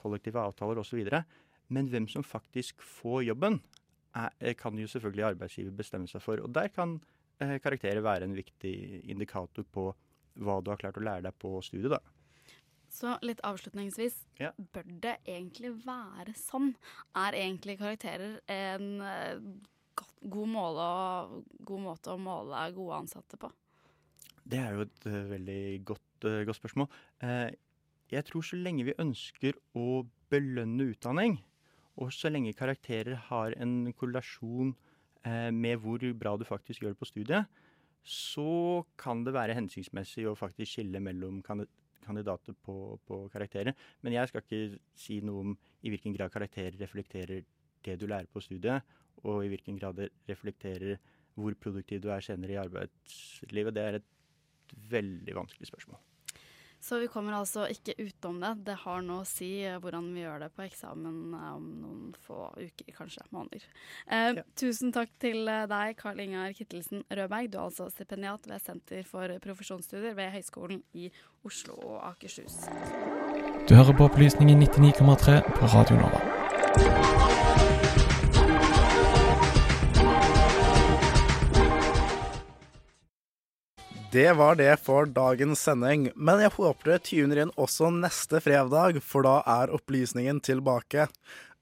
kollektive 0.00 0.42
avtaler 0.42 0.80
osv. 0.82 1.06
Men 1.68 1.88
hvem 1.88 2.08
som 2.10 2.26
faktisk 2.26 2.82
får 2.82 3.28
jobben, 3.28 3.60
er, 4.14 4.30
eh, 4.40 4.54
kan 4.58 4.74
jo 4.78 4.86
selvfølgelig 4.90 5.24
arbeidsgiver 5.24 5.70
bestemme 5.70 6.10
seg 6.10 6.22
for. 6.22 6.42
Og 6.42 6.54
der 6.54 6.68
kan 6.74 6.98
eh, 6.98 7.13
karakterer 7.38 8.02
være 8.04 8.24
en 8.28 8.34
viktig 8.36 9.04
indikator 9.10 9.64
på 9.74 9.88
hva 10.42 10.60
du 10.62 10.70
har 10.70 10.78
klart 10.80 10.98
å 10.98 11.04
lære 11.04 11.22
deg 11.28 11.38
på 11.38 11.62
studiet. 11.62 11.90
da. 11.90 12.00
Så 12.94 13.18
litt 13.22 13.40
avslutningsvis, 13.42 14.24
Ja. 14.38 14.52
bør 14.72 14.84
det 15.00 15.18
egentlig 15.26 15.72
være 15.84 16.34
sånn? 16.34 16.74
Er 17.14 17.32
egentlig 17.32 17.78
karakterer 17.78 18.40
en 18.48 19.00
eh, 19.02 19.38
god, 20.22 20.48
måle 20.48 21.44
god 21.64 21.80
måte 21.80 22.14
å 22.14 22.18
måle 22.18 22.72
gode 22.74 22.94
ansatte 23.02 23.36
på? 23.36 23.50
Det 24.46 24.58
er 24.58 24.74
jo 24.74 24.80
et 24.82 25.06
eh, 25.06 25.24
veldig 25.32 25.84
godt, 25.84 26.24
eh, 26.24 26.44
godt 26.44 26.60
spørsmål. 26.60 26.88
Eh, 27.22 27.50
jeg 28.10 28.24
tror 28.26 28.42
så 28.42 28.56
lenge 28.62 28.84
vi 28.84 28.94
ønsker 28.98 29.54
å 29.74 30.06
belønne 30.30 30.92
utdanning, 30.94 31.40
og 31.96 32.12
så 32.12 32.30
lenge 32.30 32.54
karakterer 32.54 33.16
har 33.16 33.54
en 33.58 33.92
korrelasjon 33.92 34.74
eh, 34.74 34.90
med 35.24 35.78
hvor 35.80 36.02
bra 36.18 36.34
du 36.36 36.44
faktisk 36.44 36.82
gjør 36.82 36.92
det 36.92 37.00
på 37.00 37.08
studiet, 37.08 37.62
så 38.04 38.84
kan 39.00 39.24
det 39.24 39.32
være 39.32 39.56
hensiktsmessig 39.56 40.26
å 40.28 40.36
faktisk 40.36 40.76
skille 40.76 41.00
mellom 41.00 41.40
kandidater 41.44 42.56
på, 42.66 42.98
på 43.08 43.20
karakterer. 43.32 43.72
Men 44.04 44.18
jeg 44.18 44.28
skal 44.28 44.44
ikke 44.44 44.80
si 45.00 45.20
noe 45.24 45.46
om 45.46 45.54
i 45.80 45.92
hvilken 45.92 46.16
grad 46.16 46.32
karakterer 46.34 46.76
reflekterer 46.80 47.44
det 47.84 47.98
du 48.00 48.06
lærer 48.08 48.28
på 48.32 48.42
studiet, 48.44 48.84
og 49.24 49.44
i 49.44 49.50
hvilken 49.52 49.78
grad 49.80 49.96
det 50.00 50.10
reflekterer 50.28 50.98
hvor 51.34 51.56
produktiv 51.58 52.02
du 52.04 52.10
er 52.12 52.24
senere 52.24 52.54
i 52.54 52.60
arbeidslivet. 52.60 53.74
Det 53.74 53.84
er 53.84 53.98
et 53.98 54.10
veldig 54.92 55.40
vanskelig 55.40 55.72
spørsmål. 55.72 56.00
Så 56.84 56.98
vi 57.00 57.06
kommer 57.08 57.32
altså 57.38 57.64
ikke 57.72 57.94
utenom 57.96 58.42
det. 58.42 58.50
Det 58.66 58.74
har 58.82 59.04
noe 59.06 59.22
å 59.22 59.28
si 59.28 59.48
eh, 59.64 59.78
hvordan 59.80 60.10
vi 60.12 60.20
gjør 60.20 60.42
det 60.44 60.50
på 60.52 60.66
eksamen 60.66 61.32
eh, 61.32 61.46
om 61.54 61.68
noen 61.80 62.10
få 62.26 62.50
uker, 62.58 62.90
kanskje 62.98 63.24
måneder. 63.32 63.64
Eh, 64.04 64.42
Tusen 64.60 64.92
takk 64.92 65.14
til 65.22 65.48
eh, 65.48 65.64
deg, 65.70 65.94
Karl 66.00 66.20
Ingar 66.20 66.52
Kittelsen 66.56 67.06
Rødberg. 67.08 67.48
Du 67.48 67.56
er 67.56 67.64
altså 67.64 67.88
stipendiat 67.88 68.44
ved 68.50 68.60
Senter 68.66 69.08
for 69.08 69.32
profesjonsstudier 69.46 70.12
ved 70.18 70.34
Høgskolen 70.36 70.82
i 70.92 71.08
Oslo 71.48 71.78
og 71.80 72.02
Akershus. 72.10 72.66
Du 73.64 73.72
hører 73.78 73.96
på 73.96 74.10
Opplysningen 74.10 74.60
99,3 74.68 75.40
på 75.56 75.72
Radio 75.72 76.02
Nova. 76.04 77.33
Det 84.14 84.32
var 84.32 84.54
det 84.54 84.76
for 84.78 85.08
dagens 85.10 85.58
sending, 85.66 86.04
men 86.14 86.38
jeg 86.38 86.52
håper 86.54 86.86
dere 86.86 87.02
tuner 87.02 87.40
inn 87.42 87.50
også 87.58 87.88
neste 87.90 88.38
fredag, 88.44 89.00
for 89.02 89.26
da 89.26 89.40
er 89.42 89.72
opplysningen 89.74 90.38
tilbake. 90.38 91.08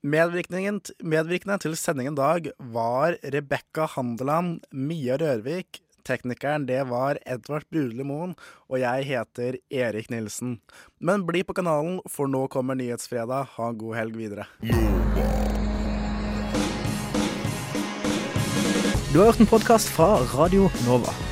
Medvirkende 0.05 1.57
til 1.65 1.79
sendingen 1.81 2.19
dag 2.19 2.51
var 2.75 3.17
Rebekka 3.25 3.87
Handeland, 3.95 4.61
Mia 4.69 5.17
Rørvik, 5.17 5.81
Teknikeren 6.05 6.69
det 6.69 6.83
var 6.91 7.17
Edvard 7.25 7.65
Brudle 7.73 8.05
Moen, 8.05 8.37
og 8.69 8.83
jeg 8.85 9.09
heter 9.15 9.57
Erik 9.73 10.13
Nilsen. 10.13 10.59
Men 11.01 11.25
bli 11.25 11.47
på 11.47 11.57
kanalen, 11.57 12.03
for 12.05 12.29
nå 12.29 12.51
kommer 12.53 12.77
Nyhetsfredag. 12.77 13.55
Ha 13.57 13.73
en 13.73 13.81
god 13.81 14.01
helg 14.03 14.21
videre. 14.21 14.51
Du 19.13 19.21
har 19.23 19.31
hørt 19.31 19.41
en 19.41 19.55
podkast 19.57 19.89
fra 19.97 20.19
Radio 20.37 20.69
Nova. 20.85 21.32